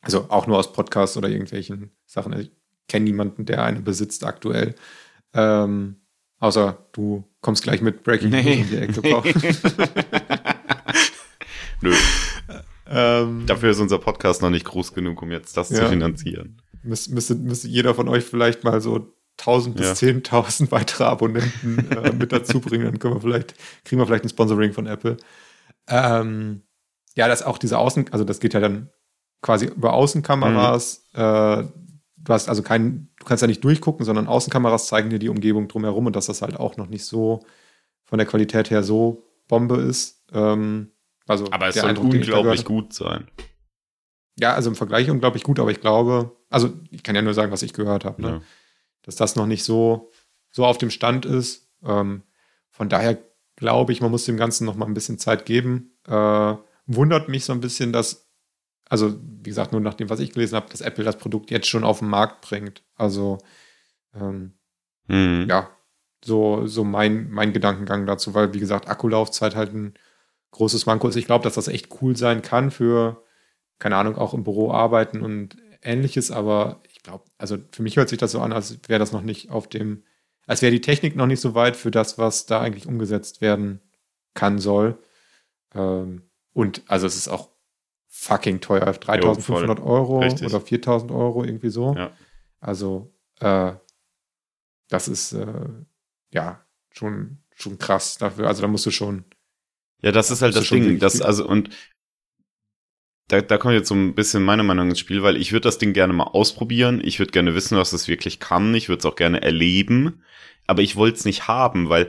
also 0.00 0.26
auch 0.30 0.46
nur 0.46 0.58
aus 0.58 0.72
Podcasts 0.72 1.16
oder 1.16 1.28
irgendwelchen 1.28 1.90
Sachen. 2.10 2.38
Ich 2.38 2.50
kenne 2.88 3.04
niemanden, 3.04 3.44
der 3.44 3.62
eine 3.62 3.80
besitzt 3.80 4.24
aktuell. 4.24 4.74
Ähm, 5.32 5.96
außer 6.40 6.86
du 6.92 7.24
kommst 7.40 7.62
gleich 7.62 7.80
mit 7.82 8.02
Breaking 8.02 8.30
nee. 8.30 8.42
News 8.42 8.98
um 8.98 9.02
die 9.02 9.10
Ecke. 9.18 9.34
Nö. 11.80 11.94
Ähm, 12.88 13.46
Dafür 13.46 13.70
ist 13.70 13.78
unser 13.78 13.98
Podcast 13.98 14.42
noch 14.42 14.50
nicht 14.50 14.64
groß 14.64 14.92
genug, 14.92 15.22
um 15.22 15.30
jetzt 15.30 15.56
das 15.56 15.70
ja. 15.70 15.76
zu 15.82 15.88
finanzieren. 15.88 16.60
Müsste, 16.82 17.14
müsste, 17.14 17.36
müsste 17.36 17.68
jeder 17.68 17.94
von 17.94 18.08
euch 18.08 18.24
vielleicht 18.24 18.64
mal 18.64 18.80
so 18.80 19.14
1000 19.38 19.76
bis 19.76 20.00
ja. 20.00 20.08
10.000 20.08 20.70
weitere 20.72 21.04
Abonnenten 21.04 21.90
äh, 21.92 22.12
mit 22.12 22.32
dazu 22.32 22.60
bringen, 22.60 22.86
dann 22.86 22.98
können 22.98 23.14
wir 23.14 23.20
vielleicht, 23.20 23.54
kriegen 23.84 24.00
wir 24.00 24.06
vielleicht 24.06 24.24
ein 24.24 24.30
Sponsoring 24.30 24.72
von 24.72 24.86
Apple. 24.86 25.16
Ähm, 25.86 26.62
ja, 27.14 27.28
das 27.28 27.44
auch 27.44 27.58
diese 27.58 27.78
Außen, 27.78 28.06
also 28.10 28.24
das 28.24 28.40
geht 28.40 28.54
ja 28.54 28.60
dann 28.60 28.90
quasi 29.42 29.66
über 29.66 29.92
Außenkameras. 29.92 31.04
Mhm. 31.14 31.20
Äh, 31.20 31.68
du 32.30 32.34
hast 32.34 32.48
also 32.48 32.62
keinen, 32.62 33.10
du 33.18 33.26
kannst 33.26 33.42
ja 33.42 33.48
nicht 33.48 33.62
durchgucken, 33.64 34.06
sondern 34.06 34.28
Außenkameras 34.28 34.86
zeigen 34.86 35.10
dir 35.10 35.18
die 35.18 35.28
Umgebung 35.28 35.68
drumherum 35.68 36.06
und 36.06 36.16
dass 36.16 36.26
das 36.26 36.42
halt 36.42 36.56
auch 36.56 36.76
noch 36.76 36.86
nicht 36.86 37.04
so 37.04 37.44
von 38.04 38.18
der 38.18 38.26
Qualität 38.26 38.70
her 38.70 38.82
so 38.82 39.26
Bombe 39.48 39.76
ist. 39.76 40.24
Ähm, 40.32 40.92
also 41.26 41.46
aber 41.50 41.68
es 41.68 41.74
soll 41.74 41.90
Eindruck, 41.90 42.12
unglaublich 42.12 42.64
gut 42.64 42.92
sein. 42.92 43.26
Ja, 44.38 44.54
also 44.54 44.70
im 44.70 44.76
Vergleich 44.76 45.10
unglaublich 45.10 45.42
gut, 45.42 45.58
aber 45.58 45.70
ich 45.70 45.80
glaube, 45.80 46.36
also 46.48 46.72
ich 46.90 47.02
kann 47.02 47.16
ja 47.16 47.22
nur 47.22 47.34
sagen, 47.34 47.52
was 47.52 47.62
ich 47.62 47.72
gehört 47.72 48.04
habe, 48.04 48.22
ne? 48.22 48.28
ja. 48.28 48.42
dass 49.02 49.16
das 49.16 49.36
noch 49.36 49.46
nicht 49.46 49.64
so, 49.64 50.10
so 50.50 50.64
auf 50.64 50.78
dem 50.78 50.90
Stand 50.90 51.26
ist. 51.26 51.68
Ähm, 51.84 52.22
von 52.70 52.88
daher 52.88 53.18
glaube 53.56 53.92
ich, 53.92 54.00
man 54.00 54.12
muss 54.12 54.24
dem 54.24 54.36
Ganzen 54.36 54.64
noch 54.64 54.76
mal 54.76 54.86
ein 54.86 54.94
bisschen 54.94 55.18
Zeit 55.18 55.46
geben. 55.46 55.98
Äh, 56.06 56.54
wundert 56.86 57.28
mich 57.28 57.44
so 57.44 57.52
ein 57.52 57.60
bisschen, 57.60 57.92
dass 57.92 58.29
also 58.90 59.16
wie 59.22 59.48
gesagt, 59.48 59.72
nur 59.72 59.80
nach 59.80 59.94
dem, 59.94 60.10
was 60.10 60.20
ich 60.20 60.32
gelesen 60.32 60.56
habe, 60.56 60.68
dass 60.68 60.82
Apple 60.82 61.04
das 61.04 61.16
Produkt 61.16 61.50
jetzt 61.50 61.68
schon 61.68 61.84
auf 61.84 62.00
den 62.00 62.08
Markt 62.08 62.42
bringt. 62.42 62.82
Also 62.96 63.38
ähm, 64.14 64.52
mhm. 65.06 65.46
ja, 65.48 65.70
so, 66.24 66.66
so 66.66 66.84
mein, 66.84 67.30
mein 67.30 67.52
Gedankengang 67.52 68.04
dazu, 68.04 68.34
weil 68.34 68.52
wie 68.52 68.60
gesagt, 68.60 68.88
Akkulaufzeit 68.88 69.54
halt 69.54 69.72
ein 69.72 69.94
großes 70.50 70.86
Manko 70.86 71.08
ist. 71.08 71.16
Ich 71.16 71.26
glaube, 71.26 71.44
dass 71.44 71.54
das 71.54 71.68
echt 71.68 71.88
cool 72.02 72.16
sein 72.16 72.42
kann 72.42 72.72
für, 72.72 73.24
keine 73.78 73.96
Ahnung, 73.96 74.16
auch 74.16 74.34
im 74.34 74.42
Büro 74.42 74.72
arbeiten 74.72 75.22
und 75.22 75.56
ähnliches, 75.82 76.32
aber 76.32 76.82
ich 76.88 77.02
glaube, 77.02 77.24
also 77.38 77.58
für 77.70 77.84
mich 77.84 77.96
hört 77.96 78.08
sich 78.08 78.18
das 78.18 78.32
so 78.32 78.40
an, 78.40 78.52
als 78.52 78.80
wäre 78.88 78.98
das 78.98 79.12
noch 79.12 79.22
nicht 79.22 79.50
auf 79.50 79.68
dem, 79.68 80.02
als 80.46 80.62
wäre 80.62 80.72
die 80.72 80.80
Technik 80.80 81.14
noch 81.14 81.26
nicht 81.26 81.40
so 81.40 81.54
weit 81.54 81.76
für 81.76 81.92
das, 81.92 82.18
was 82.18 82.46
da 82.46 82.60
eigentlich 82.60 82.88
umgesetzt 82.88 83.40
werden 83.40 83.80
kann 84.34 84.58
soll. 84.58 84.98
Ähm, 85.74 86.22
und 86.52 86.82
also 86.88 87.06
es 87.06 87.16
ist 87.16 87.28
auch 87.28 87.49
fucking 88.20 88.60
teuer. 88.60 88.92
3500 88.92 89.78
jo, 89.78 89.84
Euro 89.84 90.18
Richtig. 90.18 90.46
oder 90.46 90.60
4000 90.60 91.10
Euro, 91.10 91.42
irgendwie 91.42 91.70
so. 91.70 91.94
Ja. 91.94 92.12
Also, 92.60 93.14
äh, 93.40 93.72
das 94.88 95.08
ist, 95.08 95.32
äh, 95.32 95.68
ja, 96.32 96.64
schon, 96.90 97.38
schon 97.54 97.78
krass 97.78 98.18
dafür. 98.18 98.46
Also, 98.46 98.60
da 98.60 98.68
musst 98.68 98.84
du 98.84 98.90
schon. 98.90 99.24
Ja, 100.02 100.12
das 100.12 100.30
ist 100.30 100.42
halt 100.42 100.54
das 100.54 100.68
Ding. 100.68 100.98
Das, 100.98 101.22
also, 101.22 101.46
und 101.46 101.70
da, 103.28 103.40
da 103.40 103.56
kommt 103.56 103.74
jetzt 103.74 103.88
so 103.88 103.94
ein 103.94 104.14
bisschen 104.14 104.42
meine 104.42 104.64
Meinung 104.64 104.90
ins 104.90 104.98
Spiel, 104.98 105.22
weil 105.22 105.36
ich 105.36 105.52
würde 105.52 105.64
das 105.64 105.78
Ding 105.78 105.94
gerne 105.94 106.12
mal 106.12 106.24
ausprobieren. 106.24 107.00
Ich 107.02 107.18
würde 107.20 107.32
gerne 107.32 107.54
wissen, 107.54 107.78
was 107.78 107.92
es 107.92 108.06
wirklich 108.06 108.38
kann. 108.38 108.74
Ich 108.74 108.88
würde 108.88 109.00
es 109.00 109.06
auch 109.06 109.16
gerne 109.16 109.40
erleben. 109.40 110.22
Aber 110.66 110.82
ich 110.82 110.96
wollte 110.96 111.18
es 111.18 111.24
nicht 111.24 111.48
haben, 111.48 111.88
weil 111.88 112.08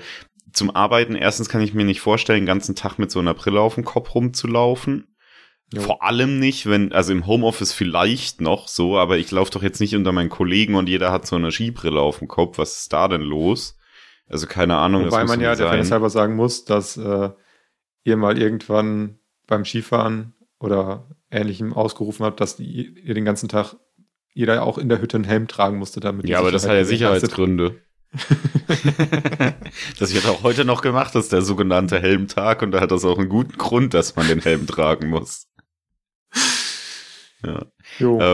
zum 0.51 0.75
Arbeiten 0.75 1.15
erstens 1.15 1.47
kann 1.47 1.61
ich 1.61 1.73
mir 1.73 1.85
nicht 1.85 2.01
vorstellen, 2.01 2.41
den 2.41 2.45
ganzen 2.47 2.75
Tag 2.75 2.97
mit 2.97 3.11
so 3.11 3.19
einer 3.19 3.33
Brille 3.33 3.61
auf 3.61 3.75
dem 3.75 3.85
Kopf 3.85 4.13
rumzulaufen. 4.13 5.07
Jo. 5.73 5.81
Vor 5.81 6.03
allem 6.03 6.37
nicht, 6.37 6.65
wenn, 6.65 6.91
also 6.91 7.13
im 7.13 7.25
Homeoffice 7.25 7.71
vielleicht 7.71 8.41
noch 8.41 8.67
so, 8.67 8.97
aber 8.97 9.17
ich 9.17 9.31
laufe 9.31 9.51
doch 9.51 9.63
jetzt 9.63 9.79
nicht 9.79 9.95
unter 9.95 10.11
meinen 10.11 10.29
Kollegen 10.29 10.75
und 10.75 10.89
jeder 10.89 11.11
hat 11.11 11.25
so 11.25 11.37
eine 11.37 11.51
Skibrille 11.51 12.01
auf 12.01 12.19
dem 12.19 12.27
Kopf. 12.27 12.57
Was 12.57 12.79
ist 12.79 12.93
da 12.93 13.07
denn 13.07 13.21
los? 13.21 13.77
Also 14.27 14.47
keine 14.47 14.75
Ahnung. 14.77 15.05
Wobei 15.05 15.23
man 15.23 15.39
ja 15.39 15.55
der 15.55 15.67
Fairness 15.67 15.91
halber 15.91 16.09
sagen 16.09 16.35
muss, 16.35 16.65
dass 16.65 16.97
äh, 16.97 17.29
ihr 18.03 18.17
mal 18.17 18.37
irgendwann 18.37 19.19
beim 19.47 19.63
Skifahren 19.63 20.33
oder 20.59 21.07
ähnlichem 21.29 21.73
ausgerufen 21.73 22.25
habt, 22.25 22.41
dass 22.41 22.57
die, 22.57 22.87
ihr 22.87 23.13
den 23.13 23.25
ganzen 23.25 23.47
Tag 23.47 23.75
jeder 24.33 24.63
auch 24.63 24.77
in 24.77 24.89
der 24.89 25.01
Hütte 25.01 25.17
einen 25.17 25.23
Helm 25.25 25.47
tragen 25.47 25.77
musste, 25.77 25.99
damit. 25.99 26.27
Ja, 26.27 26.39
aber 26.39 26.51
das 26.51 26.67
hat 26.67 26.75
ja 26.75 26.83
Sicherheitsgründe. 26.83 27.81
das 29.99 30.13
wird 30.13 30.25
auch 30.25 30.43
heute 30.43 30.65
noch 30.65 30.81
gemacht, 30.81 31.15
das 31.15 31.25
ist 31.25 31.33
der 31.33 31.41
sogenannte 31.41 31.97
Helmtag 31.99 32.61
und 32.61 32.71
da 32.71 32.81
hat 32.81 32.91
das 32.91 33.05
auch 33.05 33.17
einen 33.17 33.29
guten 33.29 33.57
Grund, 33.57 33.93
dass 33.93 34.17
man 34.17 34.27
den 34.27 34.41
Helm 34.41 34.67
tragen 34.67 35.09
muss. 35.09 35.47
Ja. 37.45 37.65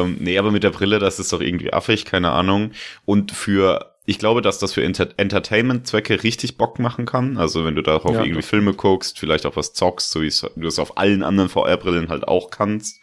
Ähm, 0.02 0.18
nee, 0.20 0.38
aber 0.38 0.52
mit 0.52 0.64
der 0.64 0.72
Brille, 0.72 1.00
das 1.00 1.20
ist 1.20 1.32
doch 1.32 1.42
irgendwie 1.42 1.74
affig, 1.74 2.06
keine 2.06 2.32
Ahnung. 2.32 2.72
Und 3.06 3.32
für, 3.32 3.96
ich 4.06 4.20
glaube, 4.20 4.42
dass 4.42 4.60
das 4.60 4.74
für 4.74 4.84
Enter 4.84 5.10
Entertainment-Zwecke 5.18 6.24
richtig 6.24 6.58
Bock 6.58 6.80
machen 6.80 7.06
kann. 7.06 7.38
Also 7.38 7.66
wenn 7.66 7.76
du 7.76 7.82
darauf 7.82 8.14
ja, 8.14 8.24
irgendwie 8.24 8.42
Filme 8.42 8.74
guckst, 8.74 9.20
vielleicht 9.20 9.46
auch 9.46 9.56
was 9.56 9.74
zockst, 9.74 10.12
so 10.12 10.22
wie 10.22 10.32
du 10.62 10.68
es 10.68 10.80
auf 10.80 10.98
allen 10.98 11.24
anderen 11.24 11.50
VR-Brillen 11.50 12.10
halt 12.10 12.28
auch 12.28 12.50
kannst, 12.50 13.02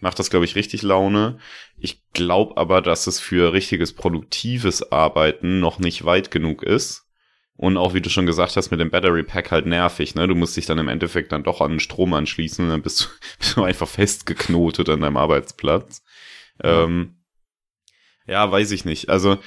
macht 0.00 0.18
das, 0.18 0.30
glaube 0.30 0.44
ich, 0.44 0.56
richtig 0.56 0.82
Laune. 0.82 1.38
Ich 1.78 2.02
glaube 2.12 2.56
aber, 2.56 2.82
dass 2.82 3.06
es 3.06 3.20
für 3.20 3.52
richtiges 3.52 3.92
produktives 3.92 4.92
Arbeiten 4.92 5.60
noch 5.60 5.78
nicht 5.78 6.04
weit 6.04 6.30
genug 6.30 6.62
ist. 6.62 7.03
Und 7.56 7.76
auch, 7.76 7.94
wie 7.94 8.00
du 8.00 8.10
schon 8.10 8.26
gesagt 8.26 8.56
hast, 8.56 8.70
mit 8.70 8.80
dem 8.80 8.90
Battery 8.90 9.22
Pack 9.22 9.52
halt 9.52 9.66
nervig, 9.66 10.14
ne? 10.16 10.26
Du 10.26 10.34
musst 10.34 10.56
dich 10.56 10.66
dann 10.66 10.78
im 10.78 10.88
Endeffekt 10.88 11.30
dann 11.30 11.44
doch 11.44 11.60
an 11.60 11.72
den 11.72 11.80
Strom 11.80 12.12
anschließen 12.12 12.64
und 12.64 12.70
dann 12.70 12.82
bist 12.82 13.02
du, 13.02 13.06
bist 13.38 13.56
du 13.56 13.62
einfach 13.62 13.88
festgeknotet 13.88 14.88
an 14.88 15.00
deinem 15.00 15.16
Arbeitsplatz. 15.16 16.02
Ja. 16.62 16.84
Ähm, 16.84 17.16
ja, 18.26 18.50
weiß 18.50 18.72
ich 18.72 18.84
nicht. 18.84 19.08
Also, 19.08 19.38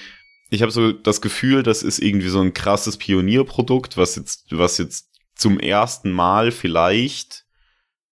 ich 0.49 0.61
habe 0.61 0.71
so 0.71 0.93
das 0.93 1.21
Gefühl, 1.21 1.63
das 1.63 1.83
ist 1.83 1.99
irgendwie 1.99 2.29
so 2.29 2.39
ein 2.39 2.53
krasses 2.53 2.97
Pionierprodukt, 2.97 3.97
was 3.97 4.15
jetzt, 4.15 4.45
was 4.51 4.77
jetzt 4.77 5.09
zum 5.35 5.59
ersten 5.59 6.11
Mal 6.11 6.51
vielleicht 6.51 7.46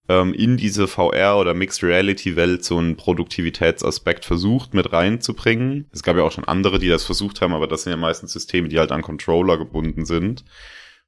ähm, 0.08 0.34
in 0.34 0.58
diese 0.58 0.88
VR 0.88 1.38
oder 1.38 1.54
Mixed 1.54 1.84
Reality 1.84 2.36
Welt 2.36 2.64
so 2.64 2.78
einen 2.78 2.96
Produktivitätsaspekt 2.96 4.26
versucht 4.26 4.74
mit 4.74 4.92
reinzubringen. 4.92 5.88
Es 5.92 6.04
gab 6.04 6.16
ja 6.18 6.24
auch 6.24 6.32
schon 6.32 6.46
andere, 6.46 6.80
die 6.80 6.90
das 6.90 7.04
versucht 7.04 7.42
haben, 7.42 7.54
aber 7.54 7.68
das 7.68 7.84
sind 7.84 7.92
ja 7.92 7.98
meistens 7.98 8.34
Systeme, 8.34 8.70
die 8.70 8.80
halt 8.80 8.92
an 8.92 9.02
Controller 9.02 9.58
gebunden 9.58 10.06
sind 10.06 10.46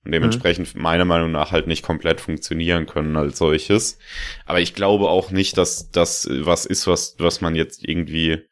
und 0.07 0.11
dementsprechend 0.11 0.73
mhm. 0.73 0.81
meiner 0.81 1.05
Meinung 1.05 1.31
nach 1.31 1.51
halt 1.51 1.67
nicht 1.67 1.83
komplett 1.83 2.21
funktionieren 2.21 2.85
können 2.85 3.15
als 3.17 3.37
solches. 3.37 3.99
Aber 4.45 4.61
ich 4.61 4.73
glaube 4.73 5.09
auch 5.09 5.31
nicht, 5.31 5.57
dass 5.57 5.91
das 5.91 6.27
was 6.31 6.65
ist, 6.65 6.87
was, 6.87 7.15
was 7.19 7.41
man 7.41 7.55
jetzt 7.55 7.87
irgendwie 7.87 8.47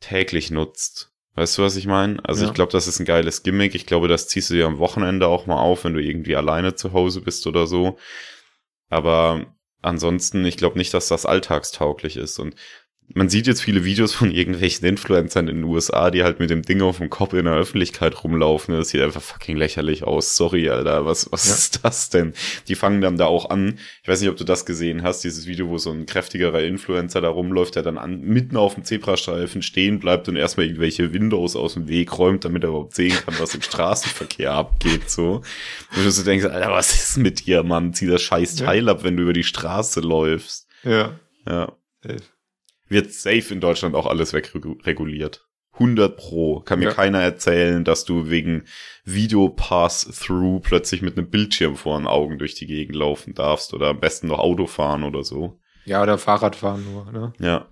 täglich 0.00 0.50
nutzt. 0.50 1.12
Weißt 1.36 1.58
du, 1.58 1.62
was 1.62 1.76
ich 1.76 1.86
meine? 1.86 2.18
Also 2.24 2.42
ja. 2.42 2.48
ich 2.48 2.54
glaube, 2.54 2.72
das 2.72 2.86
ist 2.86 2.98
ein 2.98 3.04
geiles 3.04 3.42
Gimmick. 3.42 3.74
Ich 3.74 3.86
glaube, 3.86 4.08
das 4.08 4.26
ziehst 4.26 4.50
du 4.50 4.54
dir 4.54 4.66
am 4.66 4.78
Wochenende 4.78 5.26
auch 5.28 5.46
mal 5.46 5.60
auf, 5.60 5.84
wenn 5.84 5.92
du 5.92 6.02
irgendwie 6.02 6.34
alleine 6.34 6.74
zu 6.74 6.92
Hause 6.92 7.20
bist 7.20 7.46
oder 7.46 7.66
so. 7.66 7.98
Aber 8.88 9.54
ansonsten, 9.82 10.44
ich 10.44 10.56
glaube 10.56 10.78
nicht, 10.78 10.94
dass 10.94 11.08
das 11.08 11.26
alltagstauglich 11.26 12.16
ist. 12.16 12.38
Und 12.38 12.54
man 13.14 13.28
sieht 13.28 13.46
jetzt 13.46 13.62
viele 13.62 13.84
Videos 13.84 14.12
von 14.14 14.32
irgendwelchen 14.32 14.86
Influencern 14.86 15.48
in 15.48 15.56
den 15.56 15.64
USA, 15.64 16.10
die 16.10 16.24
halt 16.24 16.40
mit 16.40 16.50
dem 16.50 16.62
Ding 16.62 16.82
auf 16.82 16.98
dem 16.98 17.08
Kopf 17.08 17.34
in 17.34 17.44
der 17.44 17.54
Öffentlichkeit 17.54 18.24
rumlaufen. 18.24 18.74
Das 18.76 18.88
sieht 18.88 19.00
einfach 19.00 19.22
fucking 19.22 19.56
lächerlich 19.56 20.04
aus. 20.04 20.36
Sorry, 20.36 20.68
Alter. 20.68 21.06
Was, 21.06 21.30
was 21.30 21.46
ja. 21.46 21.54
ist 21.54 21.84
das 21.84 22.10
denn? 22.10 22.32
Die 22.66 22.74
fangen 22.74 23.00
dann 23.00 23.16
da 23.16 23.26
auch 23.26 23.48
an. 23.50 23.78
Ich 24.02 24.08
weiß 24.08 24.20
nicht, 24.20 24.30
ob 24.30 24.36
du 24.36 24.44
das 24.44 24.66
gesehen 24.66 25.02
hast, 25.02 25.22
dieses 25.22 25.46
Video, 25.46 25.68
wo 25.68 25.78
so 25.78 25.92
ein 25.92 26.06
kräftigerer 26.06 26.62
Influencer 26.62 27.20
da 27.20 27.28
rumläuft, 27.28 27.76
der 27.76 27.84
dann 27.84 27.96
an, 27.96 28.20
mitten 28.20 28.56
auf 28.56 28.74
dem 28.74 28.84
Zebrastreifen 28.84 29.62
stehen 29.62 30.00
bleibt 30.00 30.28
und 30.28 30.36
erstmal 30.36 30.66
irgendwelche 30.66 31.12
Windows 31.12 31.54
aus 31.54 31.74
dem 31.74 31.88
Weg 31.88 32.18
räumt, 32.18 32.44
damit 32.44 32.64
er 32.64 32.70
überhaupt 32.70 32.94
sehen 32.94 33.16
kann, 33.24 33.34
was 33.38 33.54
im 33.54 33.62
Straßenverkehr 33.62 34.52
abgeht, 34.52 35.08
so. 35.10 35.42
Und 35.96 36.04
du 36.04 36.22
denkst, 36.22 36.46
Alter, 36.46 36.72
was 36.72 36.92
ist 36.94 37.18
mit 37.18 37.46
dir, 37.46 37.62
Mann? 37.62 37.94
Zieh 37.94 38.06
das 38.06 38.22
scheiß 38.22 38.56
Teil 38.56 38.86
ja. 38.86 38.92
ab, 38.92 39.04
wenn 39.04 39.16
du 39.16 39.22
über 39.22 39.32
die 39.32 39.44
Straße 39.44 40.00
läufst. 40.00 40.66
Ja. 40.82 41.18
Ja. 41.46 41.72
Elf 42.02 42.35
wird 42.88 43.12
safe 43.12 43.52
in 43.52 43.60
Deutschland 43.60 43.94
auch 43.94 44.06
alles 44.06 44.32
wegreguliert. 44.32 45.46
100 45.74 46.16
pro. 46.16 46.60
Kann 46.60 46.78
mir 46.78 46.86
ja. 46.86 46.94
keiner 46.94 47.20
erzählen, 47.20 47.84
dass 47.84 48.04
du 48.04 48.30
wegen 48.30 48.64
Video 49.04 49.48
Pass-Through 49.48 50.60
plötzlich 50.60 51.02
mit 51.02 51.18
einem 51.18 51.28
Bildschirm 51.28 51.76
vor 51.76 51.98
den 51.98 52.06
Augen 52.06 52.38
durch 52.38 52.54
die 52.54 52.66
Gegend 52.66 52.96
laufen 52.96 53.34
darfst 53.34 53.74
oder 53.74 53.88
am 53.88 54.00
besten 54.00 54.28
noch 54.28 54.38
Auto 54.38 54.66
fahren 54.66 55.04
oder 55.04 55.22
so. 55.22 55.60
Ja, 55.84 56.02
oder 56.02 56.18
Fahrrad 56.18 56.56
fahren 56.56 56.84
nur, 56.90 57.12
ne? 57.12 57.32
Ja. 57.38 57.68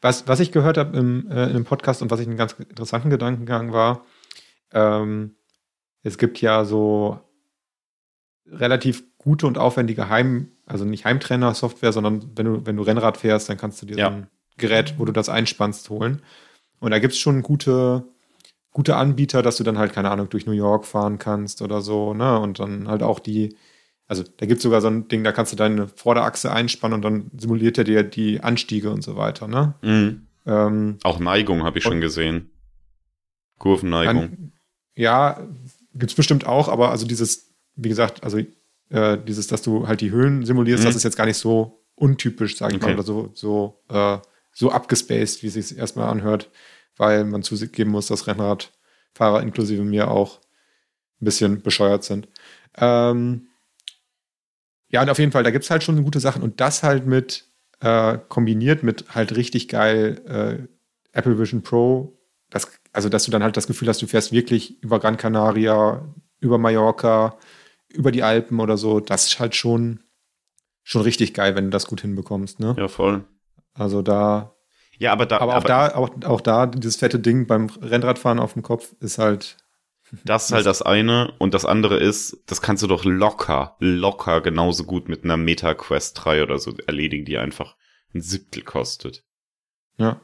Was, 0.00 0.26
was 0.26 0.40
ich 0.40 0.50
gehört 0.50 0.78
habe 0.78 0.96
im, 0.96 1.28
äh, 1.28 1.44
in 1.44 1.50
einem 1.50 1.64
Podcast 1.64 2.02
und 2.02 2.10
was 2.10 2.20
ich 2.20 2.26
einen 2.26 2.36
ganz 2.36 2.54
interessanten 2.54 3.10
Gedankengang 3.10 3.72
war, 3.72 4.04
ähm, 4.72 5.36
es 6.02 6.18
gibt 6.18 6.40
ja 6.40 6.64
so 6.64 7.20
relativ 8.52 9.04
gute 9.18 9.46
und 9.46 9.58
aufwendige 9.58 10.08
Heim, 10.08 10.48
also 10.66 10.84
nicht 10.84 11.04
Heimtrainer-Software, 11.04 11.92
sondern 11.92 12.30
wenn 12.36 12.46
du, 12.46 12.66
wenn 12.66 12.76
du 12.76 12.82
Rennrad 12.82 13.16
fährst, 13.16 13.48
dann 13.48 13.56
kannst 13.56 13.82
du 13.82 13.86
dir 13.86 13.96
ja. 13.96 14.10
so 14.10 14.16
ein 14.16 14.26
Gerät, 14.58 14.94
wo 14.98 15.04
du 15.04 15.12
das 15.12 15.28
einspannst, 15.28 15.88
holen. 15.90 16.22
Und 16.78 16.90
da 16.90 16.98
gibt 16.98 17.14
es 17.14 17.18
schon 17.18 17.42
gute, 17.42 18.04
gute 18.70 18.96
Anbieter, 18.96 19.42
dass 19.42 19.56
du 19.56 19.64
dann 19.64 19.78
halt, 19.78 19.92
keine 19.92 20.10
Ahnung, 20.10 20.28
durch 20.28 20.46
New 20.46 20.52
York 20.52 20.84
fahren 20.84 21.18
kannst 21.18 21.62
oder 21.62 21.80
so, 21.80 22.14
ne? 22.14 22.38
Und 22.38 22.58
dann 22.58 22.88
halt 22.88 23.02
auch 23.02 23.18
die, 23.18 23.56
also 24.08 24.24
da 24.36 24.46
gibt 24.46 24.58
es 24.58 24.62
sogar 24.62 24.80
so 24.80 24.88
ein 24.88 25.08
Ding, 25.08 25.24
da 25.24 25.32
kannst 25.32 25.52
du 25.52 25.56
deine 25.56 25.88
Vorderachse 25.88 26.52
einspannen 26.52 26.96
und 26.96 27.02
dann 27.02 27.30
simuliert 27.38 27.78
er 27.78 27.84
dir 27.84 28.02
die 28.02 28.40
Anstiege 28.40 28.90
und 28.90 29.02
so 29.02 29.16
weiter, 29.16 29.48
ne? 29.48 29.74
Mhm. 29.82 30.26
Ähm, 30.44 30.98
auch 31.04 31.20
Neigung 31.20 31.62
habe 31.62 31.78
ich 31.78 31.84
schon 31.84 32.00
gesehen. 32.00 32.50
Kurvenneigung. 33.58 34.22
An, 34.22 34.52
ja, 34.96 35.40
gibt's 35.94 36.14
bestimmt 36.14 36.46
auch, 36.46 36.68
aber 36.68 36.90
also 36.90 37.06
dieses 37.06 37.51
wie 37.76 37.88
gesagt, 37.88 38.22
also 38.22 38.38
äh, 38.90 39.18
dieses, 39.26 39.46
dass 39.46 39.62
du 39.62 39.88
halt 39.88 40.00
die 40.00 40.10
Höhen 40.10 40.44
simulierst, 40.44 40.82
mhm. 40.82 40.86
das 40.86 40.96
ist 40.96 41.04
jetzt 41.04 41.16
gar 41.16 41.26
nicht 41.26 41.38
so 41.38 41.84
untypisch, 41.94 42.56
sage 42.56 42.76
ich 42.76 42.82
okay. 42.82 42.92
mal, 42.92 42.94
oder 42.94 43.04
so, 43.04 43.30
so, 43.34 43.80
äh, 43.88 44.18
so 44.52 44.70
abgespaced, 44.70 45.42
wie 45.42 45.46
es 45.46 45.54
sich 45.54 45.76
erstmal 45.76 46.08
anhört, 46.08 46.50
weil 46.96 47.24
man 47.24 47.42
zugeben 47.42 47.90
muss, 47.90 48.06
dass 48.06 48.26
Rennradfahrer 48.26 49.42
inklusive 49.42 49.82
mir 49.82 50.10
auch 50.10 50.40
ein 51.20 51.24
bisschen 51.24 51.62
bescheuert 51.62 52.04
sind. 52.04 52.28
Ähm, 52.76 53.48
ja, 54.88 55.02
und 55.02 55.10
auf 55.10 55.18
jeden 55.18 55.32
Fall, 55.32 55.42
da 55.42 55.50
gibt 55.50 55.64
es 55.64 55.70
halt 55.70 55.82
schon 55.82 56.02
gute 56.04 56.20
Sachen 56.20 56.42
und 56.42 56.60
das 56.60 56.82
halt 56.82 57.06
mit 57.06 57.46
äh, 57.80 58.18
kombiniert 58.28 58.82
mit 58.82 59.14
halt 59.14 59.34
richtig 59.36 59.68
geil 59.68 60.20
äh, 60.26 61.18
Apple 61.18 61.38
Vision 61.38 61.62
Pro, 61.62 62.18
das, 62.50 62.70
also 62.92 63.08
dass 63.08 63.24
du 63.24 63.30
dann 63.30 63.42
halt 63.42 63.56
das 63.56 63.66
Gefühl 63.66 63.88
hast, 63.88 64.02
du 64.02 64.06
fährst 64.06 64.32
wirklich 64.32 64.82
über 64.82 65.00
Gran 65.00 65.16
Canaria, 65.16 66.06
über 66.40 66.58
Mallorca, 66.58 67.38
über 67.92 68.12
die 68.12 68.22
Alpen 68.22 68.60
oder 68.60 68.76
so, 68.76 69.00
das 69.00 69.26
ist 69.26 69.40
halt 69.40 69.54
schon, 69.54 70.00
schon 70.82 71.02
richtig 71.02 71.34
geil, 71.34 71.54
wenn 71.54 71.64
du 71.64 71.70
das 71.70 71.86
gut 71.86 72.00
hinbekommst, 72.00 72.60
ne? 72.60 72.74
Ja, 72.78 72.88
voll. 72.88 73.24
Also 73.74 74.02
da. 74.02 74.54
Ja, 74.98 75.12
aber 75.12 75.26
da. 75.26 75.38
Aber 75.38 75.52
auch 75.52 75.56
aber, 75.56 75.68
da, 75.68 75.94
auch, 75.94 76.10
auch 76.24 76.40
da, 76.40 76.66
dieses 76.66 76.96
fette 76.96 77.18
Ding 77.18 77.46
beim 77.46 77.66
Rennradfahren 77.80 78.38
auf 78.38 78.52
dem 78.52 78.62
Kopf 78.62 78.94
ist 79.00 79.18
halt. 79.18 79.56
Das 80.24 80.46
ist 80.46 80.52
halt 80.52 80.66
das 80.66 80.82
eine. 80.82 81.32
Und 81.38 81.54
das 81.54 81.64
andere 81.64 81.96
ist, 81.96 82.42
das 82.46 82.60
kannst 82.60 82.82
du 82.82 82.86
doch 82.86 83.04
locker, 83.04 83.76
locker 83.78 84.42
genauso 84.42 84.84
gut 84.84 85.08
mit 85.08 85.24
einer 85.24 85.38
Meta 85.38 85.72
Quest 85.72 86.22
3 86.22 86.42
oder 86.42 86.58
so 86.58 86.74
erledigen, 86.86 87.24
die 87.24 87.38
einfach 87.38 87.76
ein 88.14 88.20
Siebtel 88.20 88.62
kostet. 88.62 89.24
Ja. 89.96 90.20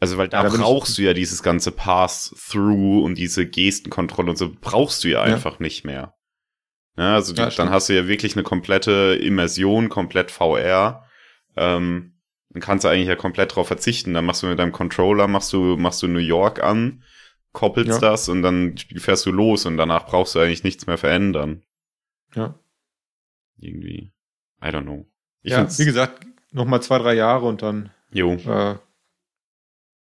Also, 0.00 0.16
weil 0.16 0.28
da, 0.28 0.42
ja, 0.42 0.48
da 0.48 0.56
brauchst 0.56 0.98
du 0.98 1.02
ja 1.02 1.12
dieses 1.12 1.42
ganze 1.42 1.70
Pass-Through 1.70 3.04
und 3.04 3.16
diese 3.16 3.46
Gestenkontrolle 3.46 4.30
und 4.30 4.36
so 4.36 4.50
brauchst 4.60 5.04
du 5.04 5.08
ja 5.08 5.22
einfach 5.22 5.54
ja. 5.54 5.62
nicht 5.62 5.84
mehr. 5.84 6.14
Ja, 6.96 7.14
also 7.14 7.32
die, 7.32 7.56
dann 7.56 7.70
hast 7.70 7.88
du 7.88 7.94
ja 7.94 8.06
wirklich 8.06 8.36
eine 8.36 8.42
komplette 8.42 9.18
Immersion, 9.20 9.88
komplett 9.88 10.30
VR. 10.30 11.06
Ähm, 11.56 12.14
dann 12.50 12.62
kannst 12.62 12.84
du 12.84 12.88
eigentlich 12.88 13.08
ja 13.08 13.16
komplett 13.16 13.56
drauf 13.56 13.66
verzichten. 13.66 14.12
Dann 14.12 14.26
machst 14.26 14.42
du 14.42 14.46
mit 14.46 14.58
deinem 14.58 14.72
Controller, 14.72 15.26
machst 15.26 15.52
du, 15.52 15.76
machst 15.76 16.02
du 16.02 16.08
New 16.08 16.18
York 16.18 16.62
an, 16.62 17.02
koppelst 17.52 18.02
ja. 18.02 18.10
das 18.10 18.28
und 18.28 18.42
dann 18.42 18.76
fährst 18.96 19.24
du 19.24 19.32
los 19.32 19.64
und 19.64 19.78
danach 19.78 20.06
brauchst 20.06 20.34
du 20.34 20.40
eigentlich 20.40 20.64
nichts 20.64 20.86
mehr 20.86 20.98
verändern. 20.98 21.62
Ja. 22.34 22.58
Irgendwie. 23.58 24.12
I 24.62 24.66
don't 24.66 24.82
know. 24.82 25.06
Ich 25.42 25.52
ja, 25.52 25.66
wie 25.78 25.84
gesagt, 25.84 26.26
noch 26.52 26.66
mal 26.66 26.80
zwei, 26.82 26.98
drei 26.98 27.14
Jahre 27.14 27.46
und 27.46 27.62
dann. 27.62 27.90
Jo. 28.12 28.34
Äh, 28.34 28.76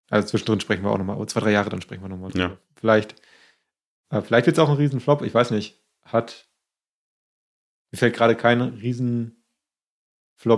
also 0.09 0.29
zwischendrin 0.29 0.61
sprechen 0.61 0.83
wir 0.83 0.91
auch 0.91 0.99
noch 0.99 1.05
mal. 1.05 1.17
Oh, 1.17 1.25
zwei, 1.27 1.41
drei 1.41 1.53
Jahre, 1.53 1.71
dann 1.71 1.83
sprechen 1.83 2.03
wir 2.03 2.09
noch 2.09 2.17
mal. 2.17 2.31
Ja. 2.35 2.57
Vielleicht, 2.75 3.15
äh, 4.11 4.23
vielleicht 4.23 4.47
wird 4.47 4.57
es 4.57 4.59
auch 4.59 4.71
ein 4.71 4.77
Riesenflop. 4.77 5.23
Ich 5.23 5.35
weiß 5.35 5.51
nicht. 5.51 5.81
Hat 6.03 6.50
mir 7.91 7.99
fällt 7.99 8.15
gerade 8.15 8.37
kein 8.37 8.61
Riesenflop 8.61 9.35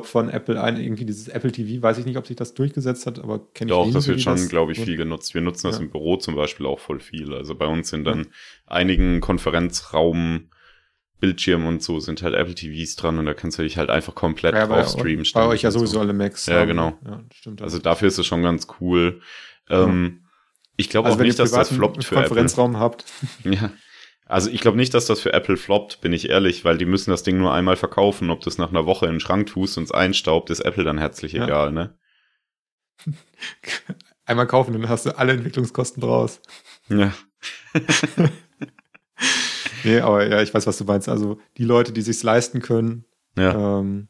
von 0.07 0.29
Apple 0.29 0.61
ein. 0.63 0.79
Irgendwie 0.79 1.05
dieses 1.05 1.29
Apple 1.29 1.53
TV, 1.53 1.83
weiß 1.83 1.99
ich 1.99 2.07
nicht, 2.07 2.17
ob 2.17 2.27
sich 2.27 2.37
das 2.37 2.55
durchgesetzt 2.55 3.07
hat, 3.07 3.19
aber 3.19 3.53
kenne 3.53 3.71
ich. 3.71 3.77
Doch, 3.77 3.91
das 3.93 4.07
wird 4.07 4.21
schon, 4.21 4.49
glaube 4.49 4.73
ich, 4.73 4.81
viel 4.81 4.97
genutzt. 4.97 5.35
Wir 5.35 5.41
nutzen 5.41 5.69
das 5.69 5.77
ja. 5.77 5.83
im 5.83 5.91
Büro 5.91 6.17
zum 6.17 6.35
Beispiel 6.35 6.67
auch 6.67 6.81
voll 6.81 7.01
viel. 7.01 7.35
Also 7.35 7.55
bei 7.55 7.67
uns 7.67 7.89
sind 7.89 8.05
dann 8.05 8.19
ja. 8.19 8.31
einigen 8.67 9.21
Konferenzraum 9.21 10.51
Bildschirm 11.23 11.67
und 11.67 11.85
so 11.85 12.01
sind 12.01 12.21
halt 12.23 12.35
Apple 12.35 12.57
TVs 12.57 12.97
dran 12.97 13.17
und 13.21 13.27
da 13.27 13.33
kannst 13.33 13.57
du 13.57 13.63
dich 13.63 13.79
halt 13.79 13.91
einfach 13.91 14.13
komplett 14.13 14.57
ja, 14.57 14.67
drauf 14.67 14.89
streamen. 14.89 15.25
Bei 15.33 15.47
euch 15.47 15.63
ja 15.63 15.71
sowieso 15.71 15.95
so. 15.95 16.01
alle 16.01 16.13
Macs. 16.13 16.47
Ja, 16.47 16.61
haben. 16.61 16.67
genau. 16.67 16.99
Ja, 17.07 17.23
stimmt. 17.33 17.63
Also 17.63 17.79
dafür 17.79 18.09
ist 18.09 18.19
es 18.19 18.27
schon 18.27 18.43
ganz 18.43 18.67
cool. 18.81 19.21
Ähm, 19.71 20.25
ich 20.77 20.89
glaube 20.91 21.07
also 21.07 21.21
auch 21.21 21.23
nicht, 21.23 21.39
dass 21.39 21.53
das 21.53 21.69
floppt 21.69 22.05
für 22.05 22.17
Konferenzraum 22.17 22.73
Apple. 22.73 22.81
habt. 22.81 23.05
Ja. 23.45 23.71
Also 24.33 24.49
ich 24.49 24.63
glaube 24.63 24.79
nicht, 24.79 24.95
dass 24.95 25.05
das 25.05 25.21
für 25.21 25.35
Apple 25.35 25.59
floppt, 25.59 26.01
bin 26.01 26.15
ich 26.15 26.31
ehrlich, 26.31 26.65
weil 26.65 26.79
die 26.79 26.87
müssen 26.87 27.11
das 27.11 27.23
Ding 27.23 27.37
nur 27.37 27.53
einmal 27.53 27.77
verkaufen. 27.77 28.31
Ob 28.31 28.41
du 28.41 28.49
es 28.49 28.57
nach 28.57 28.71
einer 28.71 28.87
Woche 28.87 29.05
in 29.05 29.13
den 29.13 29.21
Schrank 29.21 29.47
tust 29.47 29.77
und 29.77 29.85
es 29.85 29.93
einstaubt, 29.93 30.49
ist 30.49 30.61
Apple 30.61 30.85
dann 30.85 30.97
herzlich 30.97 31.33
ja. 31.33 31.45
egal, 31.45 31.71
ne? 31.73 31.99
Einmal 34.25 34.47
kaufen, 34.47 34.73
dann 34.73 34.89
hast 34.89 35.05
du 35.05 35.19
alle 35.19 35.35
Entwicklungskosten 35.35 36.01
draus. 36.01 36.41
Ja. 36.89 37.13
nee, 39.85 40.01
aber 40.01 40.27
ja, 40.27 40.41
ich 40.41 40.55
weiß, 40.55 40.67
was 40.67 40.79
du 40.79 40.85
meinst. 40.85 41.11
Also 41.11 41.39
die 41.59 41.65
Leute, 41.65 41.93
die 41.93 42.01
sich's 42.01 42.23
leisten 42.23 42.63
können, 42.63 43.05
ja, 43.37 43.81
ähm, 43.81 44.09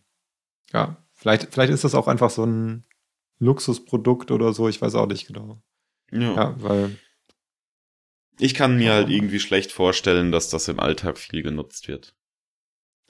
ja 0.72 0.98
vielleicht, 1.14 1.52
vielleicht 1.52 1.72
ist 1.72 1.82
das 1.82 1.96
auch 1.96 2.06
einfach 2.06 2.30
so 2.30 2.44
ein 2.44 2.84
Luxusprodukt 3.40 4.30
oder 4.30 4.52
so, 4.52 4.68
ich 4.68 4.80
weiß 4.80 4.94
auch 4.94 5.06
nicht 5.06 5.26
genau. 5.26 5.60
Ja, 6.12 6.34
ja 6.34 6.54
weil. 6.62 6.96
Ich 8.38 8.54
kann 8.54 8.76
mir 8.76 8.92
halt 8.92 9.10
irgendwie 9.10 9.40
schlecht 9.40 9.72
vorstellen, 9.72 10.32
dass 10.32 10.48
das 10.48 10.68
im 10.68 10.80
Alltag 10.80 11.18
viel 11.18 11.42
genutzt 11.42 11.88
wird. 11.88 12.14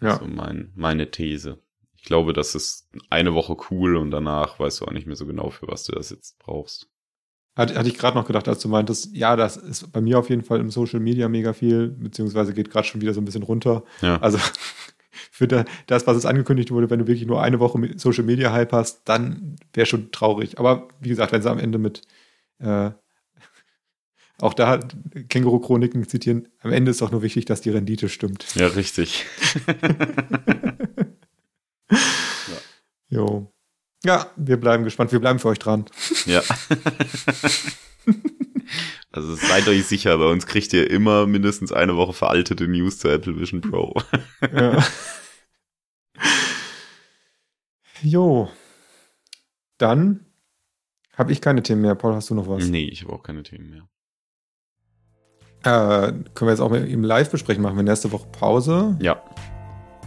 Ja. 0.00 0.18
So 0.18 0.26
mein, 0.26 0.72
meine 0.74 1.10
These. 1.10 1.58
Ich 1.96 2.02
glaube, 2.02 2.32
das 2.32 2.54
ist 2.54 2.88
eine 3.10 3.34
Woche 3.34 3.56
cool 3.70 3.96
und 3.96 4.10
danach 4.10 4.58
weißt 4.58 4.80
du 4.80 4.86
auch 4.86 4.92
nicht 4.92 5.06
mehr 5.06 5.16
so 5.16 5.26
genau, 5.26 5.50
für 5.50 5.68
was 5.68 5.84
du 5.84 5.92
das 5.92 6.10
jetzt 6.10 6.38
brauchst. 6.38 6.88
Hatte, 7.54 7.76
hatte 7.76 7.88
ich 7.88 7.98
gerade 7.98 8.16
noch 8.16 8.26
gedacht, 8.26 8.48
als 8.48 8.60
du 8.60 8.68
meintest, 8.68 9.14
ja, 9.14 9.36
das 9.36 9.56
ist 9.56 9.92
bei 9.92 10.00
mir 10.00 10.18
auf 10.18 10.30
jeden 10.30 10.42
Fall 10.42 10.58
im 10.58 10.70
Social 10.70 11.00
Media 11.00 11.28
mega 11.28 11.52
viel, 11.52 11.88
beziehungsweise 11.88 12.54
geht 12.54 12.70
gerade 12.70 12.86
schon 12.86 13.02
wieder 13.02 13.12
so 13.12 13.20
ein 13.20 13.26
bisschen 13.26 13.42
runter. 13.42 13.84
Ja. 14.00 14.20
Also 14.20 14.38
für 15.30 15.46
das, 15.46 16.06
was 16.06 16.16
es 16.16 16.26
angekündigt 16.26 16.70
wurde, 16.70 16.90
wenn 16.90 16.98
du 16.98 17.06
wirklich 17.06 17.26
nur 17.26 17.42
eine 17.42 17.60
Woche 17.60 17.78
Social 17.96 18.24
Media 18.24 18.52
Hype 18.52 18.72
hast, 18.72 19.02
dann 19.08 19.56
wäre 19.74 19.86
schon 19.86 20.10
traurig. 20.10 20.58
Aber 20.58 20.88
wie 20.98 21.10
gesagt, 21.10 21.32
wenn 21.32 21.42
sie 21.42 21.50
am 21.50 21.58
Ende 21.58 21.78
mit 21.78 22.02
äh, 22.58 22.92
auch 24.40 24.54
da 24.54 24.78
Känguru-Chroniken 25.28 26.08
zitieren, 26.08 26.48
am 26.60 26.72
Ende 26.72 26.90
ist 26.90 27.02
auch 27.02 27.10
nur 27.10 27.22
wichtig, 27.22 27.44
dass 27.44 27.60
die 27.60 27.70
Rendite 27.70 28.08
stimmt. 28.08 28.46
Ja, 28.54 28.68
richtig. 28.68 29.24
ja. 29.66 30.74
Jo. 33.08 33.52
Ja, 34.04 34.30
wir 34.36 34.58
bleiben 34.58 34.84
gespannt. 34.84 35.12
Wir 35.12 35.20
bleiben 35.20 35.38
für 35.38 35.48
euch 35.48 35.58
dran. 35.58 35.84
Ja. 36.26 36.42
Also 39.14 39.34
seid 39.34 39.68
euch 39.68 39.84
sicher, 39.84 40.16
bei 40.16 40.24
uns 40.24 40.46
kriegt 40.46 40.72
ihr 40.72 40.90
immer 40.90 41.26
mindestens 41.26 41.70
eine 41.70 41.96
Woche 41.96 42.14
veraltete 42.14 42.66
News 42.66 42.98
zu 42.98 43.08
Apple 43.08 43.38
Vision 43.38 43.60
Pro. 43.60 43.94
Ja. 44.50 44.82
Jo. 48.02 48.50
Dann 49.76 50.24
habe 51.14 51.30
ich 51.32 51.42
keine 51.42 51.62
Themen 51.62 51.82
mehr. 51.82 51.94
Paul, 51.94 52.14
hast 52.14 52.30
du 52.30 52.34
noch 52.34 52.48
was? 52.48 52.66
Nee, 52.66 52.84
ich 52.84 53.02
habe 53.02 53.12
auch 53.12 53.22
keine 53.22 53.42
Themen 53.42 53.68
mehr. 53.68 53.86
Äh, 55.64 55.68
können 55.70 56.24
wir 56.40 56.50
jetzt 56.50 56.60
auch 56.60 56.72
im 56.72 57.04
Live 57.04 57.30
besprechen? 57.30 57.62
Machen 57.62 57.76
wir 57.76 57.84
nächste 57.84 58.10
Woche 58.10 58.26
Pause? 58.32 58.96
Ja. 59.00 59.22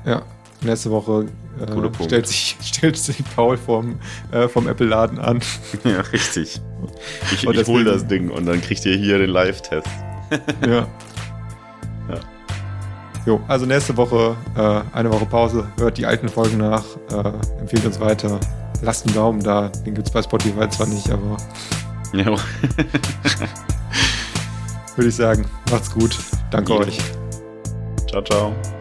Ja, 0.05 0.21
nächste 0.61 0.91
Woche 0.91 1.27
äh, 1.59 2.03
stellt, 2.03 2.27
sich, 2.27 2.57
stellt 2.61 2.97
sich 2.97 3.17
Paul 3.35 3.57
vom, 3.57 3.99
äh, 4.31 4.47
vom 4.47 4.67
Apple-Laden 4.67 5.19
an. 5.19 5.39
Ja, 5.83 6.01
richtig. 6.01 6.59
Ich, 7.31 7.47
ich 7.47 7.67
hole 7.67 7.85
das 7.85 8.05
Ding 8.05 8.29
und 8.29 8.45
dann 8.45 8.61
kriegt 8.61 8.85
ihr 8.85 8.97
hier 8.97 9.17
den 9.17 9.29
Live-Test. 9.29 9.87
ja. 10.67 10.87
Ja. 12.09 12.19
Jo, 13.25 13.41
also 13.47 13.65
nächste 13.65 13.95
Woche 13.97 14.35
äh, 14.55 14.81
eine 14.95 15.11
Woche 15.11 15.25
Pause, 15.25 15.67
hört 15.79 15.97
die 15.97 16.05
alten 16.05 16.29
Folgen 16.29 16.57
nach, 16.57 16.83
äh, 17.11 17.59
empfiehlt 17.59 17.85
uns 17.85 17.99
weiter, 17.99 18.39
lasst 18.81 19.05
einen 19.07 19.15
Daumen 19.15 19.41
da, 19.41 19.69
den 19.69 19.95
gibt 19.95 20.07
es 20.07 20.13
bei 20.13 20.21
Spotify 20.21 20.69
zwar 20.69 20.87
nicht, 20.87 21.09
aber 21.09 21.37
ja. 22.13 22.35
Würde 24.95 25.09
ich 25.09 25.15
sagen, 25.15 25.45
macht's 25.71 25.91
gut, 25.91 26.17
danke 26.51 26.73
euch. 26.77 26.97
Ciao, 28.09 28.21
ciao. 28.23 28.74